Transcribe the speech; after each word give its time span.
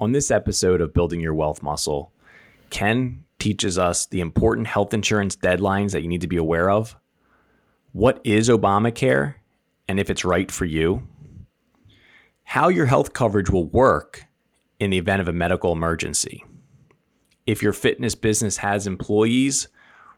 On 0.00 0.12
this 0.12 0.30
episode 0.30 0.80
of 0.80 0.94
Building 0.94 1.20
Your 1.20 1.34
Wealth 1.34 1.60
Muscle, 1.60 2.12
Ken 2.70 3.24
teaches 3.40 3.78
us 3.78 4.06
the 4.06 4.20
important 4.20 4.68
health 4.68 4.94
insurance 4.94 5.34
deadlines 5.34 5.90
that 5.90 6.02
you 6.02 6.08
need 6.08 6.20
to 6.20 6.28
be 6.28 6.36
aware 6.36 6.70
of. 6.70 6.94
What 7.90 8.20
is 8.22 8.48
Obamacare 8.48 9.34
and 9.88 9.98
if 9.98 10.08
it's 10.08 10.24
right 10.24 10.52
for 10.52 10.66
you? 10.66 11.02
How 12.44 12.68
your 12.68 12.86
health 12.86 13.12
coverage 13.12 13.50
will 13.50 13.66
work 13.66 14.24
in 14.78 14.90
the 14.90 14.98
event 14.98 15.20
of 15.20 15.26
a 15.26 15.32
medical 15.32 15.72
emergency. 15.72 16.44
If 17.46 17.60
your 17.60 17.72
fitness 17.72 18.14
business 18.14 18.56
has 18.58 18.86
employees, 18.86 19.66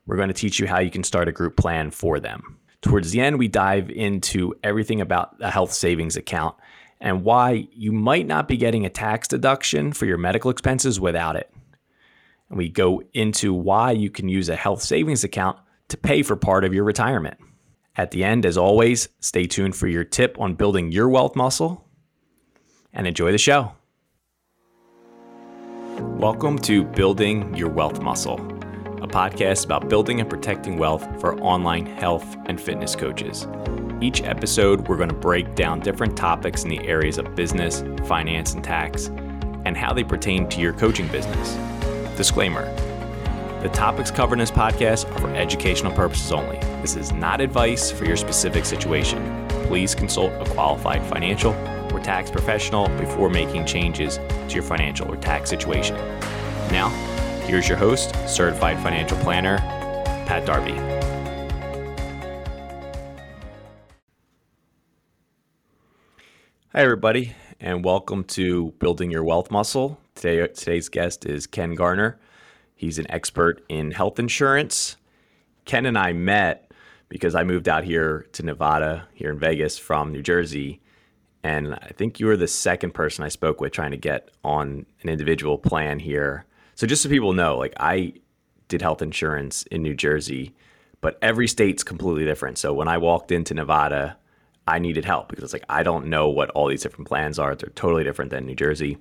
we're 0.04 0.16
going 0.16 0.28
to 0.28 0.34
teach 0.34 0.60
you 0.60 0.66
how 0.66 0.80
you 0.80 0.90
can 0.90 1.04
start 1.04 1.26
a 1.26 1.32
group 1.32 1.56
plan 1.56 1.90
for 1.90 2.20
them. 2.20 2.58
Towards 2.82 3.12
the 3.12 3.22
end, 3.22 3.38
we 3.38 3.48
dive 3.48 3.88
into 3.88 4.54
everything 4.62 5.00
about 5.00 5.36
a 5.40 5.50
health 5.50 5.72
savings 5.72 6.18
account 6.18 6.54
and 7.00 7.24
why 7.24 7.66
you 7.72 7.92
might 7.92 8.26
not 8.26 8.46
be 8.46 8.56
getting 8.56 8.84
a 8.84 8.90
tax 8.90 9.26
deduction 9.26 9.92
for 9.92 10.06
your 10.06 10.18
medical 10.18 10.50
expenses 10.50 11.00
without 11.00 11.36
it. 11.36 11.50
And 12.48 12.58
we 12.58 12.68
go 12.68 13.02
into 13.14 13.54
why 13.54 13.92
you 13.92 14.10
can 14.10 14.28
use 14.28 14.48
a 14.48 14.56
health 14.56 14.82
savings 14.82 15.24
account 15.24 15.58
to 15.88 15.96
pay 15.96 16.22
for 16.22 16.36
part 16.36 16.64
of 16.64 16.74
your 16.74 16.84
retirement. 16.84 17.38
At 17.96 18.10
the 18.10 18.22
end, 18.24 18.44
as 18.44 18.56
always, 18.56 19.08
stay 19.20 19.46
tuned 19.46 19.76
for 19.76 19.86
your 19.86 20.04
tip 20.04 20.38
on 20.38 20.54
building 20.54 20.92
your 20.92 21.08
wealth 21.08 21.36
muscle 21.36 21.86
and 22.92 23.06
enjoy 23.06 23.32
the 23.32 23.38
show. 23.38 23.72
Welcome 25.98 26.58
to 26.60 26.84
Building 26.84 27.54
Your 27.54 27.68
Wealth 27.68 28.00
Muscle, 28.00 28.38
a 29.02 29.08
podcast 29.08 29.64
about 29.64 29.88
building 29.88 30.20
and 30.20 30.28
protecting 30.28 30.76
wealth 30.78 31.06
for 31.20 31.38
online 31.40 31.86
health 31.86 32.36
and 32.46 32.60
fitness 32.60 32.94
coaches. 32.94 33.46
Each 34.02 34.22
episode, 34.22 34.88
we're 34.88 34.96
going 34.96 35.10
to 35.10 35.14
break 35.14 35.54
down 35.54 35.80
different 35.80 36.16
topics 36.16 36.62
in 36.62 36.70
the 36.70 36.80
areas 36.88 37.18
of 37.18 37.34
business, 37.34 37.84
finance, 38.06 38.54
and 38.54 38.64
tax, 38.64 39.08
and 39.66 39.76
how 39.76 39.92
they 39.92 40.02
pertain 40.02 40.48
to 40.48 40.60
your 40.60 40.72
coaching 40.72 41.06
business. 41.08 41.54
Disclaimer 42.16 42.64
The 43.60 43.68
topics 43.68 44.10
covered 44.10 44.36
in 44.36 44.38
this 44.38 44.50
podcast 44.50 45.06
are 45.10 45.18
for 45.18 45.34
educational 45.34 45.92
purposes 45.92 46.32
only. 46.32 46.56
This 46.80 46.96
is 46.96 47.12
not 47.12 47.42
advice 47.42 47.90
for 47.90 48.06
your 48.06 48.16
specific 48.16 48.64
situation. 48.64 49.46
Please 49.66 49.94
consult 49.94 50.32
a 50.40 50.50
qualified 50.50 51.04
financial 51.04 51.52
or 51.92 52.00
tax 52.00 52.30
professional 52.30 52.88
before 52.96 53.28
making 53.28 53.66
changes 53.66 54.16
to 54.16 54.54
your 54.54 54.62
financial 54.62 55.12
or 55.12 55.16
tax 55.18 55.50
situation. 55.50 55.96
Now, 56.72 56.88
here's 57.46 57.68
your 57.68 57.76
host, 57.76 58.14
certified 58.26 58.78
financial 58.78 59.18
planner, 59.18 59.58
Pat 60.26 60.46
Darby. 60.46 61.19
Hi, 66.72 66.82
everybody, 66.82 67.34
and 67.58 67.84
welcome 67.84 68.22
to 68.22 68.70
Building 68.78 69.10
Your 69.10 69.24
Wealth 69.24 69.50
Muscle. 69.50 69.98
Today, 70.14 70.46
today's 70.46 70.88
guest 70.88 71.26
is 71.26 71.48
Ken 71.48 71.74
Garner. 71.74 72.20
He's 72.76 72.96
an 73.00 73.10
expert 73.10 73.64
in 73.68 73.90
health 73.90 74.20
insurance. 74.20 74.96
Ken 75.64 75.84
and 75.84 75.98
I 75.98 76.12
met 76.12 76.70
because 77.08 77.34
I 77.34 77.42
moved 77.42 77.68
out 77.68 77.82
here 77.82 78.24
to 78.34 78.44
Nevada, 78.44 79.08
here 79.14 79.32
in 79.32 79.38
Vegas 79.40 79.78
from 79.78 80.12
New 80.12 80.22
Jersey. 80.22 80.80
And 81.42 81.74
I 81.74 81.90
think 81.96 82.20
you 82.20 82.26
were 82.26 82.36
the 82.36 82.46
second 82.46 82.94
person 82.94 83.24
I 83.24 83.30
spoke 83.30 83.60
with 83.60 83.72
trying 83.72 83.90
to 83.90 83.96
get 83.96 84.30
on 84.44 84.86
an 85.02 85.08
individual 85.08 85.58
plan 85.58 85.98
here. 85.98 86.46
So, 86.76 86.86
just 86.86 87.02
so 87.02 87.08
people 87.08 87.32
know, 87.32 87.58
like 87.58 87.74
I 87.80 88.12
did 88.68 88.80
health 88.80 89.02
insurance 89.02 89.64
in 89.72 89.82
New 89.82 89.96
Jersey, 89.96 90.54
but 91.00 91.18
every 91.20 91.48
state's 91.48 91.82
completely 91.82 92.24
different. 92.24 92.58
So, 92.58 92.72
when 92.72 92.86
I 92.86 92.98
walked 92.98 93.32
into 93.32 93.54
Nevada, 93.54 94.18
I 94.66 94.78
needed 94.78 95.04
help 95.04 95.28
because 95.28 95.44
it's 95.44 95.52
like 95.52 95.64
I 95.68 95.82
don't 95.82 96.06
know 96.06 96.28
what 96.28 96.50
all 96.50 96.68
these 96.68 96.82
different 96.82 97.08
plans 97.08 97.38
are. 97.38 97.54
They're 97.54 97.70
totally 97.70 98.04
different 98.04 98.30
than 98.30 98.46
New 98.46 98.54
Jersey. 98.54 98.98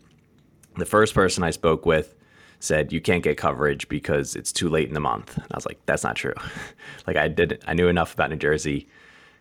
The 0.78 0.86
first 0.86 1.14
person 1.14 1.44
I 1.44 1.52
spoke 1.52 1.86
with 1.86 2.16
said 2.60 2.92
you 2.92 3.02
can't 3.02 3.24
get 3.24 3.38
coverage 3.38 3.88
because 3.88 4.36
it's 4.36 4.52
too 4.52 4.70
late 4.70 4.88
in 4.88 4.94
the 4.94 5.00
month. 5.00 5.36
And 5.38 5.46
I 5.52 5.56
was 5.56 5.66
like, 5.66 5.80
that's 5.86 6.04
not 6.04 6.16
true. 6.16 6.34
like 7.08 7.18
I 7.18 7.28
did 7.28 7.64
I 7.68 7.74
knew 7.74 7.88
enough 7.88 8.14
about 8.14 8.30
New 8.30 8.38
Jersey. 8.38 8.88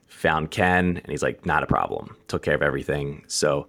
Found 0.06 0.50
Ken 0.50 0.96
and 0.96 1.06
he's 1.08 1.22
like, 1.22 1.44
not 1.44 1.62
a 1.62 1.66
problem. 1.66 2.16
Took 2.28 2.42
care 2.42 2.54
of 2.54 2.62
everything. 2.62 3.24
So 3.26 3.68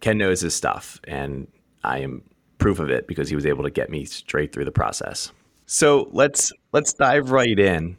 Ken 0.00 0.18
knows 0.18 0.40
his 0.40 0.54
stuff 0.54 1.00
and 1.04 1.46
I 1.84 1.98
am 1.98 2.22
proof 2.58 2.78
of 2.78 2.90
it 2.90 3.06
because 3.06 3.28
he 3.28 3.34
was 3.34 3.46
able 3.46 3.64
to 3.64 3.70
get 3.70 3.90
me 3.90 4.04
straight 4.04 4.52
through 4.52 4.66
the 4.66 4.72
process. 4.72 5.32
So 5.66 6.08
let's 6.12 6.52
let's 6.72 6.92
dive 6.92 7.30
right 7.30 7.58
in 7.58 7.96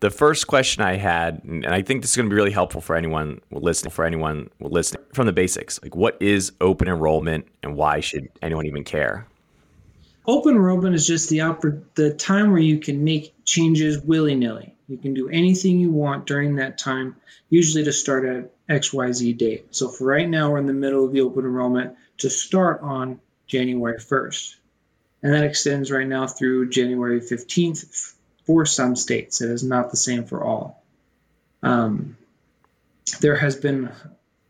the 0.00 0.10
first 0.10 0.46
question 0.46 0.82
I 0.82 0.96
had, 0.96 1.42
and 1.44 1.66
I 1.66 1.82
think 1.82 2.02
this 2.02 2.12
is 2.12 2.16
going 2.16 2.28
to 2.28 2.30
be 2.30 2.36
really 2.36 2.52
helpful 2.52 2.80
for 2.80 2.96
anyone 2.96 3.40
listening, 3.50 3.90
for 3.90 4.04
anyone 4.04 4.50
listening 4.60 5.04
from 5.12 5.26
the 5.26 5.32
basics. 5.32 5.82
Like, 5.82 5.96
what 5.96 6.16
is 6.20 6.52
open 6.60 6.88
enrollment, 6.88 7.48
and 7.62 7.74
why 7.74 8.00
should 8.00 8.28
anyone 8.42 8.66
even 8.66 8.84
care? 8.84 9.26
Open 10.26 10.54
enrollment 10.54 10.94
is 10.94 11.06
just 11.06 11.30
the 11.30 11.38
oper- 11.38 11.82
the 11.94 12.12
time 12.14 12.50
where 12.50 12.60
you 12.60 12.78
can 12.78 13.02
make 13.02 13.34
changes 13.44 13.98
willy 14.02 14.34
nilly. 14.34 14.74
You 14.86 14.98
can 14.98 15.14
do 15.14 15.28
anything 15.30 15.78
you 15.78 15.90
want 15.90 16.26
during 16.26 16.56
that 16.56 16.78
time, 16.78 17.16
usually 17.50 17.82
to 17.84 17.92
start 17.92 18.24
at 18.24 18.50
X 18.68 18.92
Y 18.92 19.10
Z 19.12 19.32
date. 19.32 19.74
So 19.74 19.88
for 19.88 20.04
right 20.04 20.28
now, 20.28 20.50
we're 20.50 20.58
in 20.58 20.66
the 20.66 20.72
middle 20.72 21.04
of 21.04 21.12
the 21.12 21.22
open 21.22 21.44
enrollment 21.44 21.96
to 22.18 22.28
start 22.28 22.80
on 22.82 23.20
January 23.46 23.98
first, 23.98 24.56
and 25.22 25.32
that 25.32 25.44
extends 25.44 25.90
right 25.90 26.06
now 26.06 26.26
through 26.26 26.68
January 26.68 27.20
fifteenth 27.20 28.14
for 28.48 28.64
some 28.64 28.96
states. 28.96 29.42
It 29.42 29.50
is 29.50 29.62
not 29.62 29.90
the 29.90 29.98
same 29.98 30.24
for 30.24 30.42
all. 30.42 30.82
Um, 31.62 32.16
there 33.20 33.36
has 33.36 33.56
been, 33.56 33.90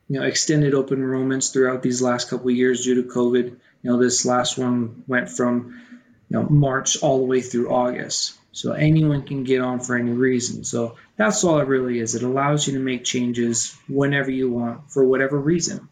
you 0.09 0.21
know, 0.21 0.25
extended 0.25 0.73
open 0.73 1.01
enrollments 1.01 1.53
throughout 1.53 1.83
these 1.83 2.01
last 2.01 2.31
couple 2.31 2.49
of 2.49 2.55
years 2.55 2.85
due 2.85 3.03
to 3.03 3.09
COVID. 3.09 3.47
You 3.47 3.59
know, 3.83 3.99
this 3.99 4.25
last 4.25 4.57
one 4.57 5.03
went 5.09 5.29
from, 5.29 5.83
you 6.29 6.39
know, 6.39 6.45
March 6.49 7.03
all 7.03 7.19
the 7.19 7.25
way 7.25 7.41
through 7.41 7.73
August. 7.73 8.39
So 8.53 8.71
anyone 8.71 9.23
can 9.23 9.43
get 9.43 9.61
on 9.61 9.81
for 9.81 9.97
any 9.97 10.13
reason. 10.13 10.63
So 10.63 10.95
that's 11.17 11.43
all 11.43 11.59
it 11.59 11.67
really 11.67 11.99
is. 11.99 12.15
It 12.15 12.23
allows 12.23 12.69
you 12.69 12.75
to 12.75 12.81
make 12.81 13.03
changes 13.03 13.77
whenever 13.89 14.31
you 14.31 14.49
want 14.49 14.93
for 14.93 15.05
whatever 15.05 15.41
reason. 15.41 15.89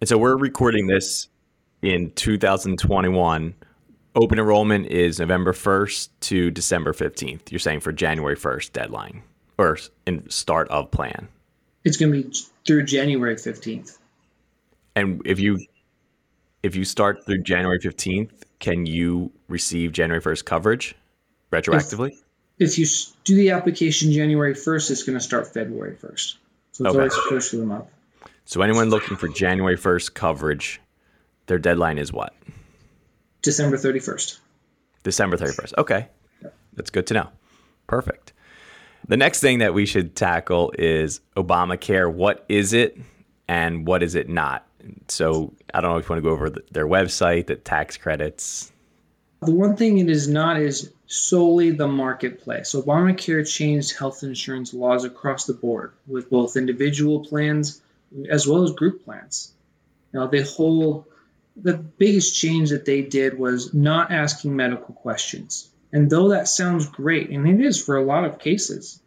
And 0.00 0.08
so 0.08 0.16
we're 0.16 0.38
recording 0.38 0.86
this 0.86 1.28
in 1.82 2.12
2021 2.12 3.54
open 4.14 4.38
enrollment 4.38 4.86
is 4.86 5.20
November 5.20 5.52
1st 5.52 6.08
to 6.20 6.50
December 6.50 6.92
15th. 6.92 7.50
You're 7.50 7.58
saying 7.58 7.80
for 7.80 7.92
January 7.92 8.36
1st 8.36 8.72
deadline 8.72 9.22
or 9.58 9.78
in 10.06 10.28
start 10.30 10.68
of 10.68 10.90
plan. 10.90 11.28
It's 11.84 11.96
going 11.96 12.12
to 12.12 12.22
be 12.22 12.34
through 12.66 12.84
January 12.84 13.36
15th. 13.36 13.98
And 14.96 15.22
if 15.24 15.38
you 15.38 15.58
if 16.62 16.76
you 16.76 16.84
start 16.84 17.24
through 17.24 17.42
January 17.42 17.78
15th, 17.78 18.42
can 18.58 18.84
you 18.84 19.32
receive 19.48 19.92
January 19.92 20.20
1st 20.20 20.44
coverage 20.44 20.94
retroactively? 21.50 22.10
If, 22.58 22.70
if 22.70 22.78
you 22.78 22.86
do 23.24 23.34
the 23.34 23.50
application 23.50 24.12
January 24.12 24.54
1st, 24.54 24.90
it's 24.90 25.02
going 25.02 25.16
to 25.16 25.24
start 25.24 25.52
February 25.54 25.96
1st. 25.96 26.36
So 26.72 26.84
it's 26.84 26.90
okay. 26.94 26.98
always 26.98 27.14
first 27.30 27.54
of 27.54 27.60
the 27.60 27.66
month. 27.66 27.86
So 28.44 28.60
anyone 28.60 28.90
looking 28.90 29.16
for 29.16 29.28
January 29.28 29.78
1st 29.78 30.12
coverage, 30.12 30.80
their 31.46 31.58
deadline 31.58 31.96
is 31.96 32.12
what? 32.12 32.34
December 33.42 33.76
31st. 33.76 34.38
December 35.02 35.36
31st. 35.36 35.74
Okay. 35.78 36.08
That's 36.74 36.90
good 36.90 37.06
to 37.08 37.14
know. 37.14 37.28
Perfect. 37.86 38.32
The 39.08 39.16
next 39.16 39.40
thing 39.40 39.58
that 39.58 39.74
we 39.74 39.86
should 39.86 40.14
tackle 40.14 40.72
is 40.78 41.20
Obamacare. 41.36 42.12
What 42.12 42.44
is 42.48 42.72
it 42.72 42.98
and 43.48 43.86
what 43.86 44.02
is 44.02 44.14
it 44.14 44.28
not? 44.28 44.66
So 45.08 45.52
I 45.74 45.80
don't 45.80 45.90
know 45.90 45.98
if 45.98 46.08
you 46.08 46.14
want 46.14 46.22
to 46.22 46.28
go 46.28 46.32
over 46.32 46.50
the, 46.50 46.62
their 46.70 46.86
website, 46.86 47.46
the 47.46 47.56
tax 47.56 47.96
credits. 47.96 48.72
The 49.42 49.52
one 49.52 49.76
thing 49.76 49.98
it 49.98 50.08
is 50.08 50.28
not 50.28 50.60
is 50.60 50.92
solely 51.06 51.70
the 51.70 51.88
marketplace. 51.88 52.74
Obamacare 52.74 53.46
changed 53.50 53.98
health 53.98 54.22
insurance 54.22 54.72
laws 54.72 55.04
across 55.04 55.46
the 55.46 55.54
board 55.54 55.92
with 56.06 56.30
both 56.30 56.56
individual 56.56 57.24
plans 57.24 57.80
as 58.28 58.46
well 58.46 58.62
as 58.62 58.72
group 58.72 59.04
plans. 59.04 59.52
Now, 60.12 60.26
the 60.26 60.42
whole 60.42 61.06
the 61.56 61.74
biggest 61.74 62.34
change 62.34 62.70
that 62.70 62.84
they 62.84 63.02
did 63.02 63.38
was 63.38 63.74
not 63.74 64.10
asking 64.10 64.56
medical 64.56 64.94
questions. 64.94 65.70
And 65.92 66.08
though 66.08 66.28
that 66.28 66.48
sounds 66.48 66.86
great, 66.86 67.30
and 67.30 67.46
it 67.48 67.64
is 67.64 67.82
for 67.82 67.96
a 67.96 68.04
lot 68.04 68.24
of 68.24 68.38
cases, 68.38 69.00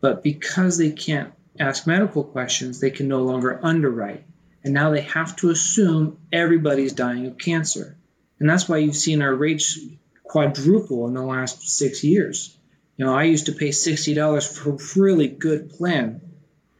but 0.00 0.22
because 0.22 0.78
they 0.78 0.90
can't 0.90 1.32
ask 1.58 1.86
medical 1.86 2.22
questions, 2.22 2.80
they 2.80 2.90
can 2.90 3.08
no 3.08 3.22
longer 3.22 3.60
underwrite. 3.62 4.24
And 4.64 4.74
now 4.74 4.90
they 4.90 5.00
have 5.02 5.36
to 5.36 5.50
assume 5.50 6.18
everybody's 6.32 6.92
dying 6.92 7.26
of 7.26 7.38
cancer. 7.38 7.96
And 8.38 8.48
that's 8.48 8.68
why 8.68 8.78
you've 8.78 8.96
seen 8.96 9.22
our 9.22 9.34
rates 9.34 9.78
quadruple 10.24 11.08
in 11.08 11.14
the 11.14 11.22
last 11.22 11.68
six 11.68 12.04
years. 12.04 12.56
You 12.96 13.04
know, 13.04 13.14
I 13.14 13.24
used 13.24 13.46
to 13.46 13.52
pay 13.52 13.68
$60 13.68 14.56
for 14.56 14.70
a 14.70 15.02
really 15.02 15.28
good 15.28 15.70
plan, 15.70 16.20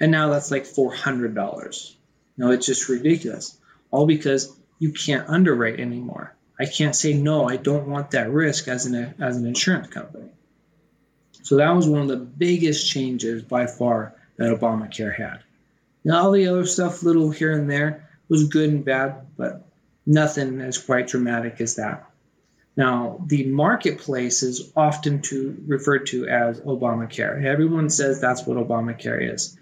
and 0.01 0.11
now 0.11 0.31
that's 0.31 0.51
like 0.51 0.65
$400. 0.65 1.95
You 2.37 2.45
know, 2.45 2.51
it's 2.51 2.67
just 2.67 2.89
ridiculous. 2.89 3.57
All 3.91 4.07
because 4.07 4.55
you 4.79 4.93
can't 4.93 5.29
underwrite 5.29 5.81
anymore. 5.81 6.35
I 6.59 6.67
can't 6.67 6.97
say 6.97 7.13
no, 7.13 7.49
I 7.49 7.57
don't 7.57 7.89
want 7.89 8.11
that 8.13 8.31
risk 8.31 8.69
as 8.69 8.87
an 8.87 9.15
as 9.19 9.37
an 9.37 9.47
insurance 9.47 9.89
company. 9.89 10.31
So 11.43 11.57
that 11.57 11.71
was 11.71 11.89
one 11.89 12.03
of 12.03 12.09
the 12.09 12.17
biggest 12.17 12.91
changes 12.91 13.43
by 13.43 13.67
far 13.67 14.15
that 14.37 14.57
Obamacare 14.57 15.15
had. 15.15 15.41
Now 16.05 16.25
all 16.25 16.33
the 16.33 16.49
other 16.49 16.67
stuff, 16.67 17.03
little 17.03 17.31
here 17.31 17.53
and 17.53 17.71
there, 17.71 18.09
was 18.29 18.49
good 18.49 18.71
and 18.71 18.85
bad, 18.85 19.27
but 19.37 19.67
nothing 20.07 20.61
as 20.61 20.79
quite 20.79 21.09
dramatic 21.09 21.61
as 21.61 21.77
that. 21.77 22.09
Now, 22.77 23.21
the 23.27 23.45
marketplace 23.45 24.45
is 24.45 24.73
often 24.77 25.21
to, 25.23 25.57
referred 25.67 26.07
to 26.09 26.29
as 26.29 26.61
Obamacare. 26.61 27.45
Everyone 27.45 27.91
says 27.91 28.21
that's 28.21 28.47
what 28.47 28.57
Obamacare 28.57 29.35
is. 29.35 29.59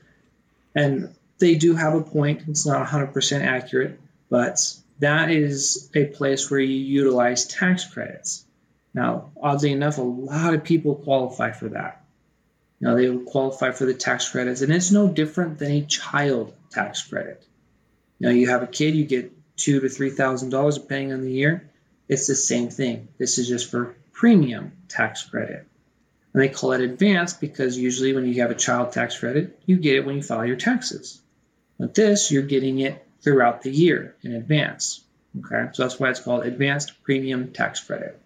And 0.75 1.15
they 1.39 1.55
do 1.55 1.75
have 1.75 1.95
a 1.95 2.03
point. 2.03 2.43
It's 2.47 2.67
not 2.67 2.87
100% 2.87 3.41
accurate, 3.41 3.99
but 4.29 4.61
that 4.99 5.31
is 5.31 5.91
a 5.95 6.07
place 6.07 6.51
where 6.51 6.61
you 6.61 6.77
utilize 6.77 7.47
tax 7.47 7.85
credits. 7.85 8.45
Now, 8.95 9.31
oddly 9.41 9.73
enough, 9.73 9.99
a 9.99 10.03
lot 10.03 10.55
of 10.55 10.65
people 10.65 10.95
qualify 10.95 11.53
for 11.53 11.69
that. 11.69 12.05
You 12.81 12.95
they 12.95 13.25
qualify 13.25 13.73
for 13.73 13.87
the 13.87 13.95
tax 13.95 14.31
credits, 14.31 14.61
and 14.61 14.73
it's 14.73 14.91
no 14.91 15.09
different 15.09 15.59
than 15.59 15.71
a 15.71 15.87
child 15.87 16.55
tax 16.71 17.03
credit. 17.03 17.43
You 18.19 18.31
you 18.31 18.49
have 18.49 18.63
a 18.63 18.67
kid, 18.67 18.95
you 18.95 19.05
get 19.05 19.33
two 19.57 19.81
to 19.81 19.89
three 19.89 20.11
thousand 20.11 20.51
dollars 20.51 20.79
depending 20.79 21.13
on 21.13 21.23
the 21.23 21.33
year. 21.33 21.71
It's 22.09 22.27
the 22.27 22.35
same 22.35 22.69
thing. 22.69 23.09
This 23.19 23.39
is 23.39 23.49
just 23.49 23.71
for 23.71 23.97
premium 24.13 24.73
tax 24.89 25.23
credit. 25.25 25.67
And 26.33 26.43
they 26.43 26.49
call 26.49 26.73
it 26.73 26.81
advanced 26.83 27.41
because 27.41 27.79
usually 27.79 28.15
when 28.15 28.27
you 28.27 28.43
have 28.43 28.51
a 28.51 28.55
child 28.55 28.93
tax 28.93 29.19
credit, 29.19 29.59
you 29.65 29.77
get 29.77 29.97
it 29.97 30.07
when 30.07 30.17
you 30.17 30.23
file 30.23 30.45
your 30.45 30.57
taxes. 30.57 31.21
But 31.79 31.95
this, 31.95 32.31
you're 32.31 32.43
getting 32.43 32.79
it 32.79 33.06
throughout 33.27 33.63
the 33.63 33.71
year 33.73 34.15
in 34.23 34.37
advance. 34.37 35.03
Okay, 35.41 35.69
so 35.73 35.83
that's 35.83 35.99
why 35.99 36.11
it's 36.11 36.21
called 36.21 36.47
advanced 36.47 37.03
premium 37.03 37.53
tax 37.53 37.81
credit. 37.81 38.21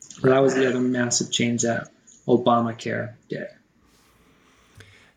So 0.00 0.30
that 0.30 0.38
was 0.38 0.54
the 0.54 0.66
other 0.66 0.80
massive 0.80 1.30
change 1.30 1.60
that 1.62 1.90
Obamacare 2.26 3.12
did. 3.28 3.48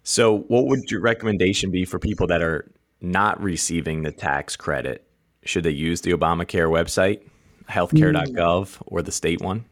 So, 0.04 0.40
what 0.40 0.66
would 0.68 0.92
your 0.92 1.00
recommendation 1.00 1.72
be 1.72 1.86
for 1.86 2.00
people 2.00 2.28
that 2.28 2.42
are 2.42 2.70
not 3.00 3.42
receiving 3.42 4.04
the 4.04 4.12
tax 4.12 4.58
credit? 4.58 5.08
Should 5.46 5.64
they 5.64 5.72
use 5.72 6.02
the 6.02 6.12
Obamacare 6.12 6.70
website, 6.70 7.22
healthcare.gov, 7.70 8.76
hmm. 8.76 8.84
or 8.88 9.02
the 9.02 9.14
state 9.14 9.40
one? 9.40 9.64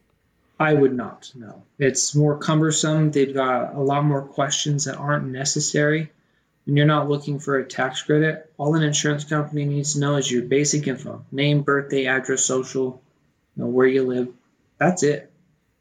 I 0.62 0.74
would 0.74 0.96
not. 0.96 1.30
No, 1.36 1.62
it's 1.78 2.16
more 2.16 2.38
cumbersome. 2.38 3.12
They've 3.12 3.34
got 3.34 3.76
a 3.76 3.82
lot 3.82 4.06
more 4.06 4.22
questions 4.22 4.86
that 4.86 4.96
aren't 4.96 5.28
necessary. 5.28 6.10
When 6.68 6.76
you're 6.76 6.86
not 6.86 7.08
looking 7.08 7.40
for 7.40 7.58
a 7.58 7.66
tax 7.66 8.02
credit, 8.02 8.52
all 8.58 8.76
an 8.76 8.84
insurance 8.84 9.24
company 9.24 9.64
needs 9.64 9.94
to 9.94 10.02
know 10.02 10.18
is 10.18 10.30
your 10.30 10.42
basic 10.42 10.86
info: 10.86 11.24
name, 11.32 11.62
birthday, 11.62 12.08
address, 12.08 12.44
social, 12.44 13.02
you 13.56 13.64
know, 13.64 13.70
where 13.70 13.88
you 13.88 14.04
live. 14.04 14.28
That's 14.78 15.02
it. 15.02 15.32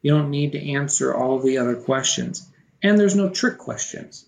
You 0.03 0.13
don't 0.13 0.31
need 0.31 0.53
to 0.53 0.73
answer 0.75 1.13
all 1.13 1.41
the 1.41 1.59
other 1.59 1.75
questions. 1.75 2.49
And 2.85 3.01
there's 3.01 3.17
no 3.17 3.29
trick 3.29 3.59
questions. 3.59 4.27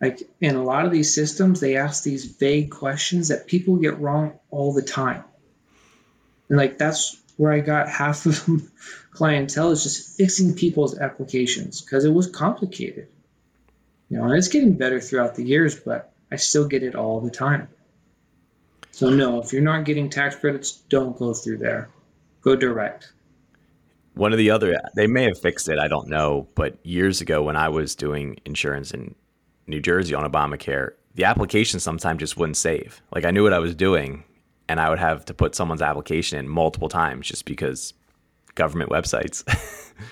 Like 0.00 0.22
in 0.40 0.56
a 0.56 0.64
lot 0.64 0.86
of 0.86 0.92
these 0.92 1.14
systems, 1.14 1.60
they 1.60 1.76
ask 1.76 2.02
these 2.02 2.24
vague 2.24 2.70
questions 2.70 3.28
that 3.28 3.46
people 3.46 3.76
get 3.76 4.00
wrong 4.00 4.32
all 4.50 4.72
the 4.72 4.80
time. 4.80 5.24
And 6.48 6.56
like 6.56 6.78
that's 6.78 7.20
where 7.36 7.52
I 7.52 7.60
got 7.60 7.86
half 8.00 8.24
of 8.24 8.48
clientele 9.10 9.72
is 9.72 9.82
just 9.82 10.16
fixing 10.16 10.54
people's 10.54 10.98
applications 10.98 11.82
because 11.82 12.06
it 12.06 12.14
was 12.14 12.30
complicated. 12.30 13.08
You 14.08 14.18
know, 14.18 14.24
and 14.24 14.34
it's 14.34 14.48
getting 14.48 14.72
better 14.72 15.00
throughout 15.00 15.34
the 15.34 15.44
years, 15.44 15.78
but 15.78 16.12
I 16.32 16.36
still 16.36 16.66
get 16.66 16.82
it 16.82 16.94
all 16.94 17.20
the 17.20 17.30
time. 17.30 17.68
So 18.90 19.10
no, 19.10 19.40
if 19.40 19.52
you're 19.52 19.62
not 19.62 19.84
getting 19.84 20.10
tax 20.10 20.36
credits, 20.36 20.72
don't 20.88 21.16
go 21.16 21.34
through 21.34 21.58
there. 21.58 21.88
Go 22.40 22.56
direct. 22.56 23.12
One 24.14 24.32
of 24.32 24.38
the 24.38 24.50
other, 24.50 24.76
they 24.96 25.06
may 25.06 25.24
have 25.24 25.38
fixed 25.38 25.68
it, 25.68 25.78
I 25.78 25.86
don't 25.86 26.08
know, 26.08 26.48
but 26.56 26.84
years 26.84 27.20
ago 27.20 27.42
when 27.42 27.54
I 27.54 27.68
was 27.68 27.94
doing 27.94 28.38
insurance 28.44 28.90
in 28.90 29.14
New 29.68 29.80
Jersey 29.80 30.14
on 30.14 30.28
Obamacare, 30.28 30.92
the 31.14 31.24
application 31.24 31.78
sometimes 31.78 32.18
just 32.18 32.36
wouldn't 32.36 32.56
save. 32.56 33.00
Like 33.14 33.24
I 33.24 33.30
knew 33.30 33.44
what 33.44 33.52
I 33.52 33.60
was 33.60 33.74
doing, 33.76 34.24
and 34.68 34.80
I 34.80 34.90
would 34.90 34.98
have 34.98 35.24
to 35.26 35.34
put 35.34 35.54
someone's 35.54 35.82
application 35.82 36.38
in 36.38 36.48
multiple 36.48 36.88
times 36.88 37.28
just 37.28 37.44
because 37.44 37.94
government 38.58 38.90
websites. 38.90 39.42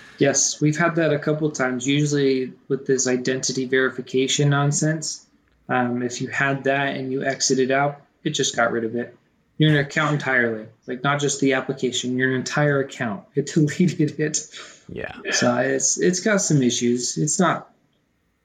yes, 0.18 0.60
we've 0.60 0.78
had 0.78 0.94
that 0.96 1.12
a 1.12 1.18
couple 1.18 1.50
times. 1.50 1.86
Usually 1.86 2.52
with 2.68 2.86
this 2.86 3.06
identity 3.06 3.66
verification 3.66 4.48
nonsense, 4.48 5.26
um, 5.68 6.02
if 6.02 6.22
you 6.22 6.28
had 6.28 6.64
that 6.64 6.96
and 6.96 7.12
you 7.12 7.24
exited 7.24 7.70
out, 7.70 8.00
it 8.24 8.30
just 8.30 8.56
got 8.56 8.72
rid 8.72 8.84
of 8.84 8.94
it. 8.96 9.14
Your 9.58 9.78
account 9.80 10.14
entirely, 10.14 10.66
like 10.86 11.02
not 11.02 11.20
just 11.20 11.40
the 11.40 11.54
application, 11.54 12.16
your 12.16 12.34
entire 12.34 12.80
account. 12.80 13.24
It 13.34 13.46
deleted 13.52 14.20
it. 14.20 14.48
Yeah. 14.88 15.14
So 15.32 15.56
it's 15.56 15.98
it's 15.98 16.20
got 16.20 16.38
some 16.38 16.62
issues. 16.62 17.18
It's 17.18 17.40
not 17.40 17.70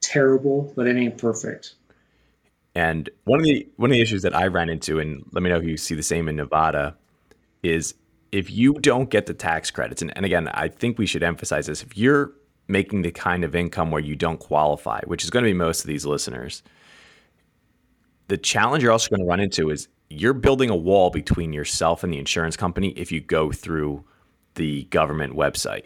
terrible, 0.01 0.73
but 0.75 0.87
it 0.87 0.97
ain't 0.97 1.17
perfect. 1.17 1.75
And 2.73 3.09
one 3.25 3.39
of 3.39 3.45
the 3.45 3.67
one 3.75 3.91
of 3.91 3.93
the 3.93 4.01
issues 4.01 4.21
that 4.23 4.35
I 4.35 4.47
ran 4.47 4.69
into, 4.69 4.99
and 4.99 5.23
let 5.31 5.43
me 5.43 5.49
know 5.49 5.57
if 5.57 5.65
you 5.65 5.77
see 5.77 5.95
the 5.95 6.03
same 6.03 6.27
in 6.29 6.37
Nevada, 6.37 6.95
is 7.61 7.93
if 8.31 8.49
you 8.49 8.73
don't 8.75 9.09
get 9.09 9.25
the 9.25 9.33
tax 9.33 9.71
credits, 9.71 10.01
and, 10.01 10.15
and 10.15 10.25
again, 10.25 10.47
I 10.49 10.67
think 10.67 10.97
we 10.97 11.05
should 11.05 11.23
emphasize 11.23 11.67
this, 11.67 11.83
if 11.83 11.97
you're 11.97 12.31
making 12.67 13.01
the 13.01 13.11
kind 13.11 13.43
of 13.43 13.55
income 13.55 13.91
where 13.91 14.01
you 14.01 14.15
don't 14.15 14.39
qualify, 14.39 15.01
which 15.05 15.23
is 15.23 15.29
going 15.29 15.43
to 15.43 15.49
be 15.49 15.53
most 15.53 15.81
of 15.81 15.87
these 15.87 16.05
listeners, 16.05 16.63
the 18.27 18.37
challenge 18.37 18.83
you're 18.83 18.93
also 18.93 19.09
going 19.09 19.21
to 19.21 19.27
run 19.27 19.41
into 19.41 19.69
is 19.69 19.89
you're 20.09 20.33
building 20.33 20.69
a 20.69 20.75
wall 20.75 21.09
between 21.09 21.51
yourself 21.53 22.03
and 22.03 22.13
the 22.13 22.17
insurance 22.17 22.55
company 22.55 22.89
if 22.91 23.11
you 23.11 23.19
go 23.19 23.51
through 23.51 24.03
the 24.55 24.83
government 24.85 25.35
website. 25.35 25.85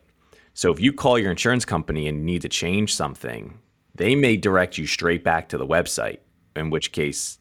So 0.54 0.72
if 0.72 0.80
you 0.80 0.94
call 0.94 1.20
your 1.20 1.32
insurance 1.32 1.66
company 1.66 2.08
and 2.08 2.26
need 2.26 2.42
to 2.44 2.50
change 2.50 2.94
something, 2.94 3.60
they 3.94 4.16
may 4.16 4.38
direct 4.38 4.78
you 4.78 4.86
straight 4.88 5.24
back 5.24 5.50
to 5.50 5.58
the 5.58 5.66
website 5.66 6.20
in 6.56 6.70
which 6.70 6.92
case 6.92 7.40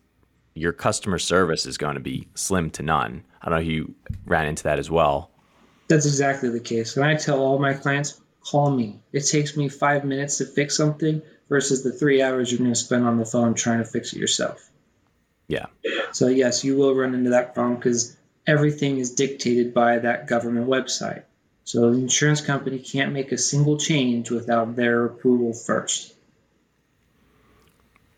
your 0.54 0.72
customer 0.72 1.18
service 1.18 1.66
is 1.66 1.76
going 1.76 1.94
to 1.94 2.00
be 2.00 2.28
slim 2.34 2.70
to 2.70 2.82
none. 2.82 3.24
I 3.42 3.50
don't 3.50 3.58
know 3.58 3.62
if 3.62 3.68
you 3.68 3.94
ran 4.24 4.46
into 4.46 4.62
that 4.64 4.78
as 4.78 4.90
well. 4.90 5.30
That's 5.88 6.06
exactly 6.06 6.48
the 6.48 6.60
case. 6.60 6.96
And 6.96 7.04
I 7.04 7.14
tell 7.16 7.40
all 7.40 7.58
my 7.58 7.74
clients, 7.74 8.20
call 8.40 8.70
me. 8.70 9.00
It 9.12 9.22
takes 9.22 9.56
me 9.56 9.68
five 9.68 10.04
minutes 10.04 10.38
to 10.38 10.46
fix 10.46 10.76
something 10.76 11.20
versus 11.48 11.82
the 11.82 11.92
three 11.92 12.22
hours 12.22 12.50
you're 12.50 12.58
going 12.58 12.70
to 12.70 12.76
spend 12.76 13.04
on 13.04 13.18
the 13.18 13.26
phone 13.26 13.54
trying 13.54 13.78
to 13.78 13.84
fix 13.84 14.12
it 14.12 14.18
yourself. 14.18 14.70
Yeah. 15.48 15.66
So, 16.12 16.28
yes, 16.28 16.64
you 16.64 16.76
will 16.76 16.94
run 16.94 17.14
into 17.14 17.30
that 17.30 17.54
problem 17.54 17.76
because 17.76 18.16
everything 18.46 18.98
is 18.98 19.10
dictated 19.10 19.74
by 19.74 19.98
that 19.98 20.26
government 20.26 20.68
website. 20.68 21.24
So, 21.64 21.90
the 21.90 21.98
insurance 21.98 22.40
company 22.40 22.78
can't 22.78 23.12
make 23.12 23.30
a 23.30 23.38
single 23.38 23.76
change 23.76 24.30
without 24.30 24.76
their 24.76 25.04
approval 25.04 25.52
first. 25.52 26.14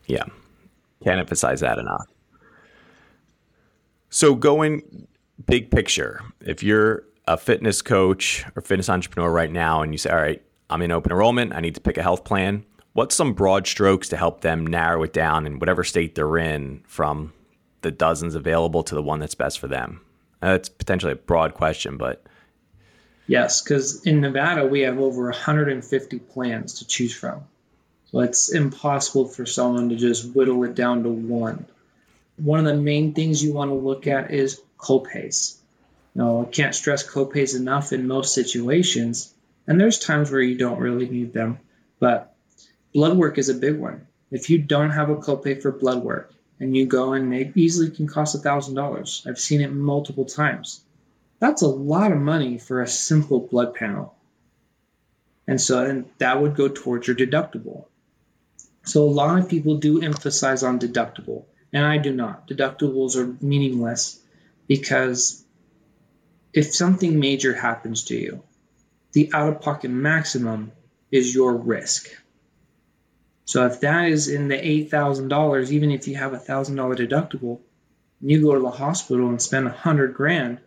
Yeah. 0.05 0.23
Can't 1.03 1.19
emphasize 1.19 1.59
that 1.59 1.79
enough. 1.79 2.07
So, 4.17 4.33
going 4.33 5.07
big 5.45 5.69
picture, 5.69 6.23
if 6.41 6.63
you're 6.63 7.03
a 7.27 7.37
fitness 7.37 7.83
coach 7.83 8.43
or 8.55 8.63
fitness 8.63 8.89
entrepreneur 8.89 9.31
right 9.31 9.51
now 9.51 9.83
and 9.83 9.93
you 9.93 9.99
say, 9.99 10.09
All 10.09 10.15
right, 10.15 10.41
I'm 10.71 10.81
in 10.81 10.91
open 10.91 11.11
enrollment, 11.11 11.53
I 11.53 11.59
need 11.59 11.75
to 11.75 11.81
pick 11.81 11.99
a 11.99 12.01
health 12.01 12.23
plan, 12.23 12.65
what's 12.93 13.15
some 13.15 13.33
broad 13.33 13.67
strokes 13.67 14.09
to 14.09 14.17
help 14.17 14.41
them 14.41 14.65
narrow 14.65 15.03
it 15.03 15.13
down 15.13 15.45
in 15.45 15.59
whatever 15.59 15.83
state 15.83 16.15
they're 16.15 16.39
in 16.39 16.81
from 16.87 17.31
the 17.81 17.91
dozens 17.91 18.33
available 18.33 18.81
to 18.85 18.95
the 18.95 19.03
one 19.03 19.19
that's 19.19 19.35
best 19.35 19.59
for 19.59 19.67
them? 19.67 20.01
That's 20.41 20.67
potentially 20.67 21.11
a 21.11 21.17
broad 21.17 21.53
question, 21.53 21.97
but. 21.97 22.25
Yes, 23.27 23.61
because 23.61 24.03
in 24.03 24.19
Nevada, 24.19 24.65
we 24.65 24.79
have 24.79 24.97
over 24.97 25.25
150 25.25 26.17
plans 26.17 26.73
to 26.79 26.87
choose 26.87 27.15
from. 27.15 27.43
So 28.11 28.21
it's 28.21 28.51
impossible 28.51 29.27
for 29.27 29.45
someone 29.45 29.89
to 29.89 29.95
just 29.95 30.33
whittle 30.33 30.63
it 30.63 30.73
down 30.73 31.03
to 31.03 31.09
one. 31.09 31.67
One 32.37 32.59
of 32.59 32.65
the 32.65 32.81
main 32.81 33.13
things 33.13 33.43
you 33.43 33.53
want 33.53 33.69
to 33.71 33.75
look 33.75 34.07
at 34.07 34.31
is 34.31 34.61
copays. 34.77 35.57
Know, 36.15 36.41
I 36.41 36.45
can't 36.45 36.73
stress 36.73 37.07
copays 37.07 37.55
enough 37.55 37.93
in 37.93 38.07
most 38.07 38.33
situations, 38.33 39.33
and 39.67 39.79
there's 39.79 39.99
times 39.99 40.31
where 40.31 40.41
you 40.41 40.57
don't 40.57 40.79
really 40.79 41.07
need 41.07 41.33
them, 41.33 41.59
but 41.99 42.35
blood 42.93 43.17
work 43.17 43.37
is 43.37 43.49
a 43.49 43.53
big 43.53 43.77
one. 43.77 44.07
If 44.31 44.49
you 44.49 44.57
don't 44.57 44.89
have 44.89 45.09
a 45.09 45.15
copay 45.15 45.61
for 45.61 45.71
blood 45.71 46.03
work 46.03 46.33
and 46.59 46.75
you 46.75 46.85
go 46.85 47.13
and 47.13 47.33
it 47.33 47.55
easily 47.55 47.89
can 47.89 48.07
cost 48.07 48.35
a 48.35 48.39
thousand 48.39 48.75
dollars. 48.75 49.23
I've 49.27 49.39
seen 49.39 49.61
it 49.61 49.71
multiple 49.71 50.25
times. 50.25 50.81
That's 51.39 51.61
a 51.61 51.67
lot 51.67 52.11
of 52.11 52.17
money 52.17 52.57
for 52.57 52.81
a 52.81 52.87
simple 52.87 53.39
blood 53.39 53.75
panel. 53.75 54.15
And 55.47 55.61
so 55.61 55.85
and 55.85 56.05
that 56.17 56.41
would 56.41 56.55
go 56.55 56.67
towards 56.67 57.07
your 57.07 57.15
deductible. 57.15 57.85
So 58.83 59.03
a 59.03 59.09
lot 59.09 59.39
of 59.39 59.49
people 59.49 59.77
do 59.77 60.01
emphasize 60.01 60.63
on 60.63 60.79
deductible, 60.79 61.45
and 61.77 61.85
I 61.85 61.99
do 61.99 62.11
not. 62.11 62.47
Deductibles 62.47 63.15
are 63.15 63.37
meaningless 63.39 64.19
because 64.67 65.45
if 66.51 66.73
something 66.73 67.19
major 67.19 67.53
happens 67.53 68.05
to 68.05 68.15
you, 68.15 68.41
the 69.11 69.29
out 69.31 69.49
of 69.49 69.61
pocket 69.61 69.89
maximum 69.91 70.71
is 71.11 71.35
your 71.35 71.55
risk. 71.55 72.09
So 73.45 73.67
if 73.67 73.81
that 73.81 74.09
is 74.09 74.27
in 74.27 74.47
the 74.47 74.57
$8,000, 74.57 75.71
even 75.71 75.91
if 75.91 76.07
you 76.07 76.15
have 76.15 76.33
a 76.33 76.39
$1,000 76.39 76.97
deductible, 76.97 77.59
and 78.21 78.31
you 78.31 78.41
go 78.41 78.55
to 78.55 78.59
the 78.59 78.71
hospital 78.71 79.29
and 79.29 79.39
spend 79.39 79.67
a 79.67 79.69
100 79.69 80.15
grand, 80.15 80.59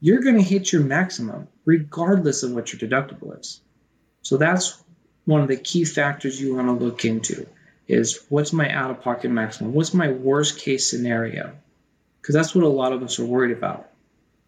you're 0.00 0.22
going 0.22 0.36
to 0.36 0.42
hit 0.42 0.72
your 0.72 0.82
maximum 0.82 1.48
regardless 1.66 2.42
of 2.42 2.52
what 2.52 2.72
your 2.72 2.80
deductible 2.80 3.38
is. 3.38 3.60
So 4.22 4.38
that's 4.38 4.82
one 5.26 5.42
of 5.42 5.48
the 5.48 5.58
key 5.58 5.84
factors 5.84 6.40
you 6.40 6.54
want 6.54 6.68
to 6.68 6.84
look 6.84 7.04
into 7.04 7.46
is 7.88 8.24
what's 8.28 8.52
my 8.52 8.70
out 8.70 8.90
of 8.90 9.00
pocket 9.00 9.30
maximum? 9.30 9.72
What's 9.72 9.94
my 9.94 10.10
worst 10.10 10.58
case 10.58 10.88
scenario? 10.88 11.52
Because 12.20 12.34
that's 12.34 12.54
what 12.54 12.64
a 12.64 12.68
lot 12.68 12.92
of 12.92 13.02
us 13.02 13.18
are 13.18 13.24
worried 13.24 13.56
about. 13.56 13.90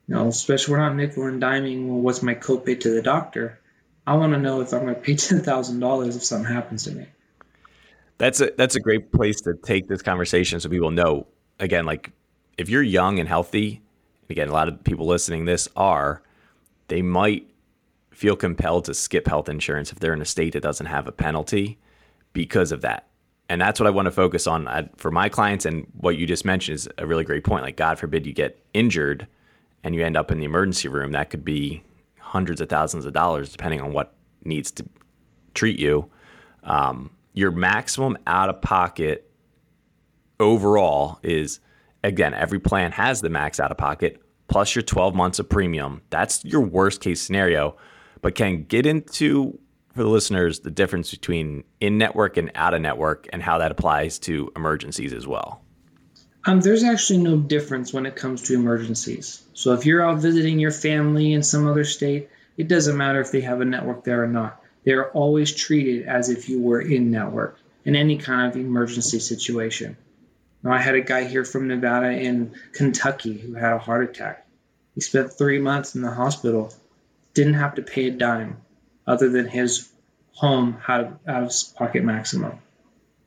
You 0.07 0.15
know, 0.15 0.29
especially 0.29 0.73
we're 0.73 0.81
not 0.81 0.97
nickel 0.97 1.27
and 1.27 1.41
diming. 1.41 1.87
Well, 1.87 2.01
what's 2.01 2.23
my 2.23 2.35
copay 2.35 2.81
to 2.81 2.91
the 2.91 3.03
doctor? 3.03 3.61
I 4.07 4.15
want 4.15 4.33
to 4.33 4.39
know 4.39 4.61
if 4.61 4.73
I'm 4.73 4.83
going 4.83 4.95
to 4.95 5.01
pay 5.01 5.15
ten 5.17 5.41
thousand 5.41 5.81
dollars 5.81 6.17
if 6.17 6.25
something 6.25 6.53
happens 6.53 6.85
to 6.85 6.93
me. 6.93 7.07
That's 8.17 8.41
a 8.41 8.51
that's 8.57 8.75
a 8.75 8.81
great 8.81 9.13
place 9.13 9.41
to 9.43 9.55
take 9.55 9.87
this 9.89 10.03
conversation 10.03 10.61
so 10.61 10.69
people 10.69 10.91
know. 10.91 11.27
Again, 11.61 11.87
like 11.87 12.11
if 12.57 12.69
you're 12.69 12.83
young 12.83 13.19
and 13.19 13.29
healthy, 13.29 13.83
again, 14.31 14.49
a 14.49 14.53
lot 14.53 14.69
of 14.69 14.83
people 14.85 15.07
listening 15.07 15.45
this 15.45 15.69
are, 15.77 16.23
they 16.89 17.03
might 17.03 17.49
feel 18.11 18.35
compelled 18.35 18.85
to 18.85 18.95
skip 18.95 19.27
health 19.27 19.49
insurance 19.49 19.93
if 19.93 20.01
they're 20.01 20.13
in 20.13 20.23
a 20.23 20.25
state 20.25 20.53
that 20.53 20.63
doesn't 20.63 20.87
have 20.87 21.07
a 21.07 21.13
penalty 21.13 21.79
because 22.33 22.73
of 22.73 22.81
that. 22.81 23.08
And 23.49 23.61
that's 23.61 23.81
what 23.81 23.87
I 23.87 23.91
want 23.91 24.07
to 24.07 24.13
focus 24.13 24.47
on 24.47 24.91
for 24.97 25.11
my 25.11 25.29
clients. 25.29 25.65
And 25.65 25.87
what 25.95 26.17
you 26.17 26.27
just 26.27 26.45
mentioned 26.45 26.75
is 26.77 26.89
a 26.99 27.07
really 27.07 27.25
great 27.25 27.45
point. 27.45 27.65
Like, 27.65 27.77
God 27.77 27.99
forbid 27.99 28.27
you 28.27 28.33
get 28.33 28.63
injured 28.75 29.27
and 29.83 29.95
you 29.95 30.05
end 30.05 30.17
up 30.17 30.31
in 30.31 30.39
the 30.39 30.45
emergency 30.45 30.89
room. 30.89 31.13
That 31.13 31.31
could 31.31 31.45
be 31.45 31.83
hundreds 32.19 32.61
of 32.61 32.69
thousands 32.69 33.07
of 33.07 33.13
dollars, 33.15 33.51
depending 33.51 33.81
on 33.81 33.93
what 33.93 34.15
needs 34.45 34.71
to 34.73 34.85
treat 35.55 35.79
you. 35.79 36.11
Um, 36.63 37.11
your 37.33 37.51
maximum 37.51 38.19
out 38.27 38.51
of 38.51 38.61
pocket 38.61 39.31
overall 40.41 41.19
is 41.23 41.61
again, 42.05 42.35
every 42.35 42.59
plan 42.59 42.93
has 42.93 43.21
the 43.21 43.31
max 43.31 43.59
out 43.59 43.71
of 43.71 43.79
pocket 43.79 44.23
plus 44.49 44.75
your 44.75 44.83
12 44.83 45.15
months 45.15 45.39
of 45.39 45.49
premium. 45.49 46.03
That's 46.11 46.45
your 46.45 46.63
worst 46.63 47.01
case 47.01 47.21
scenario. 47.21 47.77
But 48.21 48.35
can 48.35 48.65
get 48.65 48.87
into 48.87 49.59
for 49.99 50.05
the 50.05 50.11
listeners 50.11 50.61
the 50.61 50.71
difference 50.71 51.11
between 51.11 51.65
in 51.81 51.99
network 51.99 52.37
and 52.37 52.53
out 52.55 52.73
of 52.73 52.81
network 52.81 53.27
and 53.33 53.43
how 53.43 53.59
that 53.59 53.73
applies 53.73 54.21
to 54.21 54.49
emergencies 54.55 55.13
as 55.13 55.27
well. 55.27 55.61
Um, 56.45 56.61
there's 56.61 56.85
actually 56.85 57.19
no 57.19 57.37
difference 57.37 57.93
when 57.93 58.07
it 58.07 58.15
comes 58.15 58.43
to 58.43 58.55
emergencies. 58.55 59.43
So 59.55 59.73
if 59.73 59.85
you're 59.85 60.09
out 60.09 60.19
visiting 60.19 60.61
your 60.61 60.71
family 60.71 61.33
in 61.33 61.43
some 61.43 61.67
other 61.67 61.83
state, 61.83 62.29
it 62.57 62.69
doesn't 62.69 62.97
matter 62.97 63.21
if 63.21 63.33
they 63.33 63.41
have 63.41 63.61
a 63.61 63.65
network 63.65 64.05
there 64.05 64.23
or 64.23 64.29
not. 64.29 64.63
They're 64.85 65.11
always 65.11 65.53
treated 65.53 66.07
as 66.07 66.31
if 66.31 66.49
you 66.49 66.61
were 66.61 66.81
in 66.81 67.11
network 67.11 67.59
in 67.85 67.97
any 67.97 68.19
kind 68.19 68.49
of 68.49 68.57
emergency 68.57 69.19
situation. 69.19 69.97
Now, 70.63 70.75
I 70.75 70.79
had 70.79 70.95
a 70.95 71.01
guy 71.01 71.25
here 71.25 71.45
from 71.45 71.67
Nevada 71.67 72.11
in 72.11 72.55
Kentucky 72.73 73.37
who 73.37 73.55
had 73.55 73.73
a 73.73 73.79
heart 73.79 74.09
attack. 74.09 74.47
He 74.95 75.01
spent 75.01 75.33
three 75.33 75.59
months 75.59 75.97
in 75.97 76.03
the 76.03 76.13
hospital, 76.13 76.73
didn't 77.35 77.55
have 77.55 77.75
to 77.75 77.83
pay 77.83 78.07
a 78.07 78.11
dime 78.13 78.59
other 79.09 79.29
than 79.29 79.49
his 79.49 79.91
home 80.33 80.81
out 80.87 81.01
of, 81.01 81.19
out 81.27 81.43
of 81.43 81.53
pocket 81.75 82.05
maximum. 82.05 82.61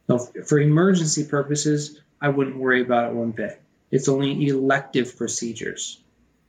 So, 0.07 0.19
for 0.47 0.59
emergency 0.59 1.25
purposes, 1.25 2.00
I 2.21 2.29
wouldn't 2.29 2.57
worry 2.57 2.81
about 2.81 3.09
it 3.09 3.15
one 3.15 3.31
bit. 3.31 3.61
It's 3.89 4.07
only 4.07 4.47
elective 4.47 5.17
procedures. 5.17 6.01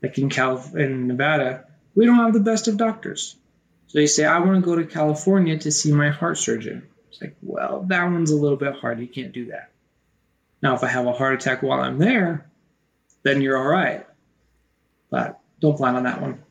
Like 0.03 0.19
in 0.19 0.29
Cal 0.29 0.63
in 0.77 1.09
Nevada, 1.09 1.65
we 1.95 2.07
don't 2.07 2.17
have 2.17 2.33
the 2.33 2.41
best 2.41 2.69
of 2.69 2.77
doctors. 2.77 3.37
So 3.89 3.99
you 3.99 4.07
say, 4.07 4.25
I 4.25 4.39
want 4.39 4.55
to 4.55 4.61
go 4.61 4.77
to 4.77 4.85
California 4.85 5.59
to 5.59 5.71
see 5.71 5.93
my 5.93 6.11
heart 6.11 6.39
surgeon. 6.39 6.89
It's 7.11 7.21
like, 7.21 7.37
well, 7.43 7.85
that 7.89 8.05
one's 8.05 8.31
a 8.31 8.37
little 8.37 8.57
bit 8.57 8.75
hard. 8.75 9.01
You 9.01 9.07
can't 9.07 9.33
do 9.33 9.47
that. 9.47 9.71
Now, 10.63 10.75
if 10.75 10.83
I 10.83 10.89
have 10.89 11.07
a 11.07 11.13
heart 11.13 11.35
attack 11.35 11.63
while 11.63 11.81
I'm 11.81 11.99
there, 11.99 12.47
then 13.23 13.43
you're 13.43 13.59
all 13.59 13.67
right. 13.67 14.07
But 15.11 15.41
don't 15.61 15.77
plan 15.77 15.97
on 15.97 16.05
that 16.05 16.23
one. 16.23 16.43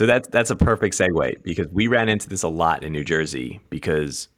So 0.00 0.06
that's 0.06 0.28
that's 0.28 0.48
a 0.48 0.56
perfect 0.56 0.96
segue 0.96 1.42
because 1.42 1.68
we 1.68 1.86
ran 1.86 2.08
into 2.08 2.26
this 2.26 2.42
a 2.42 2.48
lot 2.48 2.84
in 2.84 2.90
New 2.90 3.04
Jersey 3.04 3.60
because 3.68 4.28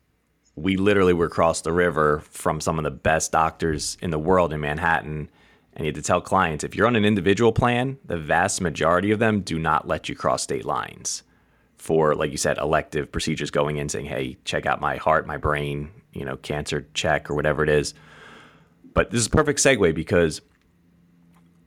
we 0.56 0.76
literally 0.76 1.12
were 1.12 1.26
across 1.26 1.60
the 1.60 1.70
river 1.70 2.18
from 2.28 2.60
some 2.60 2.78
of 2.78 2.82
the 2.82 2.90
best 2.90 3.30
doctors 3.30 3.96
in 4.02 4.10
the 4.10 4.18
world 4.18 4.52
in 4.52 4.58
Manhattan. 4.58 5.30
And 5.74 5.86
you 5.86 5.90
had 5.90 5.94
to 5.94 6.02
tell 6.02 6.20
clients 6.20 6.64
if 6.64 6.74
you're 6.74 6.88
on 6.88 6.96
an 6.96 7.04
individual 7.04 7.52
plan, 7.52 7.96
the 8.04 8.16
vast 8.16 8.60
majority 8.60 9.12
of 9.12 9.20
them 9.20 9.40
do 9.42 9.56
not 9.56 9.86
let 9.86 10.08
you 10.08 10.16
cross 10.16 10.42
state 10.42 10.64
lines 10.64 11.22
for, 11.76 12.16
like 12.16 12.32
you 12.32 12.38
said, 12.38 12.58
elective 12.58 13.12
procedures 13.12 13.52
going 13.52 13.76
in 13.76 13.88
saying, 13.88 14.06
hey, 14.06 14.38
check 14.44 14.66
out 14.66 14.80
my 14.80 14.96
heart, 14.96 15.28
my 15.28 15.36
brain, 15.36 15.92
you 16.12 16.24
know, 16.24 16.38
cancer 16.38 16.88
check 16.92 17.30
or 17.30 17.34
whatever 17.34 17.62
it 17.62 17.68
is. 17.68 17.94
But 18.94 19.12
this 19.12 19.20
is 19.20 19.28
a 19.28 19.30
perfect 19.30 19.60
segue 19.60 19.94
because 19.94 20.40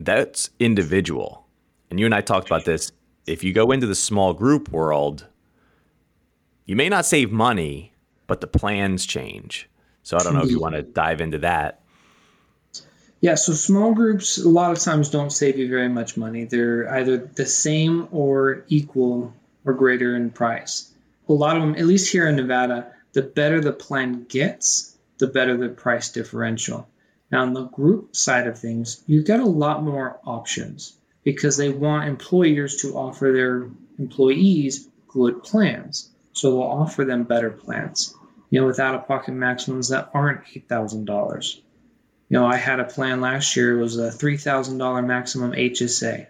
that's 0.01 0.49
individual. 0.59 1.45
And 1.89 1.97
you 1.97 2.05
and 2.05 2.13
I 2.13 2.19
talked 2.19 2.47
about 2.47 2.65
this. 2.65 2.91
If 3.25 3.43
you 3.43 3.53
go 3.53 3.71
into 3.71 3.87
the 3.87 3.95
small 3.95 4.33
group 4.33 4.69
world, 4.69 5.25
you 6.65 6.75
may 6.75 6.89
not 6.89 7.05
save 7.05 7.31
money, 7.31 7.93
but 8.27 8.41
the 8.41 8.47
plans 8.47 9.05
change. 9.05 9.69
So 10.03 10.17
I 10.17 10.23
don't 10.23 10.35
know 10.35 10.43
if 10.43 10.51
you 10.51 10.59
want 10.59 10.75
to 10.75 10.83
dive 10.83 11.21
into 11.21 11.39
that. 11.39 11.81
Yeah, 13.21 13.35
so 13.35 13.53
small 13.53 13.93
groups 13.93 14.37
a 14.37 14.49
lot 14.49 14.71
of 14.71 14.79
times 14.79 15.09
don't 15.09 15.31
save 15.31 15.57
you 15.57 15.67
very 15.67 15.89
much 15.89 16.15
money. 16.15 16.43
They're 16.43 16.87
either 16.93 17.17
the 17.17 17.45
same 17.45 18.07
or 18.11 18.63
equal 18.67 19.33
or 19.65 19.73
greater 19.73 20.15
in 20.15 20.29
price. 20.29 20.91
A 21.27 21.33
lot 21.33 21.55
of 21.55 21.63
them, 21.63 21.75
at 21.75 21.87
least 21.87 22.11
here 22.11 22.27
in 22.27 22.35
Nevada, 22.35 22.91
the 23.13 23.23
better 23.23 23.59
the 23.59 23.73
plan 23.73 24.25
gets, 24.29 24.95
the 25.17 25.25
better 25.25 25.57
the 25.57 25.69
price 25.69 26.09
differential. 26.09 26.87
Now, 27.31 27.41
on 27.41 27.53
the 27.53 27.63
group 27.63 28.15
side 28.15 28.45
of 28.45 28.59
things, 28.59 29.03
you've 29.07 29.25
got 29.25 29.39
a 29.39 29.45
lot 29.45 29.83
more 29.83 30.19
options 30.25 30.94
because 31.25 31.57
they 31.57 31.69
want 31.69 32.07
employers 32.07 32.77
to 32.77 32.95
offer 32.95 33.33
their 33.33 33.69
employees 33.99 34.87
good 35.07 35.43
plans. 35.43 36.09
So 36.31 36.51
they'll 36.51 36.61
offer 36.61 37.03
them 37.03 37.23
better 37.23 37.49
plans, 37.49 38.15
you 38.49 38.61
know, 38.61 38.67
without 38.67 38.95
a 38.95 38.99
pocket 38.99 39.33
maximums 39.33 39.89
that 39.89 40.11
aren't 40.13 40.45
$8,000. 40.45 41.55
You 42.29 42.39
know, 42.39 42.45
I 42.45 42.55
had 42.55 42.79
a 42.79 42.85
plan 42.85 43.21
last 43.21 43.55
year, 43.55 43.77
it 43.77 43.81
was 43.81 43.97
a 43.97 44.09
$3,000 44.09 45.05
maximum 45.05 45.51
HSA. 45.51 46.27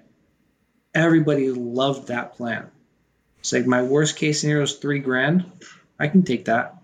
Everybody 0.93 1.51
loved 1.51 2.07
that 2.07 2.35
plan. 2.35 2.69
It's 3.39 3.51
like 3.51 3.65
my 3.65 3.81
worst 3.81 4.15
case 4.15 4.41
scenario 4.41 4.63
is 4.63 4.75
three 4.75 4.99
grand. 4.99 5.51
I 5.99 6.07
can 6.07 6.23
take 6.23 6.45
that. 6.45 6.77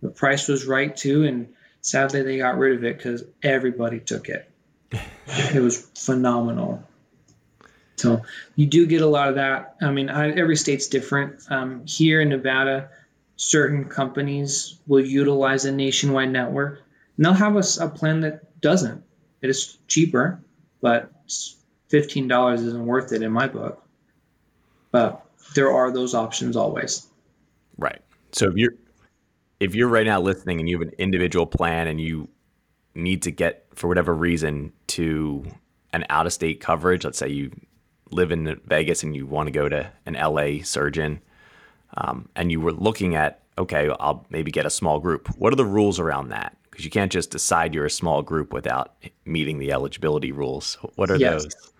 The 0.00 0.10
price 0.10 0.48
was 0.48 0.66
right 0.66 0.96
too, 0.96 1.24
and 1.24 1.48
sadly 1.80 2.22
they 2.22 2.38
got 2.38 2.58
rid 2.58 2.76
of 2.76 2.84
it 2.84 2.96
because 2.96 3.24
everybody 3.42 4.00
took 4.00 4.28
it. 4.28 4.50
it 5.26 5.62
was 5.62 5.80
phenomenal. 5.94 6.82
So 7.98 8.22
you 8.56 8.66
do 8.66 8.86
get 8.86 9.02
a 9.02 9.06
lot 9.06 9.28
of 9.28 9.34
that. 9.34 9.76
I 9.82 9.90
mean, 9.90 10.08
I, 10.08 10.30
every 10.30 10.56
state's 10.56 10.86
different. 10.86 11.40
Um, 11.50 11.84
here 11.86 12.20
in 12.20 12.28
Nevada, 12.28 12.88
certain 13.36 13.84
companies 13.84 14.78
will 14.86 15.04
utilize 15.04 15.64
a 15.64 15.72
nationwide 15.72 16.30
network, 16.30 16.82
and 17.16 17.26
they'll 17.26 17.32
have 17.32 17.56
a, 17.56 17.64
a 17.80 17.88
plan 17.88 18.20
that 18.20 18.60
doesn't. 18.60 19.02
It 19.42 19.50
is 19.50 19.78
cheaper, 19.88 20.40
but 20.80 21.12
fifteen 21.88 22.28
dollars 22.28 22.62
isn't 22.62 22.86
worth 22.86 23.12
it 23.12 23.22
in 23.22 23.32
my 23.32 23.48
book. 23.48 23.84
But 24.90 25.24
there 25.54 25.72
are 25.72 25.90
those 25.90 26.14
options 26.14 26.56
always. 26.56 27.06
Right. 27.76 28.00
So 28.32 28.48
if 28.48 28.56
you're 28.56 28.74
if 29.60 29.74
you're 29.74 29.88
right 29.88 30.06
now 30.06 30.20
listening 30.20 30.60
and 30.60 30.68
you 30.68 30.78
have 30.78 30.88
an 30.88 30.94
individual 30.98 31.46
plan 31.46 31.86
and 31.86 32.00
you 32.00 32.28
need 32.94 33.22
to 33.22 33.30
get 33.30 33.66
for 33.74 33.88
whatever 33.88 34.14
reason 34.14 34.72
to 34.88 35.44
an 35.92 36.04
out 36.10 36.26
of 36.26 36.32
state 36.32 36.60
coverage, 36.60 37.04
let's 37.04 37.18
say 37.18 37.28
you 37.28 37.50
live 38.10 38.32
in 38.32 38.60
Vegas 38.66 39.02
and 39.02 39.14
you 39.14 39.26
want 39.26 39.46
to 39.46 39.50
go 39.50 39.68
to 39.68 39.90
an 40.06 40.14
LA 40.14 40.62
surgeon, 40.62 41.20
um, 41.96 42.28
and 42.36 42.50
you 42.50 42.60
were 42.60 42.72
looking 42.72 43.14
at, 43.14 43.42
okay, 43.56 43.90
I'll 44.00 44.26
maybe 44.30 44.50
get 44.50 44.66
a 44.66 44.70
small 44.70 45.00
group. 45.00 45.28
What 45.38 45.52
are 45.52 45.56
the 45.56 45.64
rules 45.64 45.98
around 45.98 46.28
that? 46.28 46.56
Because 46.70 46.84
you 46.84 46.90
can't 46.90 47.10
just 47.10 47.30
decide 47.30 47.74
you're 47.74 47.86
a 47.86 47.90
small 47.90 48.22
group 48.22 48.52
without 48.52 48.94
meeting 49.24 49.58
the 49.58 49.72
eligibility 49.72 50.32
rules. 50.32 50.74
What 50.96 51.10
are 51.10 51.16
yes. 51.16 51.44
those? 51.44 51.72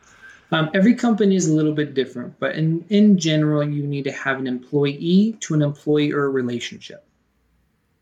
Um, 0.51 0.71
every 0.73 0.95
company 0.95 1.37
is 1.37 1.47
a 1.47 1.53
little 1.53 1.75
bit 1.75 1.93
different, 1.93 2.39
but 2.41 2.55
in, 2.55 2.85
in 2.89 3.19
general, 3.19 3.63
you 3.63 3.83
need 3.83 4.05
to 4.05 4.13
have 4.13 4.39
an 4.39 4.47
employee 4.47 5.37
to 5.41 5.55
an 5.55 5.63
employer 5.63 6.31
relationship. 6.31 7.05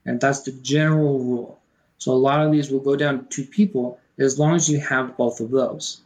And 0.05 0.21
that's 0.21 0.43
the 0.43 0.53
general 0.53 1.19
rule. 1.19 1.59
So 1.99 2.13
a 2.13 2.15
lot 2.15 2.41
of 2.41 2.53
these 2.53 2.71
will 2.71 2.81
go 2.81 2.95
down 2.95 3.19
to 3.19 3.25
two 3.25 3.45
people 3.45 3.99
as 4.19 4.39
long 4.39 4.55
as 4.55 4.71
you 4.71 4.79
have 4.79 5.17
both 5.17 5.41
of 5.41 5.51
those. 5.51 6.03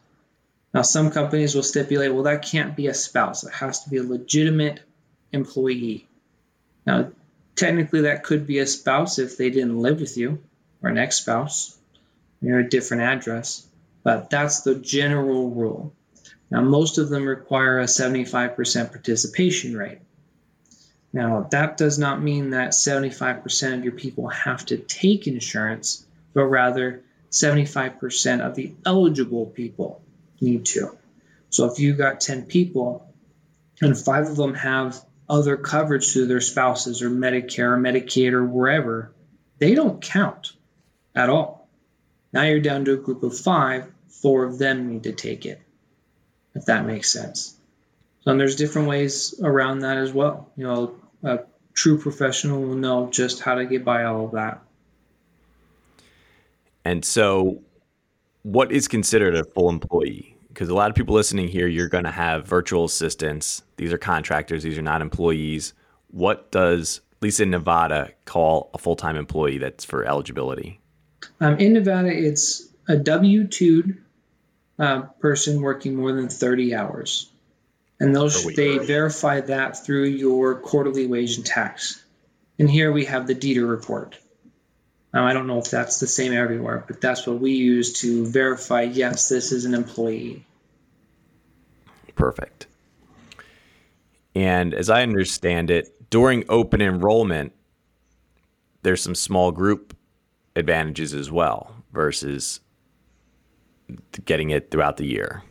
Now, 0.73 0.83
some 0.83 1.11
companies 1.11 1.53
will 1.53 1.63
stipulate, 1.63 2.13
well, 2.13 2.23
that 2.23 2.45
can't 2.45 2.75
be 2.77 2.87
a 2.87 2.93
spouse. 2.93 3.43
It 3.43 3.51
has 3.51 3.83
to 3.83 3.89
be 3.89 3.97
a 3.97 4.03
legitimate 4.03 4.79
employee. 5.33 6.07
Now, 6.85 7.11
technically, 7.55 8.01
that 8.01 8.23
could 8.23 8.47
be 8.47 8.59
a 8.59 8.65
spouse 8.65 9.19
if 9.19 9.37
they 9.37 9.49
didn't 9.49 9.81
live 9.81 9.99
with 9.99 10.17
you, 10.17 10.39
or 10.81 10.89
an 10.89 10.97
ex 10.97 11.17
spouse, 11.17 11.77
you're 12.41 12.59
a 12.59 12.69
different 12.69 13.03
address. 13.03 13.67
But 14.03 14.29
that's 14.29 14.61
the 14.61 14.75
general 14.75 15.49
rule. 15.49 15.93
Now, 16.49 16.61
most 16.61 16.97
of 16.97 17.09
them 17.09 17.25
require 17.25 17.79
a 17.79 17.85
75% 17.85 18.91
participation 18.91 19.77
rate. 19.77 19.99
Now, 21.13 21.47
that 21.51 21.75
does 21.75 21.99
not 21.99 22.21
mean 22.21 22.51
that 22.51 22.71
75% 22.71 23.77
of 23.77 23.83
your 23.83 23.93
people 23.93 24.29
have 24.29 24.65
to 24.67 24.77
take 24.77 25.27
insurance, 25.27 26.05
but 26.33 26.45
rather 26.45 27.03
75% 27.29 28.45
of 28.45 28.55
the 28.55 28.73
eligible 28.85 29.47
people 29.47 30.01
need 30.41 30.65
to. 30.65 30.97
So 31.49 31.71
if 31.71 31.79
you 31.79 31.93
got 31.93 32.21
10 32.21 32.45
people 32.45 33.13
and 33.81 33.97
five 33.97 34.27
of 34.27 34.35
them 34.35 34.53
have 34.55 35.03
other 35.29 35.57
coverage 35.57 36.11
through 36.11 36.27
their 36.27 36.41
spouses 36.41 37.01
or 37.01 37.09
Medicare 37.09 37.73
or 37.73 37.77
Medicaid 37.77 38.33
or 38.33 38.45
wherever, 38.45 39.13
they 39.59 39.75
don't 39.75 40.01
count 40.01 40.53
at 41.15 41.29
all. 41.29 41.69
Now 42.33 42.43
you're 42.43 42.59
down 42.59 42.85
to 42.85 42.93
a 42.93 42.97
group 42.97 43.23
of 43.23 43.37
five, 43.37 43.91
four 44.09 44.43
of 44.43 44.57
them 44.57 44.89
need 44.89 45.03
to 45.03 45.13
take 45.13 45.45
it. 45.45 45.61
if 46.53 46.65
that 46.65 46.85
makes 46.85 47.09
sense. 47.09 47.55
And 48.25 48.39
there's 48.39 48.55
different 48.55 48.87
ways 48.87 49.39
around 49.41 49.79
that 49.79 49.97
as 49.97 50.11
well. 50.11 50.49
You 50.57 50.65
know, 50.65 50.95
a 51.23 51.39
true 51.73 51.97
professional 51.97 52.61
will 52.61 52.75
know 52.75 53.09
just 53.09 53.41
how 53.41 53.55
to 53.55 53.65
get 53.65 53.85
by 53.85 54.03
all 54.03 54.25
of 54.25 54.31
that. 54.33 54.61
And 56.83 57.05
so, 57.05 57.61
what 58.43 58.71
is 58.71 58.87
considered 58.87 59.35
a 59.35 59.43
full 59.43 59.69
employee? 59.69 60.30
Because 60.53 60.69
a 60.69 60.73
lot 60.73 60.89
of 60.89 60.95
people 60.95 61.15
listening 61.15 61.47
here, 61.47 61.67
you're 61.67 61.87
going 61.87 62.03
to 62.03 62.11
have 62.11 62.45
virtual 62.45 62.85
assistants. 62.85 63.63
These 63.77 63.93
are 63.93 63.97
contractors, 63.97 64.63
these 64.63 64.77
are 64.77 64.83
not 64.83 65.01
employees. 65.01 65.73
What 66.07 66.51
does, 66.51 67.01
at 67.13 67.23
least 67.23 67.39
in 67.39 67.49
Nevada, 67.49 68.11
call 68.25 68.69
a 68.73 68.77
full 68.77 68.95
time 68.95 69.15
employee 69.15 69.57
that's 69.57 69.85
for 69.85 70.05
eligibility? 70.05 70.79
Um, 71.39 71.57
in 71.57 71.73
Nevada, 71.73 72.09
it's 72.09 72.67
a 72.87 72.97
W 72.97 73.47
2 73.47 73.95
uh, 74.79 75.01
person 75.19 75.61
working 75.61 75.95
more 75.95 76.11
than 76.11 76.27
30 76.27 76.75
hours. 76.75 77.31
And 77.99 78.15
those 78.15 78.43
they 78.55 78.79
verify 78.79 79.41
that 79.41 79.85
through 79.85 80.05
your 80.05 80.55
quarterly 80.55 81.05
wage 81.05 81.37
and 81.37 81.45
tax. 81.45 82.03
And 82.57 82.69
here 82.69 82.91
we 82.91 83.05
have 83.05 83.27
the 83.27 83.35
DETR 83.35 83.69
report. 83.69 84.17
Now, 85.13 85.27
I 85.27 85.33
don't 85.33 85.47
know 85.47 85.59
if 85.59 85.69
that's 85.69 85.99
the 85.99 86.07
same 86.07 86.33
everywhere, 86.33 86.83
but 86.87 87.01
that's 87.01 87.27
what 87.27 87.39
we 87.39 87.51
use 87.51 87.93
to 88.01 88.25
verify 88.27 88.83
yes, 88.83 89.27
this 89.27 89.51
is 89.51 89.65
an 89.65 89.73
employee. 89.73 90.45
Perfect. 92.15 92.67
And 94.33 94.73
as 94.73 94.89
I 94.89 95.01
understand 95.01 95.69
it, 95.69 96.09
during 96.09 96.45
open 96.47 96.81
enrollment, 96.81 97.53
there's 98.83 99.01
some 99.01 99.15
small 99.15 99.51
group 99.51 99.95
advantages 100.55 101.13
as 101.13 101.29
well 101.29 101.75
versus 101.91 102.61
getting 104.23 104.51
it 104.51 104.71
throughout 104.71 104.97
the 104.97 105.05
year. 105.05 105.43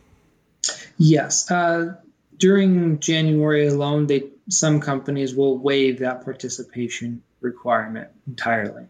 Yes. 0.97 1.49
Uh, 1.51 1.95
during 2.37 2.99
January 2.99 3.67
alone, 3.67 4.07
they 4.07 4.23
some 4.49 4.79
companies 4.79 5.35
will 5.35 5.57
waive 5.57 5.99
that 5.99 6.23
participation 6.23 7.21
requirement 7.39 8.09
entirely 8.27 8.85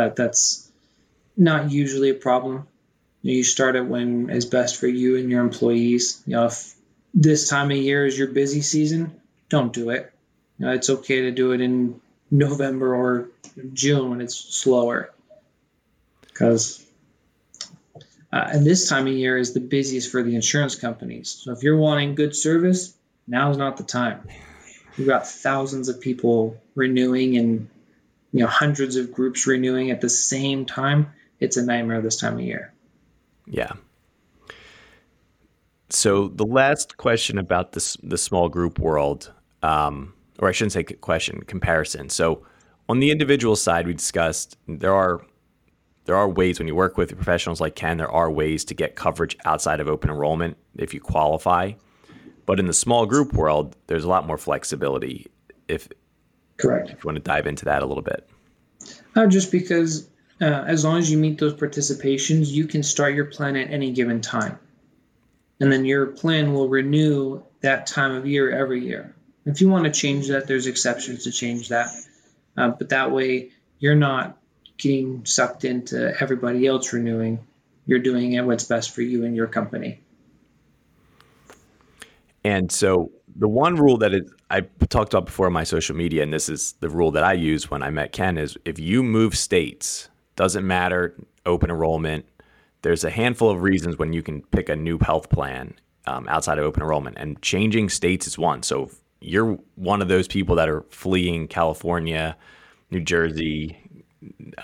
but 0.00 0.16
that's 0.16 0.70
not 1.36 1.70
usually 1.70 2.10
a 2.10 2.14
problem. 2.14 2.66
You, 3.22 3.44
start 3.44 3.76
it 3.76 3.86
when 3.86 4.30
is 4.30 4.46
best 4.46 4.80
for 4.80 4.86
you 4.86 5.18
and 5.18 5.30
your 5.30 5.42
employees. 5.42 6.22
You 6.26 6.36
know, 6.36 6.46
if 6.46 6.74
this 7.12 7.50
time 7.50 7.70
of 7.70 7.76
year 7.76 8.06
is 8.06 8.18
your 8.18 8.28
busy 8.28 8.62
season, 8.62 9.20
don't 9.50 9.72
do 9.74 9.90
it. 9.90 10.10
You 10.58 10.66
know, 10.66 10.72
it's 10.72 10.88
okay 10.88 11.22
to 11.22 11.30
do 11.30 11.52
it 11.52 11.60
in 11.60 12.00
November 12.30 12.94
or 12.94 13.28
June 13.74 14.08
when 14.10 14.20
it's 14.20 14.36
slower, 14.36 15.10
because 16.22 16.86
uh, 18.32 18.48
and 18.52 18.64
this 18.64 18.88
time 18.88 19.06
of 19.06 19.12
year 19.12 19.36
is 19.36 19.52
the 19.52 19.60
busiest 19.60 20.10
for 20.10 20.22
the 20.22 20.34
insurance 20.34 20.76
companies. 20.76 21.28
So 21.28 21.52
if 21.52 21.62
you're 21.62 21.76
wanting 21.76 22.14
good 22.14 22.34
service, 22.34 22.94
now 23.26 23.50
is 23.50 23.56
not 23.56 23.76
the 23.76 23.82
time. 23.82 24.26
You've 24.96 25.08
got 25.08 25.26
thousands 25.26 25.88
of 25.88 26.00
people 26.00 26.56
renewing 26.74 27.36
and 27.36 27.68
you 28.32 28.40
know 28.40 28.46
hundreds 28.46 28.96
of 28.96 29.12
groups 29.12 29.46
renewing 29.46 29.90
at 29.90 30.00
the 30.00 30.08
same 30.08 30.64
time 30.64 31.12
it's 31.40 31.56
a 31.56 31.64
nightmare 31.64 32.00
this 32.02 32.16
time 32.16 32.34
of 32.34 32.42
year. 32.42 32.72
Yeah. 33.46 33.72
So 35.88 36.28
the 36.28 36.46
last 36.46 36.98
question 36.98 37.38
about 37.38 37.72
this 37.72 37.96
the 38.02 38.18
small 38.18 38.48
group 38.48 38.78
world 38.78 39.32
um, 39.62 40.14
or 40.38 40.48
i 40.48 40.52
shouldn't 40.52 40.72
say 40.72 40.84
question 40.84 41.40
comparison. 41.42 42.08
So 42.08 42.46
on 42.88 43.00
the 43.00 43.10
individual 43.10 43.56
side 43.56 43.86
we 43.86 43.94
discussed 43.94 44.56
there 44.68 44.94
are 44.94 45.22
there 46.04 46.16
are 46.16 46.28
ways 46.28 46.58
when 46.58 46.68
you 46.68 46.74
work 46.74 46.96
with 46.96 47.14
professionals 47.14 47.60
like 47.60 47.74
ken 47.74 47.96
there 47.96 48.10
are 48.10 48.30
ways 48.30 48.64
to 48.66 48.74
get 48.74 48.96
coverage 48.96 49.36
outside 49.44 49.80
of 49.80 49.88
open 49.88 50.10
enrollment 50.10 50.56
if 50.76 50.94
you 50.94 51.00
qualify. 51.00 51.72
But 52.46 52.58
in 52.58 52.66
the 52.66 52.72
small 52.72 53.06
group 53.06 53.32
world 53.32 53.76
there's 53.88 54.04
a 54.04 54.08
lot 54.08 54.26
more 54.26 54.38
flexibility 54.38 55.26
if 55.66 55.88
Correct. 56.60 56.90
If 56.90 57.02
you 57.02 57.08
want 57.08 57.16
to 57.16 57.22
dive 57.22 57.46
into 57.46 57.64
that 57.66 57.82
a 57.82 57.86
little 57.86 58.02
bit. 58.02 58.28
Uh, 59.14 59.26
just 59.26 59.50
because 59.50 60.08
uh, 60.40 60.64
as 60.66 60.84
long 60.84 60.98
as 60.98 61.10
you 61.10 61.18
meet 61.18 61.38
those 61.38 61.54
participations, 61.54 62.48
you 62.48 62.66
can 62.66 62.82
start 62.82 63.14
your 63.14 63.26
plan 63.26 63.56
at 63.56 63.70
any 63.70 63.92
given 63.92 64.20
time. 64.20 64.58
And 65.60 65.70
then 65.70 65.84
your 65.84 66.06
plan 66.06 66.54
will 66.54 66.68
renew 66.68 67.42
that 67.60 67.86
time 67.86 68.12
of 68.12 68.26
year 68.26 68.50
every 68.50 68.82
year. 68.84 69.14
If 69.44 69.60
you 69.60 69.68
want 69.68 69.84
to 69.84 69.90
change 69.90 70.28
that, 70.28 70.46
there's 70.46 70.66
exceptions 70.66 71.24
to 71.24 71.32
change 71.32 71.68
that. 71.68 71.88
Uh, 72.56 72.70
but 72.70 72.88
that 72.90 73.10
way, 73.10 73.50
you're 73.78 73.94
not 73.94 74.38
getting 74.78 75.24
sucked 75.26 75.64
into 75.64 76.14
everybody 76.20 76.66
else 76.66 76.92
renewing. 76.92 77.38
You're 77.86 77.98
doing 77.98 78.32
it 78.32 78.44
what's 78.44 78.64
best 78.64 78.94
for 78.94 79.02
you 79.02 79.24
and 79.24 79.36
your 79.36 79.46
company. 79.46 80.00
And 82.44 82.70
so 82.72 83.10
the 83.36 83.48
one 83.48 83.76
rule 83.76 83.98
that 83.98 84.12
it, 84.12 84.24
I 84.50 84.62
talked 84.88 85.12
about 85.14 85.26
before 85.26 85.46
on 85.46 85.52
my 85.52 85.64
social 85.64 85.94
media, 85.96 86.22
and 86.22 86.32
this 86.32 86.48
is 86.48 86.74
the 86.80 86.88
rule 86.88 87.10
that 87.12 87.24
I 87.24 87.34
use 87.34 87.70
when 87.70 87.82
I 87.82 87.90
met 87.90 88.12
Ken, 88.12 88.38
is 88.38 88.56
if 88.64 88.78
you 88.78 89.02
move 89.02 89.36
states, 89.36 90.08
doesn't 90.36 90.66
matter 90.66 91.14
open 91.46 91.70
enrollment. 91.70 92.24
There's 92.82 93.04
a 93.04 93.10
handful 93.10 93.50
of 93.50 93.62
reasons 93.62 93.98
when 93.98 94.12
you 94.12 94.22
can 94.22 94.42
pick 94.42 94.68
a 94.68 94.76
new 94.76 94.98
health 94.98 95.28
plan 95.28 95.74
um, 96.06 96.26
outside 96.28 96.58
of 96.58 96.64
open 96.64 96.82
enrollment, 96.82 97.18
and 97.18 97.40
changing 97.42 97.88
states 97.90 98.26
is 98.26 98.38
one. 98.38 98.62
So 98.62 98.90
you're 99.20 99.58
one 99.74 100.00
of 100.00 100.08
those 100.08 100.26
people 100.26 100.56
that 100.56 100.68
are 100.68 100.82
fleeing 100.90 101.46
California, 101.46 102.36
New 102.90 103.00
Jersey, 103.00 103.78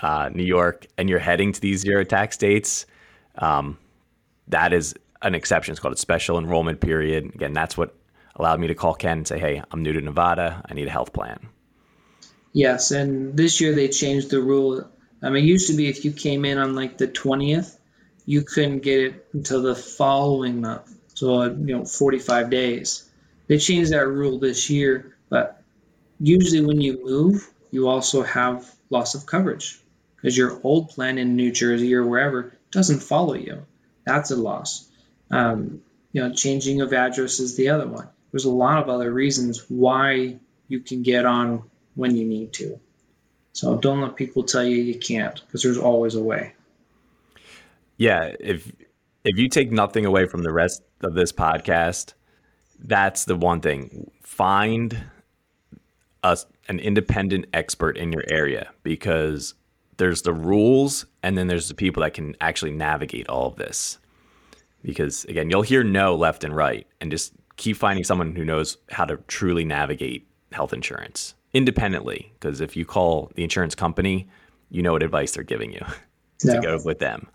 uh, 0.01 0.29
New 0.33 0.43
York, 0.43 0.87
and 0.97 1.09
you're 1.09 1.19
heading 1.19 1.51
to 1.51 1.61
these 1.61 1.81
zero 1.81 2.03
tax 2.03 2.35
states. 2.35 2.85
Um, 3.37 3.77
that 4.47 4.73
is 4.73 4.95
an 5.21 5.35
exception. 5.35 5.71
It's 5.71 5.79
called 5.79 5.93
a 5.93 5.97
special 5.97 6.37
enrollment 6.37 6.79
period. 6.79 7.25
Again, 7.35 7.53
that's 7.53 7.77
what 7.77 7.95
allowed 8.35 8.59
me 8.59 8.67
to 8.67 8.75
call 8.75 8.93
Ken 8.93 9.19
and 9.19 9.27
say, 9.27 9.39
hey, 9.39 9.61
I'm 9.71 9.83
new 9.83 9.93
to 9.93 10.01
Nevada. 10.01 10.61
I 10.69 10.73
need 10.73 10.87
a 10.87 10.91
health 10.91 11.13
plan. 11.13 11.49
Yes. 12.53 12.91
And 12.91 13.35
this 13.35 13.59
year 13.59 13.73
they 13.73 13.87
changed 13.87 14.29
the 14.29 14.41
rule. 14.41 14.87
I 15.21 15.29
mean, 15.29 15.43
it 15.43 15.47
used 15.47 15.69
to 15.69 15.75
be 15.75 15.87
if 15.87 16.05
you 16.05 16.11
came 16.11 16.45
in 16.45 16.57
on 16.57 16.75
like 16.75 16.97
the 16.97 17.07
20th, 17.07 17.77
you 18.25 18.43
couldn't 18.43 18.79
get 18.79 18.99
it 18.99 19.27
until 19.33 19.61
the 19.61 19.75
following 19.75 20.61
month. 20.61 20.93
So, 21.13 21.43
you 21.43 21.75
know, 21.75 21.85
45 21.85 22.49
days. 22.49 23.09
They 23.47 23.57
changed 23.57 23.91
that 23.91 24.07
rule 24.07 24.37
this 24.39 24.69
year. 24.69 25.17
But 25.29 25.61
usually 26.19 26.61
when 26.61 26.81
you 26.81 27.03
move, 27.03 27.49
you 27.71 27.87
also 27.87 28.23
have 28.23 28.71
loss 28.89 29.15
of 29.15 29.25
coverage 29.25 29.79
because 30.15 30.37
your 30.37 30.59
old 30.63 30.89
plan 30.89 31.17
in 31.17 31.35
New 31.35 31.51
Jersey 31.51 31.93
or 31.93 32.05
wherever 32.05 32.57
doesn't 32.71 32.99
follow 32.99 33.33
you. 33.33 33.65
That's 34.05 34.31
a 34.31 34.35
loss. 34.35 34.86
Um, 35.31 35.81
you 36.13 36.21
know, 36.21 36.33
changing 36.33 36.81
of 36.81 36.93
address 36.93 37.39
is 37.39 37.55
the 37.55 37.69
other 37.69 37.87
one. 37.87 38.07
There's 38.31 38.45
a 38.45 38.51
lot 38.51 38.81
of 38.81 38.89
other 38.89 39.11
reasons 39.11 39.65
why 39.69 40.37
you 40.67 40.79
can 40.79 41.03
get 41.03 41.25
on 41.25 41.63
when 41.95 42.15
you 42.15 42.25
need 42.25 42.53
to. 42.53 42.79
So 43.53 43.77
don't 43.77 44.01
let 44.01 44.15
people 44.15 44.43
tell 44.43 44.63
you 44.63 44.77
you 44.77 44.99
can't, 44.99 45.41
because 45.45 45.63
there's 45.63 45.77
always 45.77 46.15
a 46.15 46.23
way. 46.23 46.53
Yeah, 47.97 48.35
if 48.39 48.71
if 49.23 49.37
you 49.37 49.49
take 49.49 49.71
nothing 49.71 50.05
away 50.05 50.27
from 50.27 50.43
the 50.43 50.51
rest 50.51 50.83
of 51.01 51.13
this 51.13 51.31
podcast, 51.31 52.13
that's 52.79 53.25
the 53.25 53.35
one 53.35 53.61
thing. 53.61 54.11
Find 54.21 55.03
a, 56.23 56.37
an 56.67 56.79
independent 56.79 57.45
expert 57.53 57.97
in 57.97 58.11
your 58.11 58.23
area 58.29 58.69
because 58.83 59.55
there's 59.97 60.21
the 60.21 60.33
rules 60.33 61.05
and 61.23 61.37
then 61.37 61.47
there's 61.47 61.67
the 61.67 61.73
people 61.73 62.03
that 62.03 62.13
can 62.13 62.35
actually 62.39 62.71
navigate 62.71 63.27
all 63.27 63.47
of 63.47 63.55
this 63.55 63.97
because 64.87 65.25
again 65.25 65.49
you'll 65.49 65.61
hear 65.61 65.83
no 65.83 66.15
left 66.15 66.43
and 66.43 66.55
right 66.55 66.87
and 67.01 67.11
just 67.11 67.33
keep 67.57 67.77
finding 67.77 68.03
someone 68.03 68.35
who 68.35 68.45
knows 68.45 68.77
how 68.89 69.05
to 69.05 69.17
truly 69.27 69.65
navigate 69.65 70.25
health 70.51 70.73
insurance 70.73 71.35
independently 71.53 72.31
because 72.39 72.61
if 72.61 72.75
you 72.75 72.85
call 72.85 73.29
the 73.35 73.43
insurance 73.43 73.75
company 73.75 74.27
you 74.71 74.81
know 74.81 74.93
what 74.93 75.03
advice 75.03 75.33
they're 75.33 75.43
giving 75.43 75.71
you 75.71 75.85
to 76.39 76.59
go 76.61 76.79
with 76.83 76.99
them. 76.99 77.27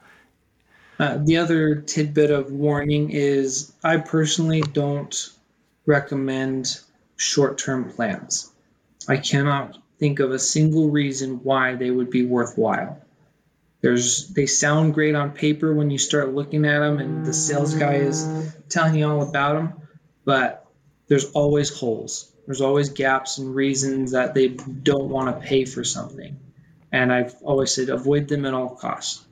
Uh, 0.99 1.19
the 1.25 1.37
other 1.37 1.75
tidbit 1.75 2.31
of 2.31 2.51
warning 2.53 3.11
is 3.11 3.73
i 3.85 3.97
personally 3.97 4.63
don't 4.73 5.31
recommend 5.87 6.81
short-term 7.17 7.91
plans. 7.91 8.53
I 9.09 9.17
cannot 9.17 9.79
think 9.99 10.21
of 10.21 10.31
a 10.31 10.39
single 10.39 10.91
reason 10.91 11.41
why 11.43 11.75
they 11.75 11.91
would 11.91 12.11
be 12.11 12.25
worthwhile 12.25 13.01
there's 13.83 14.29
they 14.29 14.47
sound 14.47 14.95
great 14.95 15.15
on 15.15 15.33
paper 15.33 15.75
when 15.75 15.91
you 15.91 15.99
start 15.99 16.33
looking 16.33 16.65
at 16.65 16.79
them 16.79 16.99
and 16.99 17.27
the 17.27 17.33
sales 17.33 17.75
guy 17.75 17.95
is 17.95 18.27
telling 18.69 18.95
you 18.95 19.07
all 19.07 19.23
about 19.29 19.55
them 19.55 19.75
but 20.25 20.63
there's 21.09 21.31
always 21.33 21.69
holes. 21.69 22.33
There's 22.47 22.61
always 22.61 22.89
gaps 22.89 23.39
and 23.39 23.55
reasons 23.55 24.13
that 24.13 24.35
they 24.35 24.49
don't 24.49 25.09
want 25.09 25.29
to 25.29 25.47
pay 25.47 25.65
for 25.65 25.85
something. 25.85 26.39
And 26.91 27.13
i've 27.13 27.35
always 27.43 27.75
said 27.75 27.89
avoid 27.89 28.29
them 28.29 28.45
at 28.45 28.55
all 28.55 28.71
costs 28.71 29.25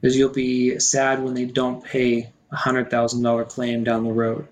because 0.00 0.16
you'll 0.16 0.28
be 0.32 0.78
sad 0.78 1.22
when 1.22 1.34
they 1.34 1.46
don't 1.46 1.82
pay 1.82 2.32
a 2.52 2.56
hundred 2.56 2.90
thousand 2.90 3.22
dollar 3.22 3.44
claim 3.44 3.82
down 3.82 4.04
the 4.04 4.12
road. 4.12 4.46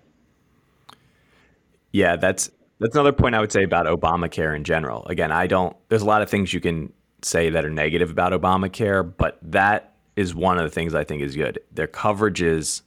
Yeah 1.92 2.16
that's 2.16 2.50
that's 2.80 2.94
another 2.94 3.12
point 3.12 3.34
i 3.34 3.40
would 3.40 3.52
say 3.52 3.62
about 3.62 3.86
obamacare 3.86 4.56
in 4.56 4.64
general. 4.64 5.04
Again 5.06 5.32
i 5.32 5.46
don't 5.46 5.76
there's 5.88 6.02
a 6.02 6.06
lot 6.06 6.22
of 6.22 6.30
things 6.30 6.52
you 6.52 6.60
can 6.60 6.92
say 7.24 7.50
that 7.50 7.64
are 7.64 7.70
negative 7.70 8.10
about 8.10 8.32
Obamacare, 8.32 9.10
but 9.16 9.38
that 9.42 9.94
is 10.16 10.34
one 10.34 10.58
of 10.58 10.64
the 10.64 10.70
things 10.70 10.94
I 10.94 11.04
think 11.04 11.22
is 11.22 11.34
good. 11.34 11.58
Their 11.72 11.88
coverages 11.88 12.82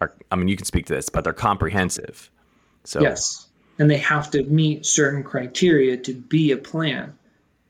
are, 0.00 0.14
I 0.30 0.36
mean, 0.36 0.48
you 0.48 0.56
can 0.56 0.64
speak 0.64 0.86
to 0.86 0.94
this, 0.94 1.08
but 1.08 1.24
they're 1.24 1.32
comprehensive. 1.32 2.30
So 2.84 3.00
yes, 3.00 3.48
and 3.78 3.90
they 3.90 3.98
have 3.98 4.30
to 4.30 4.42
meet 4.44 4.86
certain 4.86 5.22
criteria 5.22 5.96
to 5.98 6.14
be 6.14 6.52
a 6.52 6.56
plan. 6.56 7.16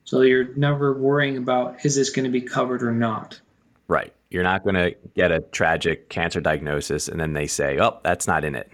So 0.05 0.23
you're 0.23 0.55
never 0.57 0.95
worrying 0.95 1.37
about 1.37 1.85
is 1.85 1.95
this 1.95 2.11
going 2.11 2.25
to 2.25 2.31
be 2.31 2.41
covered 2.41 2.83
or 2.83 2.93
not. 2.93 3.41
Right. 3.89 4.13
You're 4.31 4.43
not 4.45 4.63
going 4.63 4.75
to 4.75 4.95
get 5.15 5.33
a 5.33 5.41
tragic 5.41 6.09
cancer 6.09 6.41
diagnosis 6.41 7.09
and 7.09 7.21
then 7.21 7.33
they 7.33 7.47
say, 7.47 7.79
"Oh, 7.81 7.99
that's 8.03 8.27
not 8.27 8.45
in 8.45 8.55
it." 8.55 8.71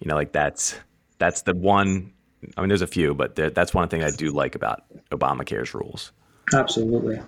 You 0.00 0.08
know, 0.08 0.14
like 0.14 0.32
that's 0.32 0.76
that's 1.18 1.42
the 1.42 1.54
one. 1.54 2.12
I 2.56 2.60
mean, 2.60 2.68
there's 2.68 2.82
a 2.82 2.86
few, 2.86 3.14
but 3.14 3.34
that's 3.36 3.74
one 3.74 3.88
thing 3.88 4.04
I 4.04 4.10
do 4.10 4.30
like 4.30 4.54
about 4.54 4.82
Obamacare's 5.10 5.74
rules. 5.74 6.12
Absolutely. 6.52 7.20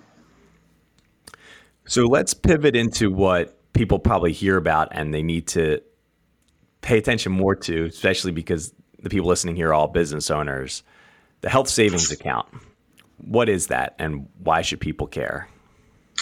So 1.85 2.05
let's 2.05 2.33
pivot 2.33 2.75
into 2.75 3.11
what 3.11 3.57
people 3.73 3.99
probably 3.99 4.33
hear 4.33 4.57
about 4.57 4.89
and 4.91 5.13
they 5.13 5.23
need 5.23 5.47
to 5.47 5.81
pay 6.81 6.97
attention 6.97 7.31
more 7.31 7.55
to, 7.55 7.85
especially 7.85 8.31
because 8.31 8.73
the 9.01 9.09
people 9.09 9.27
listening 9.27 9.55
here 9.55 9.69
are 9.69 9.73
all 9.73 9.87
business 9.87 10.29
owners. 10.29 10.83
The 11.41 11.49
health 11.49 11.69
savings 11.69 12.11
account. 12.11 12.47
What 13.17 13.49
is 13.49 13.67
that 13.67 13.95
and 13.99 14.27
why 14.39 14.61
should 14.61 14.79
people 14.79 15.07
care? 15.07 15.47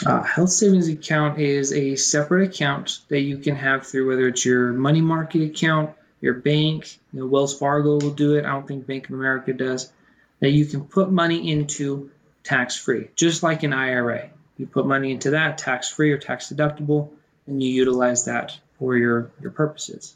Uh, 0.06 0.24
health 0.24 0.50
savings 0.50 0.88
account 0.88 1.40
is 1.40 1.74
a 1.74 1.96
separate 1.96 2.50
account 2.50 3.00
that 3.10 3.22
you 3.22 3.38
can 3.38 3.56
have 3.56 3.86
through 3.86 4.08
whether 4.08 4.28
it's 4.28 4.46
your 4.46 4.72
money 4.72 5.02
market 5.02 5.42
account, 5.42 5.92
your 6.22 6.36
bank, 6.36 7.00
you 7.12 7.20
know, 7.20 7.26
Wells 7.26 7.58
Fargo 7.58 8.00
will 8.00 8.12
do 8.12 8.36
it. 8.36 8.46
I 8.46 8.50
don't 8.50 8.68
think 8.68 8.88
Bank 8.88 9.10
of 9.10 9.16
America 9.16 9.54
does. 9.54 9.92
That 10.40 10.52
you 10.52 10.66
can 10.66 10.86
put 10.86 11.12
money 11.12 11.52
into 11.52 12.12
tax 12.50 12.76
free, 12.76 13.10
just 13.16 13.44
like 13.44 13.62
an 13.62 13.74
IRA. 13.74 14.28
You 14.58 14.66
put 14.66 14.88
money 14.88 15.12
into 15.12 15.30
that 15.32 15.60
tax 15.60 15.88
free 15.88 16.12
or 16.12 16.18
tax 16.18 16.52
deductible, 16.52 17.10
and 17.46 17.62
you 17.62 17.70
utilize 17.70 18.26
that 18.26 18.58
for 18.80 18.98
your, 18.98 19.30
your 19.40 19.52
purposes. 19.52 20.16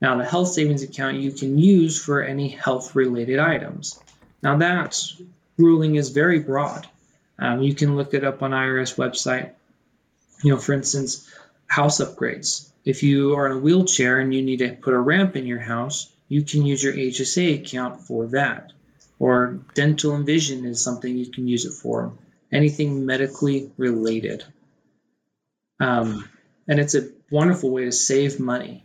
Now, 0.00 0.16
the 0.16 0.24
health 0.24 0.48
savings 0.48 0.84
account 0.84 1.16
you 1.16 1.32
can 1.32 1.58
use 1.58 2.00
for 2.00 2.22
any 2.22 2.48
health 2.48 2.94
related 2.94 3.40
items. 3.40 3.98
Now, 4.40 4.56
that 4.58 5.02
ruling 5.58 5.96
is 5.96 6.10
very 6.10 6.38
broad. 6.38 6.86
Um, 7.40 7.60
you 7.60 7.74
can 7.74 7.96
look 7.96 8.14
it 8.14 8.22
up 8.22 8.40
on 8.42 8.52
IRS 8.52 8.94
website. 8.94 9.50
You 10.44 10.52
know, 10.52 10.58
for 10.58 10.74
instance, 10.74 11.28
house 11.66 12.00
upgrades. 12.00 12.68
If 12.84 13.02
you 13.02 13.34
are 13.34 13.46
in 13.46 13.52
a 13.52 13.58
wheelchair 13.58 14.20
and 14.20 14.32
you 14.32 14.42
need 14.42 14.58
to 14.58 14.76
put 14.76 14.94
a 14.94 14.98
ramp 14.98 15.34
in 15.34 15.44
your 15.46 15.58
house, 15.58 16.12
you 16.28 16.42
can 16.42 16.64
use 16.64 16.84
your 16.84 16.92
HSA 16.92 17.62
account 17.62 18.02
for 18.02 18.26
that. 18.28 18.72
Or 19.18 19.58
dental 19.74 20.14
and 20.14 20.26
vision 20.26 20.64
is 20.64 20.82
something 20.82 21.16
you 21.16 21.30
can 21.30 21.46
use 21.46 21.64
it 21.64 21.72
for. 21.72 22.12
Anything 22.52 23.06
medically 23.06 23.70
related. 23.76 24.44
Um, 25.80 26.28
and 26.68 26.78
it's 26.78 26.94
a 26.94 27.08
wonderful 27.30 27.70
way 27.70 27.84
to 27.84 27.92
save 27.92 28.40
money. 28.40 28.84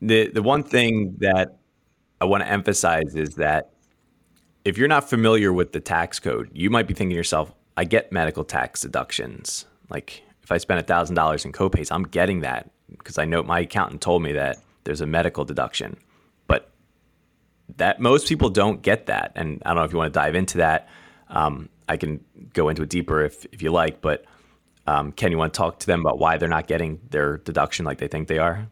The 0.00 0.28
the 0.28 0.42
one 0.42 0.62
thing 0.62 1.16
that 1.18 1.58
I 2.20 2.24
want 2.24 2.42
to 2.44 2.50
emphasize 2.50 3.14
is 3.14 3.36
that 3.36 3.70
if 4.64 4.76
you're 4.76 4.88
not 4.88 5.08
familiar 5.08 5.52
with 5.52 5.72
the 5.72 5.80
tax 5.80 6.20
code, 6.20 6.50
you 6.52 6.70
might 6.70 6.86
be 6.86 6.94
thinking 6.94 7.10
to 7.10 7.16
yourself, 7.16 7.52
I 7.76 7.84
get 7.84 8.12
medical 8.12 8.44
tax 8.44 8.82
deductions. 8.82 9.66
Like 9.88 10.22
if 10.42 10.52
I 10.52 10.58
spend 10.58 10.84
$1,000 10.84 11.44
in 11.44 11.52
copays, 11.52 11.92
I'm 11.92 12.02
getting 12.02 12.40
that 12.40 12.70
because 12.90 13.18
I 13.18 13.24
know 13.24 13.42
my 13.42 13.60
accountant 13.60 14.00
told 14.00 14.22
me 14.22 14.32
that 14.32 14.58
there's 14.84 15.00
a 15.00 15.06
medical 15.06 15.44
deduction. 15.44 15.96
That 17.76 18.00
most 18.00 18.28
people 18.28 18.50
don't 18.50 18.82
get 18.82 19.06
that. 19.06 19.32
And 19.36 19.62
I 19.64 19.70
don't 19.70 19.76
know 19.76 19.84
if 19.84 19.92
you 19.92 19.98
want 19.98 20.12
to 20.12 20.18
dive 20.18 20.34
into 20.34 20.58
that. 20.58 20.88
Um, 21.28 21.68
I 21.88 21.96
can 21.96 22.24
go 22.54 22.68
into 22.68 22.82
it 22.82 22.88
deeper 22.88 23.24
if, 23.24 23.46
if 23.52 23.62
you 23.62 23.70
like. 23.70 24.00
But 24.00 24.24
um, 24.86 25.12
Ken, 25.12 25.30
you 25.30 25.38
want 25.38 25.52
to 25.52 25.58
talk 25.58 25.78
to 25.80 25.86
them 25.86 26.00
about 26.00 26.18
why 26.18 26.38
they're 26.38 26.48
not 26.48 26.66
getting 26.66 27.00
their 27.10 27.36
deduction 27.38 27.84
like 27.84 27.98
they 27.98 28.08
think 28.08 28.28
they 28.28 28.38
are? 28.38 28.68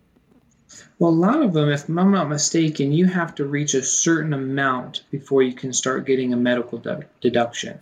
Well, 0.98 1.10
a 1.10 1.12
lot 1.12 1.42
of 1.42 1.52
them, 1.52 1.68
if 1.68 1.88
I'm 1.88 2.10
not 2.10 2.28
mistaken, 2.28 2.92
you 2.92 3.06
have 3.06 3.34
to 3.36 3.44
reach 3.44 3.74
a 3.74 3.82
certain 3.82 4.32
amount 4.32 5.02
before 5.10 5.42
you 5.42 5.52
can 5.52 5.72
start 5.72 6.06
getting 6.06 6.32
a 6.32 6.36
medical 6.36 6.78
de- 6.78 7.04
deduction. 7.20 7.78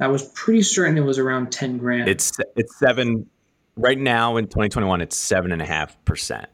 I 0.00 0.06
was 0.08 0.24
pretty 0.28 0.62
certain 0.62 0.96
it 0.96 1.02
was 1.02 1.18
around 1.18 1.50
10 1.50 1.78
grand. 1.78 2.08
It's 2.08 2.32
it's 2.54 2.78
seven 2.78 3.28
right 3.76 3.98
now 3.98 4.36
in 4.36 4.46
2021. 4.46 5.00
It's 5.00 5.16
seven 5.16 5.52
and 5.52 5.60
a 5.60 5.66
half 5.66 6.02
percent. 6.04 6.48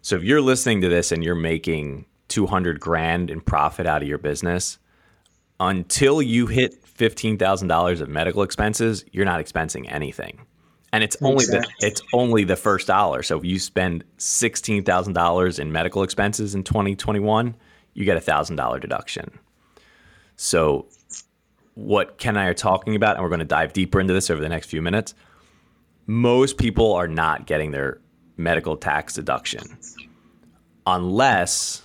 So 0.00 0.16
if 0.16 0.22
you're 0.22 0.40
listening 0.40 0.80
to 0.82 0.88
this 0.88 1.12
and 1.12 1.24
you're 1.24 1.34
making 1.34 2.06
200 2.32 2.80
grand 2.80 3.30
in 3.30 3.40
profit 3.40 3.86
out 3.86 4.02
of 4.02 4.08
your 4.08 4.18
business, 4.18 4.78
until 5.60 6.20
you 6.20 6.46
hit 6.46 6.84
$15,000 6.84 8.00
of 8.00 8.08
medical 8.08 8.42
expenses, 8.42 9.04
you're 9.12 9.24
not 9.24 9.44
expensing 9.44 9.86
anything 9.92 10.46
and 10.92 11.02
it's 11.02 11.16
only 11.22 11.44
exactly. 11.44 11.74
the 11.80 11.86
it's 11.86 12.02
only 12.12 12.44
the 12.44 12.56
first 12.56 12.86
dollar. 12.86 13.22
So 13.22 13.38
if 13.38 13.44
you 13.44 13.58
spend 13.58 14.04
sixteen 14.18 14.84
thousand 14.84 15.14
dollars 15.14 15.58
in 15.58 15.72
medical 15.72 16.02
expenses 16.02 16.54
in 16.54 16.64
2021, 16.64 17.56
you 17.94 18.04
get 18.04 18.16
a 18.16 18.20
thousand 18.20 18.56
dollar 18.56 18.78
deduction. 18.78 19.38
So 20.36 20.86
what 21.74 22.18
Ken 22.18 22.36
and 22.36 22.40
I 22.40 22.46
are 22.46 22.54
talking 22.54 22.94
about, 22.94 23.16
and 23.16 23.22
we're 23.22 23.30
going 23.30 23.38
to 23.40 23.46
dive 23.46 23.72
deeper 23.72 24.00
into 24.00 24.12
this 24.12 24.28
over 24.28 24.40
the 24.40 24.48
next 24.48 24.66
few 24.66 24.82
minutes. 24.82 25.14
Most 26.06 26.58
people 26.58 26.92
are 26.92 27.08
not 27.08 27.46
getting 27.46 27.70
their 27.70 28.00
medical 28.36 28.76
tax 28.76 29.14
deduction 29.14 29.62
unless 30.86 31.82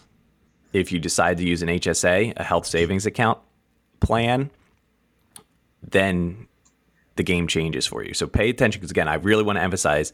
if 0.74 0.92
you 0.92 1.00
decide 1.00 1.38
to 1.38 1.44
use 1.44 1.62
an 1.62 1.70
HSA, 1.70 2.34
a 2.38 2.44
health 2.44 2.66
savings 2.66 3.06
account 3.06 3.40
plan, 4.00 4.50
then 5.82 6.48
the 7.16 7.24
game 7.24 7.48
changes 7.48 7.86
for 7.86 8.04
you. 8.04 8.14
So 8.14 8.28
pay 8.28 8.50
attention 8.50 8.80
because, 8.80 8.92
again, 8.92 9.08
I 9.08 9.16
really 9.16 9.44
want 9.44 9.58
to 9.58 9.64
emphasize 9.64 10.14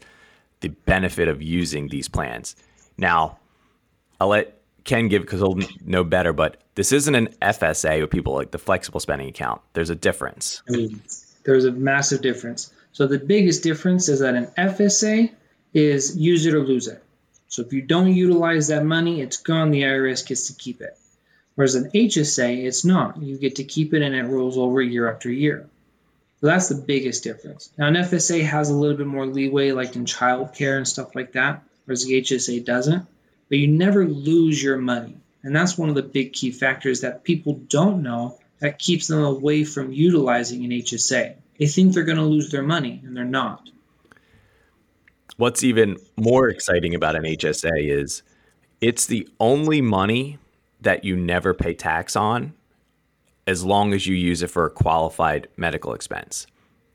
the 0.60 0.68
benefit 0.68 1.28
of 1.28 1.42
using 1.42 1.88
these 1.88 2.08
plans. 2.08 2.56
Now, 2.96 3.38
I'll 4.20 4.28
let 4.28 4.60
Ken 4.84 5.08
give 5.08 5.22
because 5.22 5.40
he'll 5.40 5.58
know 5.84 6.04
better, 6.04 6.32
but 6.32 6.62
this 6.74 6.92
isn't 6.92 7.14
an 7.14 7.28
FSA 7.42 8.00
with 8.00 8.10
people 8.10 8.34
like 8.34 8.50
the 8.50 8.58
flexible 8.58 9.00
spending 9.00 9.28
account. 9.28 9.60
There's 9.72 9.90
a 9.90 9.94
difference. 9.94 10.62
I 10.68 10.72
mean, 10.72 11.02
there's 11.44 11.64
a 11.64 11.72
massive 11.72 12.22
difference. 12.22 12.72
So 12.92 13.06
the 13.06 13.18
biggest 13.18 13.62
difference 13.62 14.08
is 14.08 14.20
that 14.20 14.34
an 14.34 14.46
FSA 14.56 15.32
is 15.74 16.16
use 16.16 16.46
it 16.46 16.54
or 16.54 16.60
lose 16.60 16.86
it. 16.86 17.02
So 17.48 17.62
if 17.62 17.72
you 17.72 17.82
don't 17.82 18.14
utilize 18.14 18.68
that 18.68 18.84
money, 18.84 19.20
it's 19.20 19.36
gone. 19.36 19.70
The 19.70 19.82
IRS 19.82 20.26
gets 20.26 20.48
to 20.48 20.54
keep 20.54 20.80
it. 20.80 20.98
Whereas 21.54 21.76
an 21.76 21.90
HSA, 21.90 22.64
it's 22.64 22.84
not. 22.84 23.20
You 23.22 23.38
get 23.38 23.56
to 23.56 23.64
keep 23.64 23.94
it 23.94 24.02
and 24.02 24.14
it 24.14 24.24
rolls 24.24 24.58
over 24.58 24.82
year 24.82 25.10
after 25.10 25.30
year. 25.30 25.68
So 26.40 26.48
that's 26.48 26.68
the 26.68 26.74
biggest 26.74 27.22
difference. 27.22 27.70
Now, 27.78 27.86
an 27.86 27.94
FSA 27.94 28.44
has 28.44 28.70
a 28.70 28.74
little 28.74 28.96
bit 28.96 29.06
more 29.06 29.26
leeway, 29.26 29.70
like 29.70 29.96
in 29.96 30.04
childcare 30.04 30.76
and 30.76 30.86
stuff 30.86 31.14
like 31.14 31.32
that, 31.32 31.62
whereas 31.84 32.04
the 32.04 32.20
HSA 32.20 32.64
doesn't. 32.64 33.06
But 33.48 33.58
you 33.58 33.68
never 33.68 34.04
lose 34.04 34.62
your 34.62 34.76
money. 34.76 35.16
And 35.42 35.54
that's 35.54 35.78
one 35.78 35.88
of 35.88 35.94
the 35.94 36.02
big 36.02 36.32
key 36.32 36.50
factors 36.50 37.02
that 37.02 37.22
people 37.22 37.54
don't 37.68 38.02
know 38.02 38.38
that 38.58 38.78
keeps 38.78 39.06
them 39.06 39.22
away 39.22 39.62
from 39.62 39.92
utilizing 39.92 40.64
an 40.64 40.70
HSA. 40.70 41.34
They 41.58 41.66
think 41.66 41.92
they're 41.92 42.04
going 42.04 42.18
to 42.18 42.24
lose 42.24 42.50
their 42.50 42.62
money, 42.62 43.00
and 43.04 43.16
they're 43.16 43.24
not. 43.24 43.68
What's 45.36 45.64
even 45.64 45.96
more 46.16 46.48
exciting 46.48 46.94
about 46.94 47.16
an 47.16 47.24
HSA 47.24 47.90
is 47.90 48.22
it's 48.80 49.06
the 49.06 49.28
only 49.40 49.80
money 49.80 50.38
that 50.80 51.02
you 51.02 51.16
never 51.16 51.52
pay 51.52 51.74
tax 51.74 52.14
on 52.14 52.54
as 53.46 53.64
long 53.64 53.92
as 53.92 54.06
you 54.06 54.14
use 54.14 54.42
it 54.42 54.50
for 54.50 54.64
a 54.64 54.70
qualified 54.70 55.48
medical 55.56 55.92
expense. 55.92 56.46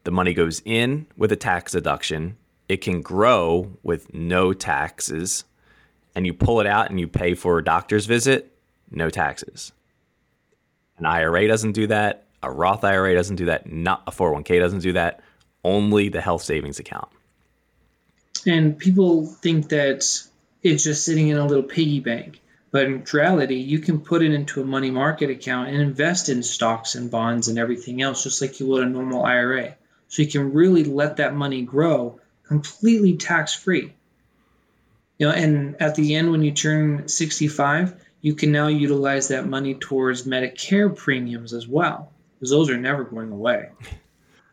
The 0.06 0.12
money 0.12 0.34
goes 0.34 0.62
in 0.64 1.06
with 1.18 1.34
a 1.34 1.36
tax 1.36 1.74
deduction. 1.74 2.38
It 2.70 2.78
can 2.78 3.02
grow 3.02 3.78
with 3.84 4.14
no 4.14 4.54
taxes, 4.54 5.44
and 6.16 6.26
you 6.26 6.34
pull 6.34 6.62
it 6.62 6.68
out 6.68 6.90
and 6.90 7.00
you 7.00 7.08
pay 7.08 7.34
for 7.34 7.58
a 7.58 7.64
doctor's 7.64 8.06
visit, 8.06 8.56
no 8.90 9.10
taxes. 9.10 9.74
An 10.98 11.06
IRA 11.06 11.48
doesn't 11.48 11.74
do 11.74 11.88
that. 11.88 12.26
A 12.42 12.50
Roth 12.50 12.86
IRA 12.86 13.14
doesn't 13.16 13.36
do 13.36 13.46
that. 13.46 13.70
Not 13.70 14.04
a 14.08 14.12
401k 14.12 14.60
doesn't 14.60 14.80
do 14.80 14.94
that. 14.94 15.22
Only 15.66 16.08
the 16.08 16.22
health 16.22 16.44
savings 16.44 16.80
account. 16.80 17.10
And 18.46 18.78
people 18.78 19.26
think 19.26 19.70
that 19.70 20.06
it's 20.64 20.84
just 20.84 21.06
sitting 21.06 21.28
in 21.30 21.38
a 21.38 21.46
little 21.46 21.64
piggy 21.64 22.00
bank. 22.00 22.42
But 22.72 22.86
in 22.86 23.04
reality, 23.12 23.56
you 23.56 23.80
can 23.80 24.00
put 24.00 24.22
it 24.22 24.32
into 24.32 24.62
a 24.62 24.66
money 24.66 24.92
market 24.92 25.30
account 25.30 25.70
and 25.70 25.82
invest 25.82 26.30
in 26.30 26.44
stocks 26.44 26.96
and 26.96 27.10
bonds 27.10 27.48
and 27.48 27.58
everything 27.58 28.02
else, 28.02 28.24
just 28.24 28.42
like 28.42 28.60
you 28.60 28.68
would 28.68 28.84
a 28.84 28.90
normal 28.90 29.24
IRA. 29.24 29.76
So 30.08 30.22
you 30.22 30.28
can 30.28 30.54
really 30.54 30.84
let 30.84 31.18
that 31.18 31.34
money 31.36 31.64
grow 31.64 32.20
completely 32.44 33.18
tax 33.18 33.54
free. 33.54 33.94
You 35.18 35.28
know, 35.28 35.34
and 35.34 35.82
at 35.82 35.96
the 35.96 36.16
end, 36.16 36.32
when 36.32 36.44
you 36.44 36.52
turn 36.52 37.08
65, 37.08 37.94
you 38.22 38.36
can 38.36 38.52
now 38.52 38.68
utilize 38.68 39.30
that 39.30 39.48
money 39.48 39.74
towards 39.76 40.28
Medicare 40.28 40.96
premiums 40.96 41.54
as 41.54 41.68
well, 41.68 42.12
because 42.36 42.52
those 42.52 42.70
are 42.70 42.78
never 42.78 43.04
going 43.04 43.32
away. 43.32 43.70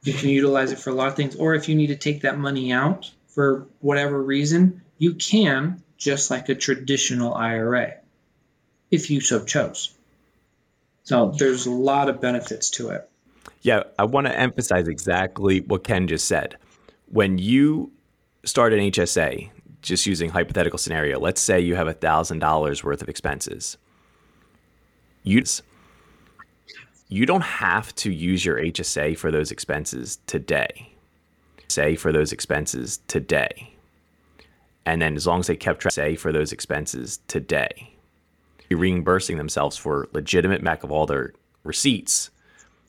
You 0.03 0.12
can 0.12 0.29
utilize 0.29 0.72
it 0.72 0.79
for 0.79 0.90
a 0.90 0.94
lot 0.94 1.09
of 1.09 1.16
things. 1.16 1.37
Or 1.37 1.55
if 1.55 1.68
you 1.68 1.75
need 1.75 1.88
to 1.88 1.96
take 1.96 2.22
that 2.22 2.38
money 2.38 2.72
out 2.72 3.11
for 3.37 3.66
whatever 3.81 4.20
reason, 4.20 4.81
you 4.96 5.14
can, 5.14 5.83
just 5.99 6.31
like 6.31 6.49
a 6.49 6.55
traditional 6.55 7.35
IRA 7.35 7.92
if 8.90 9.11
you 9.11 9.20
so 9.20 9.44
chose. 9.44 9.94
So 11.05 11.33
there's 11.38 11.66
a 11.66 11.70
lot 11.70 12.09
of 12.09 12.20
benefits 12.20 12.70
to 12.70 12.88
it. 12.88 13.09
Yeah, 13.61 13.83
I 13.99 14.05
want 14.05 14.27
to 14.27 14.37
emphasize 14.37 14.88
exactly 14.88 15.61
what 15.61 15.85
Ken 15.85 16.09
just 16.09 16.27
said. 16.27 16.57
When 17.09 17.37
you 17.37 17.92
start 18.44 18.72
an 18.72 18.81
HSA, 18.81 19.51
just 19.83 20.07
using 20.07 20.31
hypothetical 20.31 20.79
scenario, 20.79 21.20
let's 21.20 21.40
say 21.40 21.61
you 21.61 21.75
have 21.77 21.88
$1,000 21.88 22.85
worth 22.85 23.03
of 23.03 23.09
expenses. 23.09 23.77
You, 25.25 25.44
you 27.09 27.27
don't 27.27 27.42
have 27.42 27.94
to 27.96 28.11
use 28.11 28.46
your 28.46 28.57
HSA 28.57 29.18
for 29.18 29.31
those 29.31 29.51
expenses 29.51 30.20
today. 30.27 30.95
Say 31.68 31.96
for 31.96 32.12
those 32.12 32.33
expenses 32.33 33.00
today. 33.09 33.72
And 34.85 35.02
then 35.02 35.16
as 35.16 35.26
long 35.26 35.40
as 35.40 35.48
they 35.48 35.57
kept 35.57 35.81
track, 35.81 35.92
say 35.92 36.16
for 36.16 36.33
those 36.33 36.52
expenses 36.52 37.20
today, 37.26 37.96
reimbursing 38.70 39.37
themselves 39.37 39.76
for 39.76 40.09
legitimate 40.12 40.62
back 40.62 40.83
of 40.83 40.90
all 40.90 41.07
their 41.07 41.33
receipts. 41.64 42.31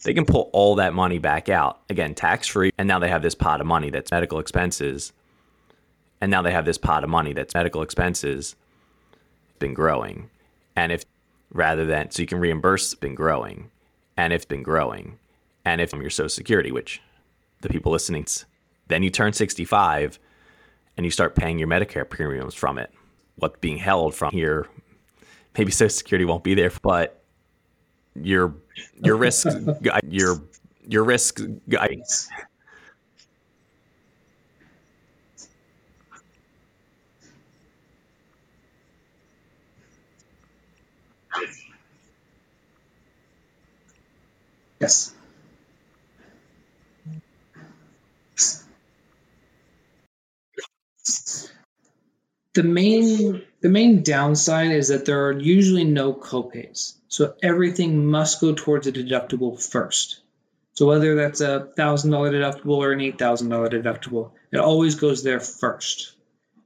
They 0.03 0.13
can 0.13 0.25
pull 0.25 0.49
all 0.53 0.75
that 0.75 0.93
money 0.93 1.17
back 1.17 1.49
out 1.49 1.81
again, 1.89 2.15
tax 2.15 2.47
free. 2.47 2.71
And 2.77 2.87
now 2.87 2.99
they 2.99 3.09
have 3.09 3.21
this 3.21 3.35
pot 3.35 3.61
of 3.61 3.67
money 3.67 3.89
that's 3.89 4.11
medical 4.11 4.39
expenses. 4.39 5.11
And 6.21 6.31
now 6.31 6.41
they 6.41 6.51
have 6.51 6.65
this 6.65 6.77
pot 6.77 7.03
of 7.03 7.09
money 7.09 7.33
that's 7.33 7.53
medical 7.53 7.81
expenses 7.81 8.55
been 9.59 9.73
growing. 9.73 10.29
And 10.75 10.91
if 10.91 11.03
rather 11.51 11.85
than 11.85 12.11
so 12.11 12.21
you 12.21 12.27
can 12.27 12.39
reimburse 12.39 12.93
been 12.93 13.15
growing 13.15 13.71
and 14.15 14.33
if 14.33 14.47
been 14.47 14.63
growing 14.63 15.17
and 15.65 15.81
if 15.81 15.89
from 15.89 16.01
your 16.01 16.09
social 16.09 16.29
security, 16.29 16.71
which 16.71 17.01
the 17.61 17.69
people 17.69 17.91
listening, 17.91 18.25
then 18.88 19.04
you 19.04 19.10
turn 19.10 19.34
65 19.34 20.19
and 20.95 21.06
you 21.06 21.12
start 21.12 21.36
paying 21.36 21.60
your 21.60 21.67
Medicare 21.67 22.10
premiums 22.10 22.54
from 22.56 22.78
it. 22.78 22.91
What's 23.36 23.60
being 23.60 23.78
held 23.78 24.15
from 24.15 24.32
here, 24.32 24.67
maybe 25.58 25.71
Social 25.73 25.89
Security 25.89 26.26
won't 26.26 26.43
be 26.43 26.56
there, 26.56 26.71
but 26.82 27.21
your 28.15 28.56
your 29.04 29.15
risk 29.15 29.47
your 30.08 30.41
your 30.88 31.04
risk 31.04 31.41
guidance. 31.69 32.30
Yes. 44.80 45.16
The 52.53 52.63
main 52.63 53.43
the 53.61 53.69
main 53.69 54.03
downside 54.03 54.71
is 54.71 54.87
that 54.87 55.05
there 55.05 55.25
are 55.27 55.39
usually 55.39 55.83
no 55.83 56.13
copays. 56.13 56.93
So 57.07 57.35
everything 57.41 58.05
must 58.05 58.41
go 58.41 58.53
towards 58.53 58.87
a 58.87 58.91
deductible 58.91 59.61
first. 59.61 60.21
So 60.73 60.85
whether 60.85 61.15
that's 61.15 61.41
a 61.41 61.71
thousand 61.75 62.11
dollar 62.11 62.31
deductible 62.31 62.77
or 62.77 62.91
an 62.91 63.01
eight 63.01 63.17
thousand 63.17 63.49
dollar 63.49 63.69
deductible, 63.69 64.31
it 64.51 64.59
always 64.59 64.95
goes 64.95 65.23
there 65.23 65.39
first. 65.39 66.13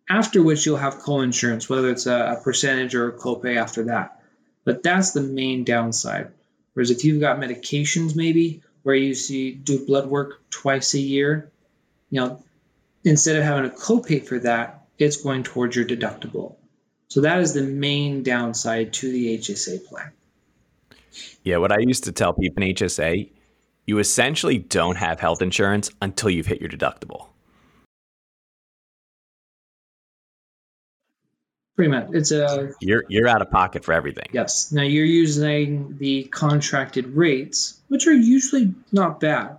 After 0.10 0.44
which 0.44 0.66
you'll 0.66 0.78
have 0.78 1.00
co-insurance, 1.00 1.70
whether 1.70 1.90
it's 1.90 2.06
a, 2.06 2.38
a 2.38 2.44
percentage 2.44 2.94
or 2.96 3.08
a 3.08 3.18
copay 3.18 3.56
after 3.56 3.84
that. 3.86 4.22
But 4.66 4.84
that's 4.84 5.12
the 5.12 5.22
main 5.22 5.64
downside. 5.64 6.32
Whereas 6.74 6.92
if 6.92 7.06
you've 7.06 7.22
got 7.22 7.40
medications, 7.40 8.16
maybe 8.16 8.62
where 8.84 8.96
you 8.96 9.14
see 9.14 9.54
do 9.54 9.86
blood 9.86 10.08
work 10.08 10.42
twice 10.50 10.94
a 10.94 11.00
year, 11.00 11.52
you 12.10 12.20
know, 12.20 12.44
instead 13.04 13.36
of 13.36 13.44
having 13.44 13.66
a 13.66 13.74
copay 13.74 14.26
for 14.26 14.40
that, 14.40 14.86
it's 14.98 15.18
going 15.18 15.44
towards 15.44 15.76
your 15.76 15.86
deductible. 15.86 16.56
So 17.08 17.22
that 17.22 17.40
is 17.40 17.54
the 17.54 17.64
main 17.64 18.24
downside 18.24 18.94
to 18.94 19.12
the 19.12 19.38
HSA 19.38 19.86
plan. 19.86 20.12
Yeah, 21.44 21.58
what 21.58 21.72
I 21.72 21.80
used 21.80 22.06
to 22.06 22.12
tell 22.12 22.34
people 22.34 22.64
in 22.64 22.74
HSA, 22.74 23.30
you 23.86 24.00
essentially 24.00 24.60
don't 24.60 24.96
have 24.96 25.20
health 25.20 25.42
insurance 25.42 25.90
until 26.02 26.30
you've 26.30 26.46
hit 26.46 26.62
your 26.62 26.70
deductible. 26.70 27.28
Pretty 31.76 31.92
much, 31.92 32.10
it's 32.12 32.32
a 32.32 32.74
you're 32.80 33.06
you're 33.10 33.28
out 33.28 33.42
of 33.42 33.50
pocket 33.50 33.84
for 33.84 33.94
everything. 33.94 34.28
Yes. 34.32 34.72
Now 34.72 34.84
you're 34.84 35.04
using 35.04 35.98
the 35.98 36.26
contracted 36.26 37.08
rates, 37.08 37.80
which 37.88 38.08
are 38.08 38.14
usually 38.14 38.74
not 38.92 39.20
bad. 39.20 39.58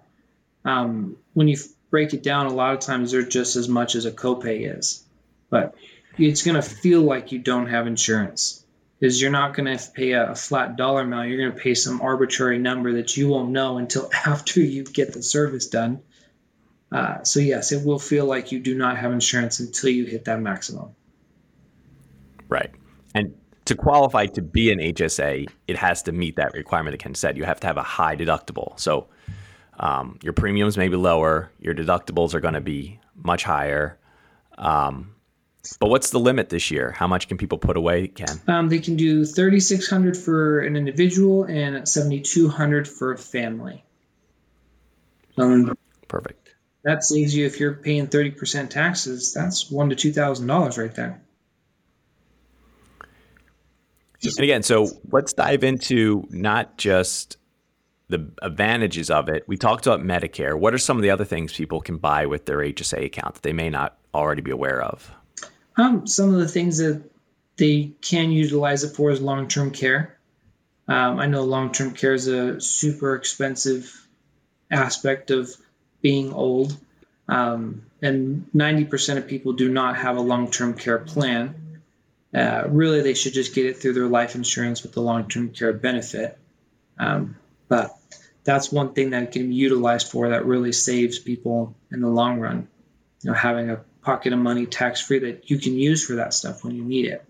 Um, 0.64 1.16
when 1.35 1.48
you 1.48 1.57
break 1.92 2.14
it 2.14 2.22
down, 2.22 2.46
a 2.46 2.52
lot 2.52 2.72
of 2.72 2.81
times 2.81 3.12
they're 3.12 3.22
just 3.22 3.55
as 3.55 3.68
much 3.68 3.94
as 3.94 4.07
a 4.07 4.11
copay 4.11 4.76
is, 4.78 5.05
but 5.50 5.74
it's 6.18 6.42
going 6.42 6.55
to 6.55 6.62
feel 6.62 7.02
like 7.02 7.31
you 7.31 7.38
don't 7.38 7.66
have 7.66 7.87
insurance 7.87 8.64
because 8.98 9.20
you're 9.20 9.31
not 9.31 9.55
going 9.55 9.76
to 9.76 9.90
pay 9.90 10.12
a, 10.12 10.31
a 10.31 10.35
flat 10.35 10.76
dollar 10.76 11.02
amount. 11.02 11.28
You're 11.28 11.38
going 11.38 11.52
to 11.52 11.62
pay 11.62 11.74
some 11.74 12.00
arbitrary 12.00 12.59
number 12.59 12.94
that 12.94 13.14
you 13.16 13.28
won't 13.28 13.50
know 13.50 13.76
until 13.76 14.11
after 14.26 14.61
you 14.61 14.85
get 14.85 15.12
the 15.12 15.22
service 15.22 15.68
done. 15.68 16.00
Uh, 16.90 17.22
so 17.24 17.40
yes, 17.40 17.72
it 17.72 17.87
will 17.87 17.98
feel 17.98 18.24
like 18.24 18.52
you 18.52 18.59
do 18.59 18.74
not 18.74 18.96
have 18.96 19.12
insurance 19.12 19.61
until 19.61 19.90
you 19.90 20.07
hit 20.07 20.24
that 20.24 20.40
maximum. 20.40 20.94
Right. 22.48 22.70
And 23.14 23.35
to 23.66 23.74
qualify 23.74 24.26
to 24.26 24.40
be 24.40 24.72
an 24.72 24.78
HSA, 24.78 25.46
it 25.68 25.76
has 25.76 26.02
to 26.05 26.12
meet 26.12 26.37
that 26.37 26.55
requirement 26.55 26.94
that 26.94 27.02
Ken 27.02 27.14
said. 27.14 27.37
You 27.37 27.44
have 27.44 27.61
to 27.61 27.66
have 27.66 27.76
a 27.76 27.83
high 27.83 28.16
deductible. 28.16 28.81
So 28.81 29.09
um, 29.82 30.16
your 30.22 30.32
premiums 30.32 30.78
may 30.78 30.88
be 30.88 30.96
lower, 30.96 31.50
your 31.60 31.74
deductibles 31.74 32.34
are 32.34 32.40
going 32.40 32.54
to 32.54 32.60
be 32.60 33.00
much 33.16 33.42
higher. 33.42 33.98
Um, 34.56 35.16
but 35.80 35.88
what's 35.88 36.10
the 36.10 36.20
limit 36.20 36.50
this 36.50 36.70
year? 36.70 36.92
How 36.92 37.08
much 37.08 37.26
can 37.26 37.36
people 37.36 37.58
put 37.58 37.76
away, 37.76 38.06
Ken? 38.06 38.40
Um, 38.46 38.68
they 38.68 38.78
can 38.78 38.96
do 38.96 39.24
3600 39.24 40.16
for 40.16 40.60
an 40.60 40.76
individual 40.76 41.44
and 41.44 41.86
7200 41.86 42.86
for 42.86 43.12
a 43.12 43.18
family. 43.18 43.84
Um, 45.36 45.76
Perfect. 46.06 46.54
That 46.84 47.02
saves 47.02 47.34
you 47.34 47.46
if 47.46 47.58
you're 47.58 47.74
paying 47.74 48.06
30% 48.06 48.70
taxes, 48.70 49.32
that's 49.34 49.70
one 49.70 49.90
to 49.90 49.96
$2,000 49.96 50.78
right 50.78 50.94
there. 50.94 51.22
And 54.24 54.38
again, 54.38 54.62
so 54.62 54.88
let's 55.10 55.32
dive 55.32 55.64
into 55.64 56.24
not 56.30 56.78
just 56.78 57.36
the 58.12 58.31
advantages 58.42 59.11
of 59.11 59.29
it. 59.29 59.42
We 59.48 59.57
talked 59.57 59.87
about 59.87 60.01
Medicare. 60.01 60.57
What 60.57 60.75
are 60.75 60.79
some 60.79 60.96
of 60.96 61.03
the 61.03 61.11
other 61.11 61.25
things 61.25 61.53
people 61.53 61.81
can 61.81 61.96
buy 61.96 62.27
with 62.27 62.46
their 62.46 62.59
HSA 62.59 63.07
account 63.07 63.35
that 63.35 63.42
they 63.42 63.53
may 63.53 63.70
not 63.70 63.96
already 64.14 64.42
be 64.42 64.51
aware 64.51 64.83
of? 64.83 65.11
Um, 65.77 66.07
some 66.07 66.33
of 66.33 66.38
the 66.38 66.46
things 66.46 66.79
that 66.79 67.03
they 67.57 67.92
can 68.03 68.31
utilize 68.31 68.85
it 68.85 68.94
for 68.94 69.11
is 69.11 69.20
long 69.20 69.48
term 69.48 69.70
care. 69.70 70.18
Um, 70.88 71.18
I 71.18 71.27
know 71.27 71.42
long 71.42 71.72
term 71.72 71.92
care 71.94 72.12
is 72.12 72.27
a 72.27 72.61
super 72.61 73.14
expensive 73.14 74.07
aspect 74.70 75.31
of 75.31 75.51
being 76.03 76.33
old, 76.33 76.77
um, 77.29 77.87
and 78.03 78.46
90% 78.55 79.16
of 79.16 79.27
people 79.27 79.53
do 79.53 79.70
not 79.70 79.96
have 79.96 80.16
a 80.16 80.20
long 80.20 80.51
term 80.51 80.75
care 80.75 80.98
plan. 80.98 81.81
Uh, 82.35 82.64
really, 82.68 83.01
they 83.01 83.14
should 83.14 83.33
just 83.33 83.55
get 83.55 83.66
it 83.66 83.77
through 83.77 83.92
their 83.92 84.07
life 84.07 84.35
insurance 84.35 84.83
with 84.83 84.92
the 84.92 85.01
long 85.01 85.29
term 85.29 85.51
care 85.51 85.72
benefit. 85.72 86.38
Um, 86.98 87.37
but 87.68 87.96
that's 88.44 88.72
one 88.72 88.92
thing 88.92 89.11
that 89.11 89.33
can 89.33 89.48
be 89.48 89.55
utilized 89.55 90.11
for 90.11 90.31
that 90.31 90.46
really 90.46 90.72
saves 90.72 91.18
people 91.18 91.76
in 91.90 92.00
the 92.00 92.09
long 92.09 92.40
run. 92.40 92.68
You 93.22 93.31
know, 93.31 93.37
having 93.37 93.70
a 93.70 93.85
pocket 94.02 94.33
of 94.33 94.38
money 94.38 94.66
tax 94.66 95.00
free 95.00 95.20
that 95.20 95.48
you 95.48 95.59
can 95.59 95.74
use 95.74 96.05
for 96.05 96.16
that 96.16 96.35
stuff 96.35 96.64
when 96.64 96.74
you 96.74 96.85
need 96.85 97.07
it. 97.07 97.24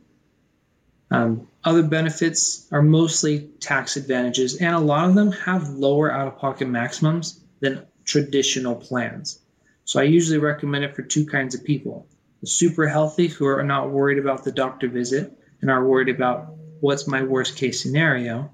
Um, 1.11 1.46
other 1.62 1.83
benefits 1.83 2.66
are 2.72 2.83
mostly 2.83 3.51
tax 3.61 3.96
advantages, 3.96 4.57
and 4.57 4.75
a 4.75 4.81
lot 4.81 5.09
of 5.09 5.14
them 5.14 5.33
have 5.33 5.68
lower 5.68 6.11
out 6.11 6.27
of 6.27 6.38
pocket 6.38 6.68
maximums 6.68 7.40
than 7.61 7.87
traditional 8.05 8.75
plans. 8.75 9.38
So 9.85 10.01
I 10.01 10.05
usually 10.05 10.38
recommend 10.38 10.85
it 10.85 10.96
for 10.96 11.03
two 11.03 11.27
kinds 11.27 11.55
of 11.55 11.64
people 11.64 12.07
the 12.40 12.46
super 12.48 12.88
healthy 12.88 13.29
who 13.29 13.46
are 13.46 13.62
not 13.62 13.90
worried 13.90 14.18
about 14.18 14.42
the 14.42 14.51
doctor 14.51 14.88
visit 14.88 15.33
and 15.61 15.70
are 15.70 15.87
worried 15.87 16.09
about 16.09 16.55
what's 16.81 17.07
my 17.07 17.22
worst 17.22 17.57
case 17.57 17.81
scenario, 17.81 18.51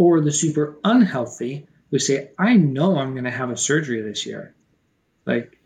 or 0.00 0.22
the 0.22 0.32
super 0.32 0.78
unhealthy 0.82 1.66
who 1.90 1.98
say, 1.98 2.30
I 2.38 2.54
know 2.54 2.96
I'm 2.96 3.12
going 3.12 3.24
to 3.24 3.30
have 3.30 3.50
a 3.50 3.56
surgery 3.56 4.00
this 4.00 4.24
year. 4.24 4.54
Like, 5.26 5.58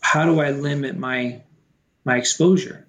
how 0.00 0.24
do 0.24 0.40
I 0.40 0.52
limit 0.52 0.96
my 0.96 1.42
my 2.04 2.16
exposure? 2.16 2.86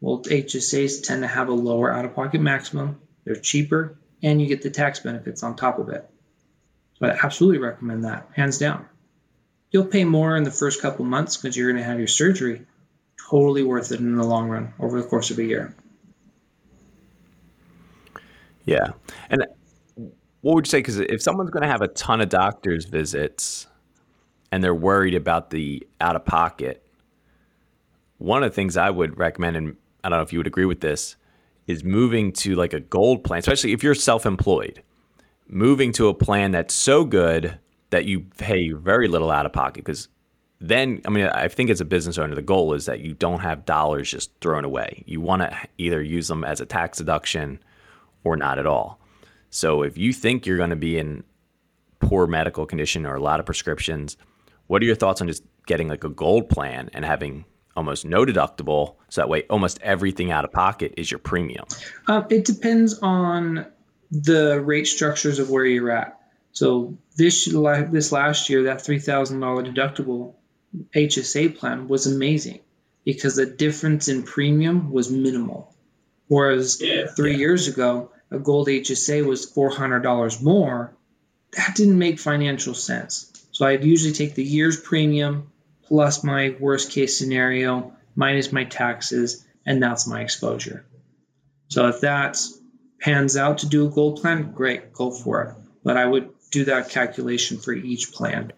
Well, 0.00 0.22
HSAs 0.22 1.02
tend 1.02 1.22
to 1.22 1.26
have 1.26 1.48
a 1.48 1.52
lower 1.52 1.92
out-of-pocket 1.92 2.40
maximum. 2.40 3.00
They're 3.24 3.34
cheaper, 3.34 3.98
and 4.22 4.40
you 4.40 4.46
get 4.46 4.62
the 4.62 4.70
tax 4.70 5.00
benefits 5.00 5.42
on 5.42 5.56
top 5.56 5.80
of 5.80 5.88
it. 5.88 6.08
So 7.00 7.06
I 7.06 7.18
absolutely 7.20 7.58
recommend 7.58 8.04
that, 8.04 8.28
hands 8.32 8.58
down. 8.58 8.86
You'll 9.72 9.86
pay 9.86 10.04
more 10.04 10.36
in 10.36 10.44
the 10.44 10.52
first 10.52 10.80
couple 10.80 11.04
months 11.04 11.36
because 11.36 11.56
you're 11.56 11.72
going 11.72 11.82
to 11.82 11.88
have 11.88 11.98
your 11.98 12.06
surgery. 12.06 12.62
Totally 13.28 13.64
worth 13.64 13.90
it 13.90 13.98
in 13.98 14.14
the 14.14 14.22
long 14.22 14.48
run 14.48 14.72
over 14.78 15.02
the 15.02 15.08
course 15.08 15.32
of 15.32 15.40
a 15.40 15.44
year. 15.44 15.74
Yeah, 18.64 18.92
and 19.30 19.44
what 20.40 20.54
would 20.54 20.66
you 20.66 20.70
say? 20.70 20.78
Because 20.78 20.98
if 20.98 21.22
someone's 21.22 21.50
going 21.50 21.62
to 21.62 21.68
have 21.68 21.82
a 21.82 21.88
ton 21.88 22.20
of 22.20 22.28
doctor's 22.28 22.84
visits 22.84 23.66
and 24.52 24.62
they're 24.62 24.74
worried 24.74 25.14
about 25.14 25.50
the 25.50 25.86
out 26.00 26.16
of 26.16 26.24
pocket, 26.24 26.84
one 28.18 28.42
of 28.42 28.50
the 28.50 28.54
things 28.54 28.76
I 28.76 28.90
would 28.90 29.18
recommend, 29.18 29.56
and 29.56 29.76
I 30.04 30.08
don't 30.08 30.18
know 30.18 30.22
if 30.22 30.32
you 30.32 30.38
would 30.38 30.46
agree 30.46 30.64
with 30.64 30.80
this, 30.80 31.16
is 31.66 31.84
moving 31.84 32.32
to 32.32 32.54
like 32.54 32.72
a 32.72 32.80
gold 32.80 33.24
plan, 33.24 33.40
especially 33.40 33.72
if 33.72 33.82
you're 33.82 33.94
self 33.94 34.26
employed, 34.26 34.82
moving 35.48 35.92
to 35.92 36.08
a 36.08 36.14
plan 36.14 36.52
that's 36.52 36.74
so 36.74 37.04
good 37.04 37.58
that 37.90 38.04
you 38.04 38.20
pay 38.20 38.72
very 38.72 39.08
little 39.08 39.30
out 39.30 39.46
of 39.46 39.52
pocket. 39.52 39.84
Because 39.84 40.08
then 40.60 41.00
I 41.06 41.10
mean 41.10 41.26
I 41.26 41.48
think 41.48 41.70
as 41.70 41.80
a 41.80 41.84
business 41.84 42.18
owner 42.18 42.34
the 42.34 42.42
goal 42.42 42.74
is 42.74 42.86
that 42.86 43.00
you 43.00 43.14
don't 43.14 43.40
have 43.40 43.64
dollars 43.64 44.10
just 44.10 44.30
thrown 44.40 44.64
away. 44.64 45.04
You 45.06 45.20
want 45.20 45.42
to 45.42 45.56
either 45.78 46.02
use 46.02 46.28
them 46.28 46.42
as 46.42 46.60
a 46.60 46.66
tax 46.66 46.98
deduction 46.98 47.60
or 48.24 48.36
not 48.36 48.58
at 48.58 48.66
all. 48.66 48.98
So 49.50 49.82
if 49.82 49.96
you 49.96 50.12
think 50.12 50.46
you're 50.46 50.56
going 50.56 50.70
to 50.70 50.76
be 50.76 50.98
in 50.98 51.24
poor 52.00 52.26
medical 52.26 52.66
condition 52.66 53.06
or 53.06 53.14
a 53.14 53.20
lot 53.20 53.40
of 53.40 53.46
prescriptions, 53.46 54.16
what 54.66 54.82
are 54.82 54.84
your 54.84 54.94
thoughts 54.94 55.20
on 55.20 55.28
just 55.28 55.42
getting 55.66 55.88
like 55.88 56.04
a 56.04 56.08
gold 56.08 56.48
plan 56.48 56.90
and 56.92 57.04
having 57.04 57.44
almost 57.76 58.04
no 58.04 58.24
deductible 58.24 58.96
so 59.08 59.20
that 59.20 59.28
way 59.28 59.44
almost 59.48 59.78
everything 59.82 60.32
out 60.32 60.44
of 60.44 60.52
pocket 60.52 60.94
is 60.96 61.10
your 61.10 61.18
premium? 61.18 61.64
Um, 62.06 62.26
it 62.30 62.44
depends 62.44 62.98
on 63.00 63.66
the 64.10 64.60
rate 64.60 64.86
structures 64.86 65.38
of 65.38 65.50
where 65.50 65.64
you're 65.64 65.90
at. 65.90 66.20
So 66.52 66.96
this 67.16 67.44
this 67.90 68.10
last 68.12 68.48
year, 68.50 68.64
that 68.64 68.82
three 68.82 68.98
thousand 68.98 69.40
dollar 69.40 69.62
deductible 69.62 70.34
HSA 70.94 71.56
plan 71.56 71.88
was 71.88 72.06
amazing 72.06 72.60
because 73.04 73.36
the 73.36 73.46
difference 73.46 74.08
in 74.08 74.22
premium 74.22 74.90
was 74.90 75.10
minimal. 75.10 75.74
Whereas 76.26 76.80
yeah, 76.80 77.06
three 77.06 77.32
yeah. 77.32 77.38
years 77.38 77.68
ago, 77.68 78.10
a 78.30 78.38
gold 78.38 78.68
HSA 78.68 79.24
was 79.24 79.44
four 79.44 79.70
hundred 79.70 80.00
dollars 80.00 80.42
more. 80.42 80.94
That 81.56 81.74
didn't 81.74 81.98
make 81.98 82.18
financial 82.18 82.74
sense. 82.74 83.32
So 83.52 83.66
I'd 83.66 83.84
usually 83.84 84.12
take 84.12 84.34
the 84.34 84.44
year's 84.44 84.80
premium 84.80 85.50
plus 85.82 86.22
my 86.22 86.54
worst 86.60 86.92
case 86.92 87.18
scenario 87.18 87.92
minus 88.14 88.52
my 88.52 88.64
taxes, 88.64 89.46
and 89.66 89.82
that's 89.82 90.06
my 90.06 90.20
exposure. 90.20 90.84
So 91.68 91.88
if 91.88 92.00
that 92.00 92.38
pans 93.00 93.36
out 93.36 93.58
to 93.58 93.66
do 93.68 93.86
a 93.86 93.90
gold 93.90 94.20
plan, 94.20 94.52
great, 94.52 94.92
go 94.92 95.10
for 95.10 95.42
it. 95.42 95.54
But 95.84 95.96
I 95.96 96.06
would 96.06 96.30
do 96.50 96.64
that 96.64 96.88
calculation 96.90 97.58
for 97.58 97.72
each 97.72 98.12
plan. 98.12 98.52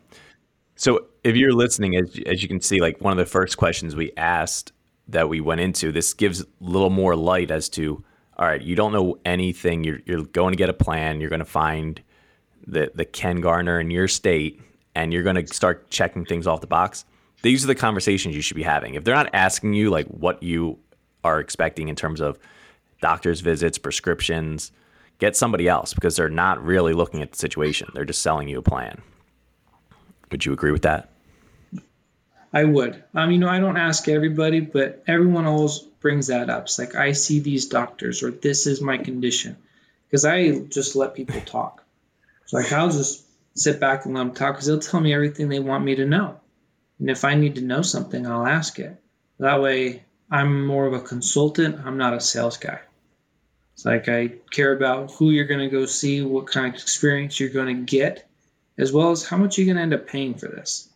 So 0.76 1.06
if 1.22 1.36
you're 1.36 1.52
listening, 1.52 1.96
as, 1.96 2.18
as 2.26 2.42
you 2.42 2.48
can 2.48 2.60
see, 2.60 2.80
like 2.80 3.00
one 3.00 3.12
of 3.12 3.18
the 3.18 3.30
first 3.30 3.58
questions 3.58 3.94
we 3.94 4.12
asked 4.16 4.72
that 5.08 5.28
we 5.28 5.40
went 5.40 5.60
into, 5.60 5.92
this 5.92 6.14
gives 6.14 6.40
a 6.40 6.46
little 6.60 6.90
more 6.90 7.14
light 7.14 7.50
as 7.50 7.68
to, 7.70 8.02
all 8.40 8.46
right, 8.46 8.62
you 8.62 8.74
don't 8.74 8.92
know 8.92 9.18
anything. 9.26 9.84
You're, 9.84 10.00
you're 10.06 10.24
going 10.24 10.52
to 10.52 10.56
get 10.56 10.70
a 10.70 10.72
plan. 10.72 11.20
You're 11.20 11.28
going 11.28 11.40
to 11.40 11.44
find 11.44 12.00
the, 12.66 12.90
the 12.94 13.04
Ken 13.04 13.42
Garner 13.42 13.78
in 13.78 13.90
your 13.90 14.08
state, 14.08 14.62
and 14.94 15.12
you're 15.12 15.22
going 15.22 15.36
to 15.36 15.46
start 15.54 15.90
checking 15.90 16.24
things 16.24 16.46
off 16.46 16.62
the 16.62 16.66
box. 16.66 17.04
These 17.42 17.64
are 17.64 17.66
the 17.66 17.74
conversations 17.74 18.34
you 18.34 18.40
should 18.40 18.56
be 18.56 18.62
having. 18.62 18.94
If 18.94 19.04
they're 19.04 19.14
not 19.14 19.28
asking 19.34 19.74
you 19.74 19.90
like 19.90 20.06
what 20.06 20.42
you 20.42 20.78
are 21.22 21.38
expecting 21.38 21.88
in 21.88 21.96
terms 21.96 22.20
of 22.22 22.38
doctor's 23.02 23.40
visits, 23.40 23.76
prescriptions, 23.76 24.72
get 25.18 25.36
somebody 25.36 25.68
else 25.68 25.92
because 25.92 26.16
they're 26.16 26.30
not 26.30 26.64
really 26.64 26.94
looking 26.94 27.20
at 27.20 27.32
the 27.32 27.38
situation. 27.38 27.90
They're 27.92 28.06
just 28.06 28.22
selling 28.22 28.48
you 28.48 28.58
a 28.58 28.62
plan. 28.62 29.02
Would 30.30 30.46
you 30.46 30.54
agree 30.54 30.72
with 30.72 30.82
that? 30.82 31.10
I 32.54 32.64
would. 32.64 33.04
Um, 33.14 33.30
you 33.30 33.38
know, 33.38 33.48
I 33.48 33.60
don't 33.60 33.76
ask 33.76 34.08
everybody, 34.08 34.60
but 34.60 35.02
everyone 35.06 35.44
always 35.44 35.86
brings 36.00 36.26
that 36.26 36.50
up. 36.50 36.64
It's 36.64 36.78
like 36.78 36.94
I 36.94 37.12
see 37.12 37.40
these 37.40 37.66
doctors, 37.66 38.22
or 38.22 38.30
this 38.30 38.66
is 38.66 38.80
my 38.80 38.98
condition, 38.98 39.56
because 40.06 40.24
I 40.24 40.58
just 40.60 40.96
let 40.96 41.14
people 41.14 41.40
talk. 41.42 41.84
So 42.46 42.56
like 42.56 42.72
I'll 42.72 42.90
just 42.90 43.24
sit 43.54 43.78
back 43.80 44.04
and 44.04 44.14
let 44.14 44.20
them 44.20 44.34
talk 44.34 44.54
because 44.54 44.66
they'll 44.66 44.80
tell 44.80 45.00
me 45.00 45.14
everything 45.14 45.48
they 45.48 45.60
want 45.60 45.84
me 45.84 45.94
to 45.94 46.06
know, 46.06 46.40
and 46.98 47.10
if 47.10 47.24
I 47.24 47.34
need 47.34 47.54
to 47.56 47.60
know 47.60 47.82
something, 47.82 48.26
I'll 48.26 48.46
ask 48.46 48.78
it. 48.78 48.96
That 49.38 49.62
way, 49.62 50.04
I'm 50.30 50.66
more 50.66 50.86
of 50.86 50.92
a 50.92 51.00
consultant. 51.00 51.80
I'm 51.84 51.96
not 51.96 52.14
a 52.14 52.20
sales 52.20 52.56
guy. 52.56 52.80
It's 53.74 53.84
like 53.84 54.08
I 54.08 54.28
care 54.50 54.76
about 54.76 55.10
who 55.12 55.30
you're 55.30 55.46
going 55.46 55.60
to 55.60 55.74
go 55.74 55.86
see, 55.86 56.22
what 56.22 56.46
kind 56.46 56.74
of 56.74 56.74
experience 56.80 57.40
you're 57.40 57.48
going 57.48 57.74
to 57.74 57.82
get, 57.82 58.28
as 58.76 58.92
well 58.92 59.10
as 59.10 59.26
how 59.26 59.38
much 59.38 59.56
you're 59.56 59.64
going 59.64 59.76
to 59.76 59.82
end 59.82 59.94
up 59.94 60.06
paying 60.06 60.34
for 60.34 60.48
this. 60.48 60.90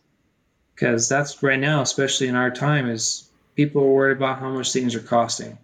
Because 0.73 1.09
that's 1.09 1.41
right 1.41 1.59
now, 1.59 1.81
especially 1.81 2.27
in 2.27 2.35
our 2.35 2.51
time, 2.51 2.89
is 2.89 3.29
people 3.55 3.81
are 3.81 3.91
worried 3.91 4.17
about 4.17 4.39
how 4.39 4.49
much 4.49 4.71
things 4.71 4.95
are 4.95 4.99
costing. 4.99 5.57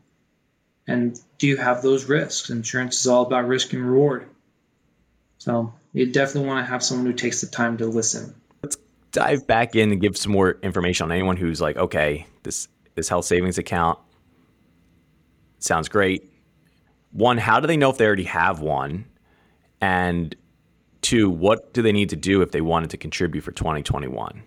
And 0.88 1.20
do 1.38 1.48
you 1.48 1.58
have 1.58 1.82
those 1.82 2.06
risks? 2.06 2.50
Insurance 2.50 3.00
is 3.02 3.08
all 3.08 3.26
about 3.26 3.48
risk 3.48 3.74
and 3.74 3.86
reward. 3.86 4.28
So 5.38 5.74
you 5.94 6.12
definitely 6.12 6.48
want 6.48 6.66
to 6.66 6.72
have 6.72 6.84
someone 6.84 7.06
who 7.06 7.14
takes 7.14 7.42
the 7.42 7.48
time 7.48 7.78
to 7.78 7.86
listen. 7.86 8.34
Let's 8.64 8.78
dive 9.12 9.46
back 9.48 9.76
in 9.76 9.92
and 9.92 10.02
give 10.02 10.18
some 10.18 10.32
more 10.32 10.58
information 10.64 11.06
on 11.06 11.12
anyone 11.12 11.38
who's 11.38 11.62
like, 11.62 11.78
okay, 11.78 12.26
this 12.44 12.68
this 12.96 13.08
health 13.08 13.26
savings 13.26 13.58
account 13.58 14.00
sounds 15.60 15.90
great. 15.90 16.32
One, 17.12 17.38
how 17.38 17.60
do 17.60 17.68
they 17.68 17.78
know 17.78 17.90
if 17.90 17.98
they 17.98 18.06
already 18.06 18.24
have 18.24 18.60
one? 18.60 19.06
And 19.80 20.36
two, 21.02 21.30
what 21.30 21.74
do 21.74 21.82
they 21.82 21.92
need 21.92 22.10
to 22.10 22.16
do 22.16 22.42
if 22.42 22.52
they 22.52 22.62
wanted 22.62 22.92
to 22.92 22.98
contribute 22.98 23.42
for 23.42 23.52
2021? 23.52 24.44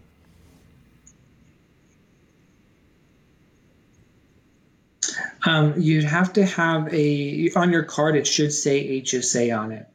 Um, 5.47 5.75
you'd 5.79 6.05
have 6.05 6.33
to 6.35 6.47
have 6.47 6.93
a 6.93 7.51
on 7.55 7.71
your 7.71 7.83
card. 7.83 8.17
It 8.17 8.27
should 8.27 8.53
say 8.53 9.03
HSA 9.03 9.59
on 9.59 9.73
it. 9.73 9.87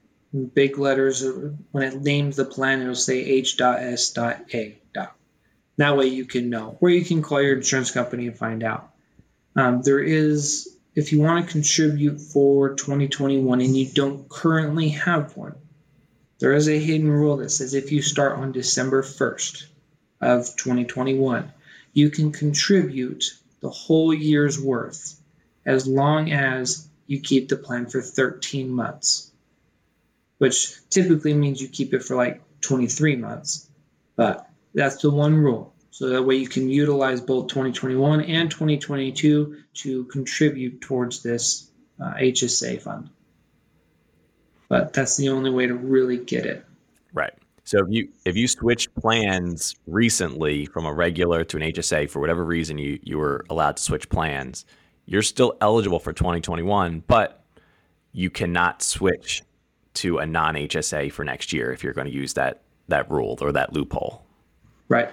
Big 0.53 0.77
letters. 0.77 1.25
When 1.71 1.83
it 1.83 2.01
names 2.01 2.35
the 2.35 2.45
plan, 2.45 2.81
it'll 2.81 2.93
say 2.93 3.17
H.S.A. 3.19 4.79
That 5.77 5.95
way 5.95 6.07
you 6.07 6.25
can 6.25 6.49
know, 6.49 6.77
or 6.81 6.89
you 6.89 7.05
can 7.05 7.21
call 7.21 7.41
your 7.41 7.55
insurance 7.55 7.89
company 7.89 8.27
and 8.27 8.38
find 8.38 8.63
out. 8.63 8.91
Um, 9.55 9.81
there 9.81 10.01
is, 10.01 10.77
if 10.93 11.13
you 11.13 11.21
want 11.21 11.45
to 11.45 11.51
contribute 11.51 12.19
for 12.19 12.75
2021 12.75 13.62
and 13.62 13.77
you 13.77 13.88
don't 13.88 14.27
currently 14.27 14.89
have 14.89 15.38
one, 15.38 15.55
there 16.39 16.51
is 16.51 16.67
a 16.67 16.77
hidden 16.77 17.09
rule 17.09 17.38
that 17.38 17.49
says 17.51 17.73
if 17.73 17.93
you 17.93 18.01
start 18.01 18.38
on 18.38 18.51
December 18.51 19.01
1st 19.01 19.67
of 20.19 20.53
2021, 20.57 21.51
you 21.93 22.09
can 22.09 22.33
contribute 22.33 23.23
the 23.62 23.69
whole 23.69 24.13
year's 24.13 24.59
worth 24.59 25.18
as 25.69 25.88
long 25.88 26.32
as 26.32 26.88
you 27.05 27.19
keep 27.19 27.47
the 27.47 27.55
plan 27.55 27.86
for 27.86 28.01
13 28.01 28.69
months, 28.69 29.32
which 30.39 30.77
typically 30.89 31.36
means 31.36 31.62
you 31.62 31.67
keep 31.67 31.93
it 31.93 32.03
for 32.03 32.15
like 32.15 32.41
23 32.62 33.15
months. 33.17 33.69
But 34.15 34.49
that's 34.73 34.97
the 34.97 35.12
one 35.12 35.36
rule. 35.36 35.71
So 35.91 36.10
that 36.10 36.23
way 36.23 36.38
you 36.38 36.47
can 36.47 36.69
utilize 36.69 37.21
both 37.21 37.49
2021 37.49 38.21
and 38.21 38.49
2022 38.49 39.58
to 39.75 40.03
contribute 40.05 40.82
towards 40.82 41.21
this 41.21 41.69
uh, 42.01 42.13
HSA 42.15 42.82
fund. 42.82 43.12
But 44.69 44.93
that's 44.93 45.17
the 45.17 45.29
only 45.29 45.51
way 45.51 45.67
to 45.67 45.75
really 45.75 46.17
get 46.17 46.47
it. 46.47 46.65
Right. 47.13 47.34
So 47.63 47.86
if 47.86 47.88
you 47.89 48.10
if 48.25 48.36
you 48.36 48.47
switched 48.47 48.95
plans 48.95 49.75
recently 49.86 50.65
from 50.65 50.88
a 50.88 50.93
regular 50.93 51.43
to 51.43 51.58
an 51.58 51.63
HSA 51.63 52.10
for 52.10 52.19
whatever 52.19 52.43
reason 52.43 52.79
you 52.79 52.99
you 53.03 53.19
were 53.19 53.45
allowed 53.51 53.77
to 53.77 53.84
switch 53.84 54.10
plans, 54.10 54.65
you're 55.10 55.24
still 55.24 55.58
eligible 55.60 55.98
for 55.98 56.13
2021, 56.13 57.04
but 57.08 57.43
you 58.12 58.30
cannot 58.30 58.84
switch 58.84 59.41
to 59.95 60.19
a 60.19 60.26
non 60.26 60.54
HSA 60.54 61.12
for 61.12 61.26
next 61.26 61.52
year 61.52 61.72
if 61.72 61.84
you're 61.84 61.93
going 61.93 62.06
to 62.06 62.13
use 62.13 62.36
that 62.36 62.62
that 62.89 63.10
rule 63.10 63.36
or 63.41 63.52
that 63.52 63.74
loophole. 63.74 64.24
Right. 64.88 65.10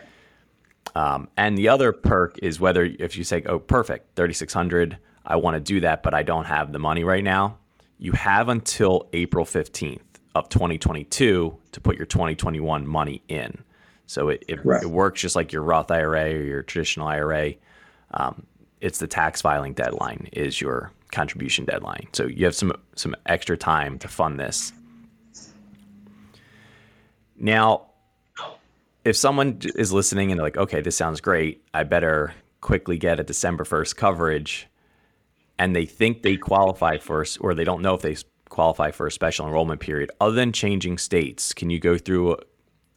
Um, 0.95 1.29
and 1.39 1.57
the 1.57 1.69
other 1.69 1.93
perk 1.93 2.39
is 2.43 2.61
whether 2.61 2.85
if 2.85 3.17
you 3.17 3.25
say, 3.25 3.43
"Oh, 3.47 3.59
perfect, 3.59 4.17
3600, 4.17 4.99
I 5.25 5.37
want 5.37 5.55
to 5.55 5.61
do 5.61 5.81
that, 5.81 6.03
but 6.03 6.13
I 6.13 6.23
don't 6.23 6.45
have 6.45 6.73
the 6.73 6.79
money 6.79 7.03
right 7.03 7.25
now." 7.25 7.57
You 7.99 8.13
have 8.13 8.51
until 8.51 9.09
April 9.15 9.47
15th 9.47 10.01
of 10.35 10.51
2022 10.51 11.57
to 11.73 11.81
put 11.81 11.97
your 11.97 12.05
2021 12.05 12.87
money 12.87 13.23
in. 13.29 13.65
So 14.05 14.29
it, 14.29 14.45
it, 14.47 14.65
right. 14.65 14.83
it 14.83 14.91
works 14.91 15.23
just 15.23 15.37
like 15.37 15.53
your 15.55 15.63
Roth 15.63 15.91
IRA 15.91 16.35
or 16.35 16.43
your 16.43 16.63
traditional 16.63 17.09
IRA. 17.09 17.55
Um, 18.13 18.47
it's 18.81 18.99
the 18.99 19.07
tax 19.07 19.41
filing 19.41 19.73
deadline 19.73 20.29
is 20.33 20.61
your 20.61 20.93
contribution 21.12 21.65
deadline. 21.65 22.09
So 22.12 22.27
you 22.27 22.45
have 22.45 22.55
some 22.55 22.73
some 22.95 23.15
extra 23.27 23.57
time 23.57 23.99
to 24.01 24.09
fund 24.09 24.39
this. 24.39 24.73
Now, 27.39 27.87
if 29.05 29.17
someone 29.17 29.61
is 29.77 29.93
listening 29.93 30.31
and 30.31 30.39
they're 30.39 30.47
like, 30.47 30.57
okay, 30.57 30.81
this 30.81 30.97
sounds 30.97 31.20
great, 31.20 31.62
I 31.74 31.85
better 31.85 32.35
quickly 32.61 32.99
get 32.99 33.20
a 33.20 33.24
December 33.24 33.64
1st 33.64 33.95
coverage, 33.97 34.66
and 35.59 35.77
they 35.77 35.85
think 35.87 36.22
they 36.22 36.37
qualify 36.37 36.99
for, 36.99 37.24
or 37.41 37.55
they 37.55 37.64
don't 37.64 37.83
know 37.83 37.95
if 37.95 38.03
they 38.03 38.16
qualify 38.49 38.91
for 38.91 39.07
a 39.07 39.12
special 39.12 39.47
enrollment 39.47 39.81
period, 39.81 40.11
other 40.20 40.35
than 40.35 40.51
changing 40.51 40.99
states, 40.99 41.53
can 41.53 41.70
you 41.70 41.79
go 41.79 41.99
through 41.99 42.37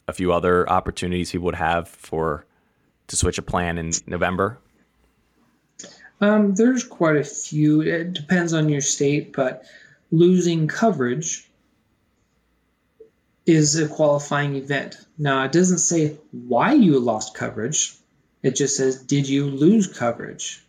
a 0.08 0.12
few 0.12 0.32
other 0.32 0.68
opportunities 0.68 1.30
people 1.30 1.44
would 1.44 1.54
have 1.54 1.88
for 1.88 2.46
to 3.06 3.16
switch 3.16 3.38
a 3.38 3.42
plan 3.42 3.78
in 3.78 3.92
November? 4.06 4.58
Um, 6.20 6.54
there's 6.54 6.84
quite 6.84 7.16
a 7.16 7.24
few. 7.24 7.80
It 7.80 8.12
depends 8.12 8.52
on 8.52 8.68
your 8.68 8.82
state, 8.82 9.32
but 9.32 9.64
losing 10.10 10.68
coverage 10.68 11.50
is 13.46 13.76
a 13.76 13.88
qualifying 13.88 14.56
event. 14.56 14.96
Now, 15.18 15.44
it 15.44 15.52
doesn't 15.52 15.78
say 15.78 16.18
why 16.30 16.74
you 16.74 16.98
lost 17.00 17.34
coverage, 17.34 17.94
it 18.42 18.54
just 18.56 18.76
says, 18.76 19.02
did 19.02 19.28
you 19.28 19.46
lose 19.46 19.86
coverage? 19.86 20.62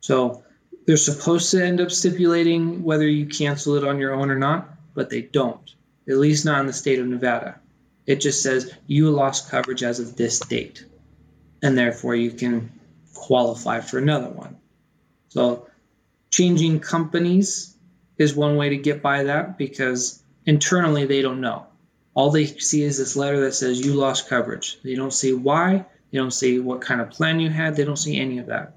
So 0.00 0.42
they're 0.86 0.96
supposed 0.96 1.50
to 1.50 1.64
end 1.64 1.80
up 1.80 1.90
stipulating 1.90 2.82
whether 2.84 3.06
you 3.06 3.26
cancel 3.26 3.74
it 3.76 3.84
on 3.84 3.98
your 3.98 4.14
own 4.14 4.30
or 4.30 4.38
not, 4.38 4.68
but 4.94 5.10
they 5.10 5.22
don't, 5.22 5.74
at 6.08 6.16
least 6.16 6.44
not 6.44 6.60
in 6.60 6.66
the 6.66 6.72
state 6.72 6.98
of 6.98 7.06
Nevada. 7.06 7.60
It 8.06 8.20
just 8.20 8.42
says 8.42 8.72
you 8.86 9.10
lost 9.10 9.50
coverage 9.50 9.82
as 9.82 10.00
of 10.00 10.16
this 10.16 10.38
date. 10.40 10.84
and 11.62 11.76
therefore 11.76 12.14
you 12.14 12.30
can 12.30 12.70
qualify 13.14 13.80
for 13.80 13.98
another 13.98 14.28
one. 14.28 14.56
So, 15.28 15.66
changing 16.30 16.80
companies 16.80 17.74
is 18.16 18.34
one 18.34 18.56
way 18.56 18.70
to 18.70 18.76
get 18.76 19.02
by 19.02 19.24
that 19.24 19.58
because 19.58 20.22
internally 20.46 21.04
they 21.04 21.22
don't 21.22 21.40
know. 21.40 21.66
All 22.14 22.30
they 22.30 22.46
see 22.46 22.82
is 22.82 22.98
this 22.98 23.16
letter 23.16 23.40
that 23.40 23.54
says 23.54 23.84
you 23.84 23.94
lost 23.94 24.28
coverage. 24.28 24.78
They 24.82 24.94
don't 24.94 25.12
see 25.12 25.32
why, 25.32 25.84
they 26.10 26.18
don't 26.18 26.32
see 26.32 26.58
what 26.58 26.80
kind 26.80 27.00
of 27.00 27.10
plan 27.10 27.40
you 27.40 27.50
had, 27.50 27.76
they 27.76 27.84
don't 27.84 27.96
see 27.96 28.18
any 28.18 28.38
of 28.38 28.46
that. 28.46 28.74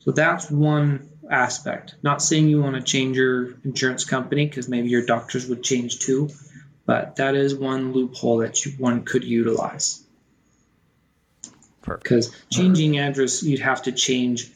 So, 0.00 0.12
that's 0.12 0.50
one 0.50 1.08
aspect. 1.30 1.94
Not 2.02 2.22
saying 2.22 2.48
you 2.48 2.62
want 2.62 2.76
to 2.76 2.82
change 2.82 3.16
your 3.16 3.54
insurance 3.64 4.04
company 4.04 4.46
because 4.46 4.68
maybe 4.68 4.88
your 4.88 5.04
doctors 5.04 5.46
would 5.48 5.62
change 5.62 6.00
too, 6.00 6.30
but 6.86 7.16
that 7.16 7.34
is 7.34 7.54
one 7.54 7.92
loophole 7.92 8.38
that 8.38 8.64
you, 8.64 8.72
one 8.72 9.04
could 9.04 9.24
utilize. 9.24 10.02
Because 11.82 12.34
changing 12.50 12.98
address, 12.98 13.42
you'd 13.42 13.60
have 13.60 13.82
to 13.82 13.92
change 13.92 14.50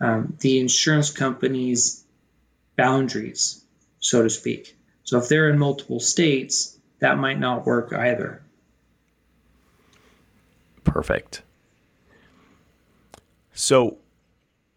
um, 0.00 0.36
the 0.40 0.60
insurance 0.60 1.10
company's 1.10 2.04
boundaries, 2.76 3.64
so 4.00 4.22
to 4.22 4.30
speak. 4.30 4.76
So 5.04 5.18
if 5.18 5.28
they're 5.28 5.48
in 5.48 5.58
multiple 5.58 6.00
states, 6.00 6.78
that 6.98 7.18
might 7.18 7.38
not 7.38 7.66
work 7.66 7.92
either. 7.92 8.42
Perfect. 10.84 11.42
So, 13.52 13.98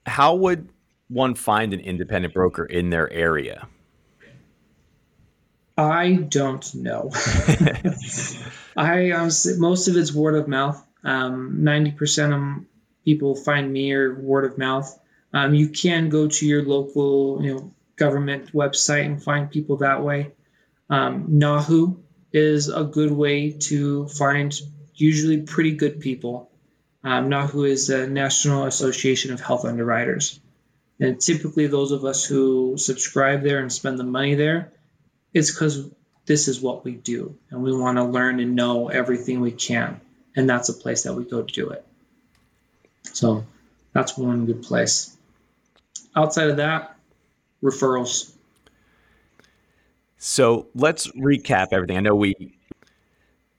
how 0.05 0.35
would 0.35 0.69
one 1.07 1.35
find 1.35 1.73
an 1.73 1.79
independent 1.79 2.33
broker 2.33 2.65
in 2.65 2.89
their 2.89 3.11
area? 3.11 3.67
I 5.77 6.15
don't 6.15 6.75
know. 6.75 7.11
I 8.77 9.11
honestly, 9.11 9.57
most 9.57 9.87
of 9.87 9.95
it's 9.95 10.13
word 10.13 10.35
of 10.35 10.47
mouth. 10.47 10.85
Um, 11.03 11.59
90% 11.61 12.59
of 12.59 12.65
people 13.05 13.35
find 13.35 13.71
me 13.71 13.93
or 13.93 14.19
word 14.19 14.45
of 14.45 14.57
mouth. 14.57 14.97
Um, 15.33 15.53
you 15.53 15.69
can 15.69 16.09
go 16.09 16.27
to 16.27 16.45
your 16.45 16.63
local, 16.63 17.43
you 17.43 17.53
know, 17.53 17.73
government 17.95 18.53
website 18.53 19.05
and 19.05 19.21
find 19.21 19.51
people 19.51 19.77
that 19.77 20.03
way. 20.03 20.31
Um, 20.89 21.27
NAHU 21.27 21.97
is 22.33 22.69
a 22.69 22.83
good 22.83 23.11
way 23.11 23.51
to 23.51 24.07
find 24.07 24.53
usually 24.95 25.41
pretty 25.41 25.73
good 25.75 25.99
people. 25.99 26.49
Um, 27.03 27.29
NAHU 27.29 27.69
is 27.69 27.87
the 27.87 28.07
National 28.07 28.65
Association 28.65 29.33
of 29.33 29.39
Health 29.39 29.65
Underwriters. 29.65 30.39
And 30.99 31.19
typically, 31.19 31.67
those 31.67 31.91
of 31.91 32.03
us 32.03 32.25
who 32.25 32.77
subscribe 32.77 33.43
there 33.43 33.59
and 33.59 33.71
spend 33.71 33.99
the 33.99 34.03
money 34.03 34.35
there, 34.35 34.73
it's 35.33 35.51
because 35.51 35.89
this 36.25 36.47
is 36.47 36.61
what 36.61 36.83
we 36.83 36.91
do 36.91 37.35
and 37.49 37.63
we 37.63 37.75
want 37.75 37.97
to 37.97 38.03
learn 38.03 38.39
and 38.39 38.55
know 38.55 38.89
everything 38.89 39.39
we 39.39 39.51
can. 39.51 40.01
And 40.35 40.49
that's 40.49 40.69
a 40.69 40.73
place 40.73 41.03
that 41.03 41.13
we 41.13 41.23
go 41.23 41.41
to 41.41 41.53
do 41.53 41.69
it. 41.69 41.85
So 43.03 43.45
that's 43.93 44.17
one 44.17 44.45
good 44.45 44.63
place. 44.63 45.15
Outside 46.15 46.49
of 46.49 46.57
that, 46.57 46.95
referrals. 47.63 48.35
So 50.17 50.67
let's 50.75 51.07
recap 51.11 51.67
everything. 51.71 51.97
I 51.97 52.01
know 52.01 52.15
we. 52.15 52.35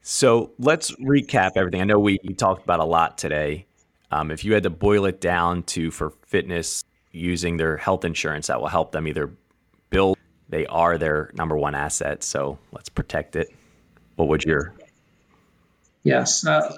So 0.03 0.53
let's 0.59 0.91
recap 0.97 1.53
everything. 1.57 1.81
I 1.81 1.85
know 1.85 1.99
we 1.99 2.19
talked 2.19 2.65
about 2.65 2.81
a 2.81 2.85
lot 2.85 3.19
today. 3.19 3.67
Um, 4.11 4.31
if 4.31 4.45
you 4.45 4.55
had 4.55 4.65
to 4.65 4.71
boil 4.71 5.05
it 5.05 5.21
down 5.21 5.63
to 5.65 5.91
for 5.91 6.13
fitness 6.27 6.83
using 7.13 7.57
their 7.57 7.77
health 7.77 8.05
insurance 8.05 8.47
that 8.49 8.61
will 8.61 8.69
help 8.69 8.93
them 8.93 9.07
either 9.07 9.31
build 9.91 10.17
they 10.49 10.67
are 10.67 10.99
their 10.99 11.31
number 11.35 11.57
one 11.57 11.75
asset 11.75 12.23
so 12.23 12.59
let's 12.73 12.89
protect 12.89 13.37
it 13.37 13.49
what 14.17 14.29
would 14.29 14.45
your 14.45 14.75
yes 16.05 16.47
uh, 16.47 16.77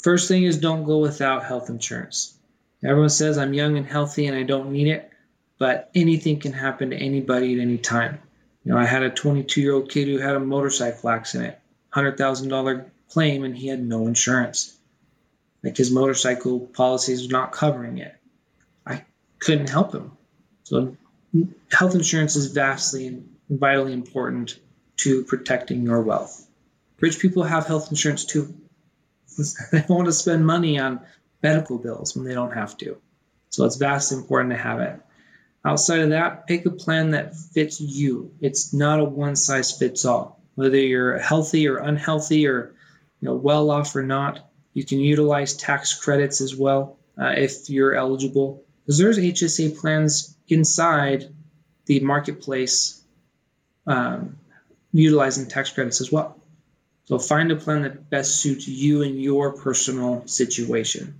first 0.00 0.28
thing 0.28 0.44
is 0.44 0.58
don't 0.58 0.84
go 0.84 0.98
without 0.98 1.44
health 1.44 1.68
insurance 1.68 2.37
everyone 2.84 3.08
says 3.08 3.38
i'm 3.38 3.54
young 3.54 3.76
and 3.76 3.86
healthy 3.86 4.26
and 4.26 4.36
i 4.36 4.42
don't 4.42 4.72
need 4.72 4.88
it 4.88 5.10
but 5.58 5.90
anything 5.94 6.38
can 6.38 6.52
happen 6.52 6.90
to 6.90 6.96
anybody 6.96 7.54
at 7.54 7.60
any 7.60 7.78
time 7.78 8.18
you 8.64 8.72
know 8.72 8.78
i 8.78 8.84
had 8.84 9.02
a 9.02 9.10
22 9.10 9.60
year 9.60 9.74
old 9.74 9.90
kid 9.90 10.08
who 10.08 10.18
had 10.18 10.36
a 10.36 10.40
motorcycle 10.40 11.10
accident 11.10 11.56
$100000 11.94 12.90
claim 13.08 13.44
and 13.44 13.56
he 13.56 13.68
had 13.68 13.82
no 13.82 14.06
insurance 14.06 14.78
like 15.64 15.76
his 15.76 15.90
motorcycle 15.90 16.60
policies 16.60 17.22
was 17.22 17.30
not 17.30 17.52
covering 17.52 17.98
it 17.98 18.18
I 18.88 19.04
couldn't 19.38 19.70
help 19.70 19.94
him. 19.94 20.12
So 20.64 20.96
health 21.70 21.94
insurance 21.94 22.36
is 22.36 22.46
vastly 22.52 23.06
and 23.06 23.28
vitally 23.50 23.92
important 23.92 24.58
to 24.98 25.22
protecting 25.24 25.82
your 25.84 26.02
wealth. 26.02 26.46
Rich 27.00 27.20
people 27.20 27.44
have 27.44 27.66
health 27.66 27.90
insurance 27.90 28.24
too. 28.24 28.54
They 29.70 29.84
want 29.88 30.06
to 30.06 30.12
spend 30.12 30.44
money 30.44 30.80
on 30.80 31.00
medical 31.42 31.78
bills 31.78 32.16
when 32.16 32.24
they 32.24 32.34
don't 32.34 32.52
have 32.52 32.76
to. 32.78 32.96
So 33.50 33.64
it's 33.64 33.76
vastly 33.76 34.18
important 34.18 34.52
to 34.52 34.58
have 34.58 34.80
it. 34.80 35.00
Outside 35.64 36.00
of 36.00 36.10
that, 36.10 36.46
pick 36.46 36.66
a 36.66 36.70
plan 36.70 37.10
that 37.10 37.36
fits 37.36 37.80
you. 37.80 38.32
It's 38.40 38.72
not 38.72 39.00
a 39.00 39.04
one 39.04 39.36
size 39.36 39.76
fits 39.76 40.04
all. 40.04 40.40
Whether 40.54 40.78
you're 40.78 41.18
healthy 41.18 41.68
or 41.68 41.78
unhealthy 41.78 42.46
or 42.46 42.74
you 43.20 43.26
know 43.26 43.34
well 43.34 43.70
off 43.70 43.94
or 43.96 44.02
not, 44.02 44.50
you 44.74 44.84
can 44.84 45.00
utilize 45.00 45.54
tax 45.54 45.94
credits 45.94 46.40
as 46.40 46.54
well 46.54 46.98
uh, 47.20 47.34
if 47.36 47.68
you're 47.68 47.94
eligible 47.94 48.64
because 48.84 48.98
there's 48.98 49.18
HSA 49.18 49.78
plans 49.78 50.36
inside 50.48 51.24
the 51.86 52.00
marketplace 52.00 53.02
um, 53.86 54.38
utilizing 54.92 55.46
tax 55.48 55.70
credits 55.70 56.00
as 56.00 56.12
well. 56.12 56.40
So 57.06 57.18
find 57.18 57.50
a 57.50 57.56
plan 57.56 57.82
that 57.82 58.10
best 58.10 58.36
suits 58.36 58.68
you 58.68 59.02
and 59.02 59.20
your 59.20 59.52
personal 59.52 60.26
situation. 60.26 61.14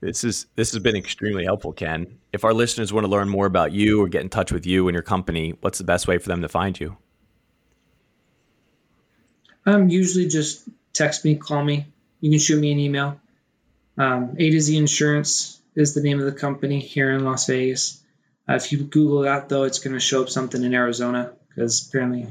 This 0.00 0.24
is 0.24 0.46
this 0.56 0.72
has 0.72 0.82
been 0.82 0.96
extremely 0.96 1.44
helpful, 1.44 1.72
Ken. 1.72 2.18
If 2.32 2.44
our 2.44 2.54
listeners 2.54 2.92
want 2.92 3.04
to 3.04 3.10
learn 3.10 3.28
more 3.28 3.46
about 3.46 3.72
you 3.72 4.02
or 4.02 4.08
get 4.08 4.22
in 4.22 4.30
touch 4.30 4.50
with 4.50 4.64
you 4.64 4.88
and 4.88 4.94
your 4.94 5.02
company, 5.02 5.54
what's 5.60 5.78
the 5.78 5.84
best 5.84 6.08
way 6.08 6.16
for 6.18 6.28
them 6.28 6.40
to 6.40 6.48
find 6.48 6.78
you? 6.78 6.96
Um, 9.66 9.90
usually 9.90 10.26
just 10.26 10.68
text 10.94 11.24
me, 11.24 11.36
call 11.36 11.64
me. 11.64 11.86
You 12.20 12.30
can 12.30 12.38
shoot 12.38 12.58
me 12.58 12.72
an 12.72 12.78
email. 12.78 13.20
Um, 13.98 14.34
A 14.38 14.50
to 14.50 14.60
Z 14.60 14.76
Insurance 14.76 15.60
is 15.74 15.94
the 15.94 16.02
name 16.02 16.18
of 16.18 16.24
the 16.24 16.32
company 16.32 16.80
here 16.80 17.12
in 17.12 17.24
Las 17.24 17.46
Vegas. 17.46 18.02
Uh, 18.48 18.54
if 18.54 18.72
you 18.72 18.78
Google 18.78 19.20
that, 19.22 19.48
though, 19.50 19.64
it's 19.64 19.78
going 19.78 19.94
to 19.94 20.00
show 20.00 20.22
up 20.22 20.30
something 20.30 20.64
in 20.64 20.72
Arizona 20.74 21.32
because 21.48 21.86
apparently 21.86 22.26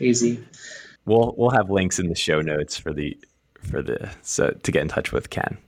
AZ. 0.00 0.38
We'll 1.06 1.34
we'll 1.36 1.50
have 1.50 1.70
links 1.70 1.98
in 1.98 2.08
the 2.08 2.14
show 2.14 2.40
notes 2.40 2.76
for 2.76 2.92
the 2.92 3.18
for 3.60 3.82
the 3.82 4.10
so 4.22 4.50
to 4.50 4.72
get 4.72 4.82
in 4.82 4.88
touch 4.88 5.12
with 5.12 5.30
Ken. 5.30 5.58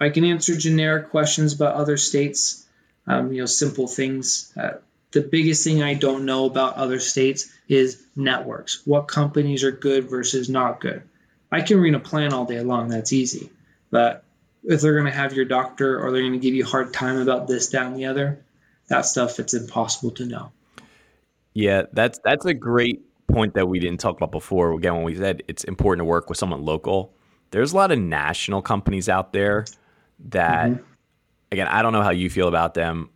I 0.00 0.10
can 0.10 0.24
answer 0.24 0.56
generic 0.56 1.10
questions 1.10 1.52
about 1.52 1.74
other 1.74 1.96
states. 1.96 2.66
Um, 3.06 3.32
you 3.32 3.40
know, 3.40 3.46
simple 3.46 3.86
things. 3.86 4.52
Uh, 4.56 4.72
the 5.12 5.22
biggest 5.22 5.64
thing 5.64 5.82
I 5.82 5.94
don't 5.94 6.24
know 6.24 6.44
about 6.44 6.76
other 6.76 7.00
states 7.00 7.52
is 7.68 8.02
networks. 8.14 8.82
What 8.84 9.08
companies 9.08 9.64
are 9.64 9.72
good 9.72 10.08
versus 10.08 10.48
not 10.48 10.80
good. 10.80 11.02
I 11.50 11.62
can 11.62 11.80
read 11.80 11.94
a 11.94 12.00
plan 12.00 12.32
all 12.32 12.44
day 12.44 12.60
long. 12.60 12.88
That's 12.88 13.12
easy. 13.12 13.50
But 13.90 14.24
if 14.64 14.80
they're 14.80 14.94
going 14.94 15.06
to 15.06 15.18
have 15.18 15.32
your 15.32 15.46
doctor 15.46 16.00
or 16.00 16.12
they're 16.12 16.20
going 16.20 16.32
to 16.32 16.38
give 16.38 16.54
you 16.54 16.64
a 16.64 16.68
hard 16.68 16.92
time 16.92 17.18
about 17.18 17.48
this, 17.48 17.68
that, 17.70 17.86
and 17.86 17.96
the 17.96 18.06
other, 18.06 18.44
that 18.88 19.06
stuff 19.06 19.40
it's 19.40 19.54
impossible 19.54 20.12
to 20.12 20.26
know. 20.26 20.52
Yeah, 21.54 21.84
that's 21.92 22.20
that's 22.24 22.44
a 22.44 22.54
great 22.54 23.02
point 23.28 23.54
that 23.54 23.68
we 23.68 23.78
didn't 23.80 24.00
talk 24.00 24.16
about 24.16 24.30
before. 24.30 24.72
Again, 24.72 24.94
when 24.94 25.04
we 25.04 25.16
said 25.16 25.42
it's 25.48 25.64
important 25.64 26.00
to 26.00 26.04
work 26.04 26.28
with 26.28 26.38
someone 26.38 26.64
local, 26.64 27.12
there's 27.50 27.72
a 27.72 27.76
lot 27.76 27.90
of 27.90 27.98
national 27.98 28.62
companies 28.62 29.08
out 29.08 29.32
there 29.32 29.66
that, 30.30 30.70
mm-hmm. 30.70 30.82
again, 31.52 31.66
I 31.68 31.82
don't 31.82 31.92
know 31.92 32.02
how 32.02 32.10
you 32.10 32.30
feel 32.30 32.48
about 32.48 32.74
them. 32.74 33.10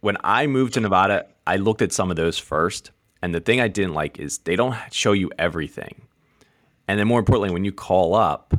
When 0.00 0.16
I 0.22 0.46
moved 0.46 0.74
to 0.74 0.80
Nevada, 0.80 1.26
I 1.46 1.56
looked 1.56 1.82
at 1.82 1.92
some 1.92 2.10
of 2.10 2.16
those 2.16 2.38
first, 2.38 2.90
and 3.22 3.34
the 3.34 3.40
thing 3.40 3.60
I 3.60 3.68
didn't 3.68 3.94
like 3.94 4.18
is 4.18 4.38
they 4.38 4.56
don't 4.56 4.76
show 4.90 5.12
you 5.12 5.30
everything. 5.38 6.02
And 6.88 6.98
then 6.98 7.06
more 7.06 7.18
importantly, 7.18 7.50
when 7.50 7.64
you 7.64 7.72
call 7.72 8.14
up, 8.14 8.54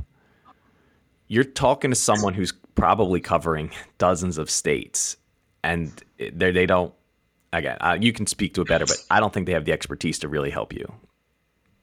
you're 1.27 1.43
talking 1.43 1.91
to 1.91 1.95
someone 1.95 2.33
who's 2.33 2.53
probably 2.75 3.19
covering 3.19 3.71
dozens 3.97 4.37
of 4.37 4.49
states, 4.49 5.17
and 5.63 5.91
they 6.17 6.51
they 6.51 6.65
don't. 6.65 6.93
Again, 7.53 7.77
uh, 7.79 7.97
you 7.99 8.11
can 8.11 8.27
speak 8.27 8.53
to 8.55 8.61
it 8.61 8.67
better, 8.67 8.85
but 8.85 8.97
I 9.09 9.21
don't 9.21 9.33
think 9.33 9.45
they 9.45 9.53
have 9.53 9.63
the 9.63 9.71
expertise 9.71 10.19
to 10.19 10.27
really 10.27 10.49
help 10.49 10.73
you. 10.73 10.91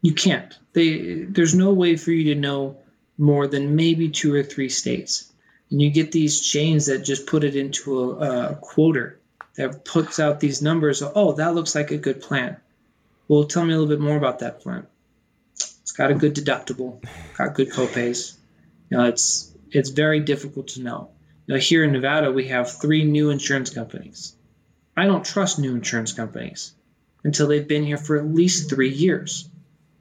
You 0.03 0.13
can't. 0.13 0.59
They 0.75 1.25
there's 1.25 1.55
no 1.55 1.73
way 1.73 1.97
for 1.97 2.11
you 2.11 2.35
to 2.35 2.39
know 2.39 2.77
more 3.19 3.47
than 3.47 3.77
maybe 3.77 4.09
two 4.09 4.35
or 4.35 4.43
three 4.43 4.69
states, 4.69 5.33
and 5.71 5.81
you 5.81 5.91
get 5.91 6.13
these 6.13 6.41
chains 6.41 6.87
that 6.87 7.05
just 7.05 7.27
put 7.27 7.45
it 7.45 7.57
into 7.57 8.13
a, 8.13 8.51
a 8.51 8.55
quoter 8.57 9.21
that 9.57 9.85
puts 9.85 10.19
out 10.19 10.41
these 10.41 10.63
numbers. 10.63 11.03
Oh, 11.03 11.33
that 11.33 11.55
looks 11.55 11.75
like 11.75 11.91
a 11.91 11.97
good 11.97 12.21
plan. 12.21 12.57
Well, 13.29 13.45
tell 13.45 13.65
me 13.65 13.73
a 13.73 13.79
little 13.79 13.95
bit 13.95 14.01
more 14.01 14.17
about 14.17 14.41
that 14.41 14.61
plan. 14.61 14.87
It's 15.55 15.93
got 15.93 16.11
a 16.11 16.15
good 16.15 16.35
deductible, 16.35 17.03
got 17.37 17.55
good 17.55 17.71
copays 17.71 18.37
you 18.91 18.99
know, 18.99 19.05
it's 19.05 19.53
it's 19.71 19.91
very 19.91 20.21
difficult 20.21 20.69
to 20.69 20.83
know. 20.83 21.11
Now, 21.49 21.57
here 21.57 21.85
in 21.85 21.93
Nevada, 21.93 22.31
we 22.31 22.49
have 22.49 22.81
three 22.81 23.05
new 23.05 23.31
insurance 23.31 23.71
companies. 23.71 24.37
I 24.97 25.07
don't 25.07 25.25
trust 25.25 25.59
new 25.59 25.75
insurance 25.75 26.13
companies 26.13 26.75
until 27.25 27.49
they've 27.49 27.67
been 27.67 27.83
here 27.83 27.97
for 27.97 28.17
at 28.17 28.27
least 28.27 28.71
three 28.71 28.91
years, 28.91 29.49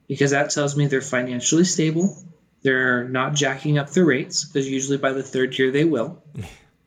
because 0.06 0.30
that 0.30 0.50
tells 0.50 0.76
me 0.76 0.86
they're 0.86 1.00
financially 1.00 1.64
stable, 1.64 2.16
They're 2.64 3.06
not 3.08 3.34
jacking 3.34 3.78
up 3.78 3.90
the 3.90 4.04
rates 4.04 4.44
because 4.44 4.68
usually 4.68 4.98
by 4.98 5.12
the 5.12 5.22
third 5.22 5.56
year 5.58 5.70
they 5.70 5.84
will. 5.84 6.22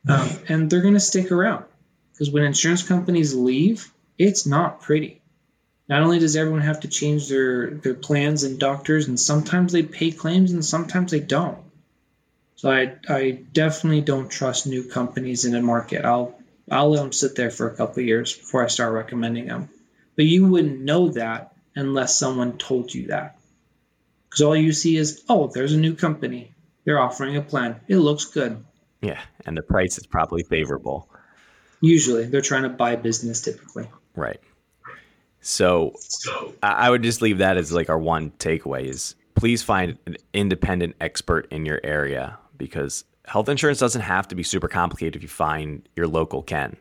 Um, 0.09 0.29
and 0.47 0.69
they're 0.69 0.79
going 0.79 0.93
to 0.93 1.01
stick 1.01 1.33
around 1.33 1.65
because 2.13 2.31
when 2.31 2.45
insurance 2.45 2.81
companies 2.81 3.35
leave, 3.35 3.91
it's 4.17 4.45
not 4.45 4.79
pretty. 4.79 5.21
Not 5.89 6.01
only 6.01 6.19
does 6.19 6.37
everyone 6.37 6.61
have 6.61 6.79
to 6.81 6.87
change 6.87 7.27
their, 7.27 7.71
their 7.71 7.93
plans 7.93 8.43
and 8.43 8.57
doctors, 8.57 9.09
and 9.09 9.19
sometimes 9.19 9.73
they 9.73 9.83
pay 9.83 10.11
claims 10.11 10.53
and 10.53 10.63
sometimes 10.63 11.11
they 11.11 11.19
don't. 11.19 11.57
So 12.55 12.71
I, 12.71 12.95
I 13.09 13.31
definitely 13.51 13.99
don't 13.99 14.29
trust 14.29 14.65
new 14.65 14.83
companies 14.83 15.43
in 15.43 15.55
a 15.55 15.61
market. 15.61 16.05
I'll 16.05 16.39
I'll 16.71 16.89
let 16.89 17.01
them 17.01 17.13
sit 17.13 17.35
there 17.35 17.51
for 17.51 17.69
a 17.69 17.75
couple 17.75 18.03
years 18.03 18.33
before 18.33 18.63
I 18.63 18.67
start 18.67 18.93
recommending 18.93 19.47
them. 19.47 19.69
But 20.15 20.25
you 20.25 20.47
wouldn't 20.47 20.81
know 20.81 21.09
that 21.09 21.53
unless 21.75 22.17
someone 22.17 22.57
told 22.57 22.93
you 22.93 23.07
that. 23.07 23.37
Because 24.37 24.45
all 24.45 24.55
you 24.55 24.71
see 24.71 24.97
is, 24.97 25.23
oh, 25.29 25.47
there's 25.47 25.73
a 25.73 25.79
new 25.79 25.95
company. 25.95 26.53
They're 26.85 26.99
offering 26.99 27.37
a 27.37 27.41
plan. 27.41 27.81
It 27.87 27.97
looks 27.97 28.25
good. 28.25 28.63
Yeah, 29.01 29.19
and 29.47 29.57
the 29.57 29.63
price 29.63 29.97
is 29.97 30.05
probably 30.05 30.43
favorable. 30.43 31.09
Usually, 31.81 32.25
they're 32.25 32.41
trying 32.41 32.61
to 32.61 32.69
buy 32.69 32.97
business 32.97 33.41
typically. 33.41 33.89
Right. 34.15 34.39
So 35.41 35.95
I 36.61 36.91
would 36.91 37.01
just 37.01 37.23
leave 37.23 37.39
that 37.39 37.57
as 37.57 37.71
like 37.71 37.89
our 37.89 37.97
one 37.97 38.29
takeaway 38.37 38.83
is 38.83 39.15
please 39.33 39.63
find 39.63 39.97
an 40.05 40.17
independent 40.33 40.97
expert 41.01 41.47
in 41.49 41.65
your 41.65 41.79
area 41.83 42.37
because 42.59 43.05
health 43.25 43.49
insurance 43.49 43.79
doesn't 43.79 44.01
have 44.01 44.27
to 44.27 44.35
be 44.35 44.43
super 44.43 44.67
complicated 44.67 45.15
if 45.15 45.23
you 45.23 45.29
find 45.29 45.89
your 45.95 46.07
local 46.07 46.43
Ken 46.43 46.77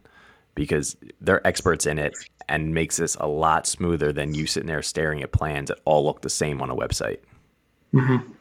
because 0.54 0.94
they're 1.22 1.46
experts 1.46 1.86
in 1.86 1.98
it 1.98 2.14
and 2.50 2.74
makes 2.74 2.98
this 2.98 3.14
a 3.18 3.26
lot 3.26 3.66
smoother 3.66 4.12
than 4.12 4.34
you 4.34 4.46
sitting 4.46 4.66
there 4.66 4.82
staring 4.82 5.22
at 5.22 5.32
plans 5.32 5.68
that 5.68 5.78
all 5.86 6.04
look 6.04 6.20
the 6.20 6.28
same 6.28 6.60
on 6.60 6.68
a 6.68 6.76
website. 6.76 7.20
Mm-hmm. 7.96 8.32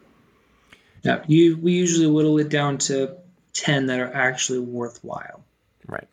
Yeah, 1.03 1.23
you 1.27 1.57
we 1.57 1.73
usually 1.73 2.07
whittle 2.07 2.39
it 2.39 2.49
down 2.49 2.77
to 2.79 3.15
ten 3.53 3.85
that 3.87 3.99
are 3.99 4.13
actually 4.13 4.59
worthwhile. 4.59 5.43
Right. 5.87 6.07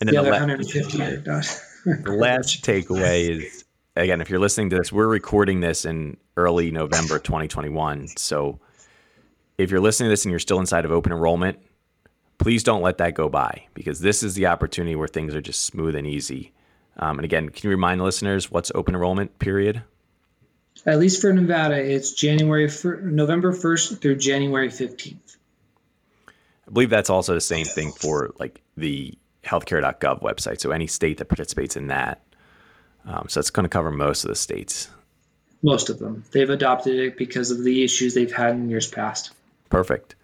And 0.00 0.08
then 0.08 0.14
the, 0.14 0.22
the 0.22 0.28
other 0.28 0.30
150 0.30 1.02
are 1.02 1.22
not. 1.22 1.62
the 1.84 2.12
last 2.12 2.64
takeaway 2.64 3.30
is 3.30 3.64
again, 3.96 4.20
if 4.20 4.30
you're 4.30 4.38
listening 4.38 4.70
to 4.70 4.76
this, 4.76 4.92
we're 4.92 5.08
recording 5.08 5.60
this 5.60 5.84
in 5.84 6.16
early 6.36 6.70
November 6.70 7.18
2021. 7.18 8.08
So 8.16 8.60
if 9.56 9.70
you're 9.70 9.80
listening 9.80 10.06
to 10.08 10.10
this 10.10 10.24
and 10.24 10.30
you're 10.30 10.38
still 10.38 10.60
inside 10.60 10.84
of 10.84 10.92
open 10.92 11.12
enrollment, 11.12 11.58
please 12.38 12.62
don't 12.62 12.82
let 12.82 12.98
that 12.98 13.14
go 13.14 13.28
by 13.28 13.66
because 13.74 14.00
this 14.00 14.22
is 14.22 14.34
the 14.34 14.46
opportunity 14.46 14.94
where 14.94 15.08
things 15.08 15.34
are 15.34 15.40
just 15.40 15.62
smooth 15.62 15.96
and 15.96 16.06
easy. 16.06 16.52
Um, 16.98 17.18
and 17.18 17.24
again, 17.24 17.48
can 17.48 17.68
you 17.68 17.70
remind 17.70 18.00
the 18.00 18.04
listeners 18.04 18.50
what's 18.50 18.72
open 18.74 18.94
enrollment 18.94 19.38
period? 19.38 19.82
At 20.86 20.98
least 20.98 21.20
for 21.20 21.32
Nevada, 21.32 21.76
it's 21.76 22.12
January 22.12 22.70
November 23.02 23.52
1st 23.52 24.00
through 24.00 24.16
January 24.16 24.68
15th. 24.68 25.36
I 26.28 26.70
believe 26.70 26.90
that's 26.90 27.10
also 27.10 27.34
the 27.34 27.40
same 27.40 27.66
thing 27.66 27.92
for 27.92 28.30
like 28.38 28.60
the 28.76 29.14
healthcare.gov 29.44 30.22
website. 30.22 30.60
So 30.60 30.70
any 30.70 30.86
state 30.86 31.18
that 31.18 31.26
participates 31.26 31.76
in 31.76 31.88
that. 31.88 32.22
Um, 33.04 33.26
so 33.28 33.40
it's 33.40 33.50
going 33.50 33.64
to 33.64 33.70
cover 33.70 33.90
most 33.90 34.24
of 34.24 34.28
the 34.28 34.36
states. 34.36 34.88
Most 35.62 35.88
of 35.88 35.98
them. 35.98 36.24
They've 36.30 36.50
adopted 36.50 36.98
it 36.98 37.16
because 37.16 37.50
of 37.50 37.64
the 37.64 37.82
issues 37.82 38.14
they've 38.14 38.32
had 38.32 38.54
in 38.54 38.68
years 38.68 38.86
past. 38.86 39.32
Perfect. 39.70 40.14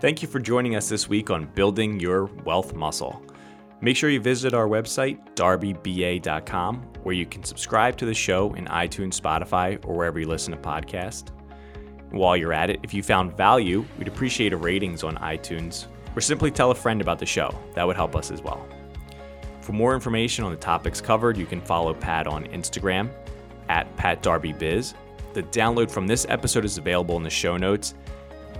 Thank 0.00 0.22
you 0.22 0.28
for 0.28 0.38
joining 0.38 0.76
us 0.76 0.88
this 0.88 1.08
week 1.08 1.28
on 1.28 1.46
Building 1.46 1.98
Your 1.98 2.26
Wealth 2.44 2.72
Muscle. 2.74 3.20
Make 3.80 3.96
sure 3.96 4.10
you 4.10 4.20
visit 4.20 4.54
our 4.54 4.66
website, 4.66 5.20
darbybiz.com, 5.36 6.82
where 7.04 7.14
you 7.14 7.24
can 7.24 7.44
subscribe 7.44 7.96
to 7.98 8.06
the 8.06 8.14
show 8.14 8.52
in 8.54 8.64
iTunes, 8.66 9.20
Spotify, 9.20 9.78
or 9.86 9.94
wherever 9.94 10.18
you 10.18 10.26
listen 10.26 10.52
to 10.52 10.58
podcasts. 10.58 11.30
While 12.10 12.36
you're 12.36 12.52
at 12.52 12.70
it, 12.70 12.80
if 12.82 12.92
you 12.92 13.04
found 13.04 13.36
value, 13.36 13.84
we'd 13.96 14.08
appreciate 14.08 14.52
a 14.52 14.56
ratings 14.56 15.04
on 15.04 15.16
iTunes, 15.18 15.86
or 16.16 16.20
simply 16.20 16.50
tell 16.50 16.72
a 16.72 16.74
friend 16.74 17.00
about 17.00 17.20
the 17.20 17.26
show. 17.26 17.56
That 17.74 17.86
would 17.86 17.94
help 17.94 18.16
us 18.16 18.32
as 18.32 18.42
well. 18.42 18.66
For 19.60 19.72
more 19.72 19.94
information 19.94 20.44
on 20.44 20.50
the 20.50 20.56
topics 20.56 21.00
covered, 21.00 21.36
you 21.36 21.46
can 21.46 21.60
follow 21.60 21.94
Pat 21.94 22.26
on 22.26 22.46
Instagram 22.46 23.10
at 23.68 23.94
PatDarbyBiz. 23.96 24.94
The 25.34 25.42
download 25.44 25.88
from 25.88 26.08
this 26.08 26.26
episode 26.28 26.64
is 26.64 26.78
available 26.78 27.16
in 27.16 27.22
the 27.22 27.30
show 27.30 27.56
notes. 27.56 27.94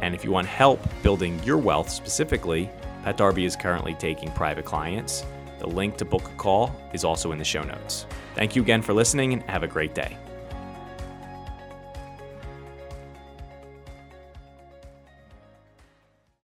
And 0.01 0.15
if 0.15 0.25
you 0.25 0.31
want 0.31 0.47
help 0.47 0.81
building 1.03 1.43
your 1.43 1.57
wealth 1.57 1.91
specifically, 1.91 2.71
Pat 3.05 3.17
Darby 3.17 3.45
is 3.45 3.57
currently 3.57 3.95
taking 3.95 4.31
private 4.33 4.65
clients. 4.65 5.25
The 5.59 5.67
link 5.67 5.97
to 5.97 6.05
book 6.05 6.29
a 6.29 6.35
call 6.37 6.75
is 6.93 7.05
also 7.05 7.33
in 7.33 7.39
the 7.39 7.45
show 7.45 7.63
notes. 7.63 8.07
Thank 8.35 8.55
you 8.55 8.63
again 8.63 8.83
for 8.83 8.93
listening 8.93 9.33
and 9.33 9.43
have 9.45 9.63
a 9.63 9.69
great 9.69 9.95
day. 9.95 10.17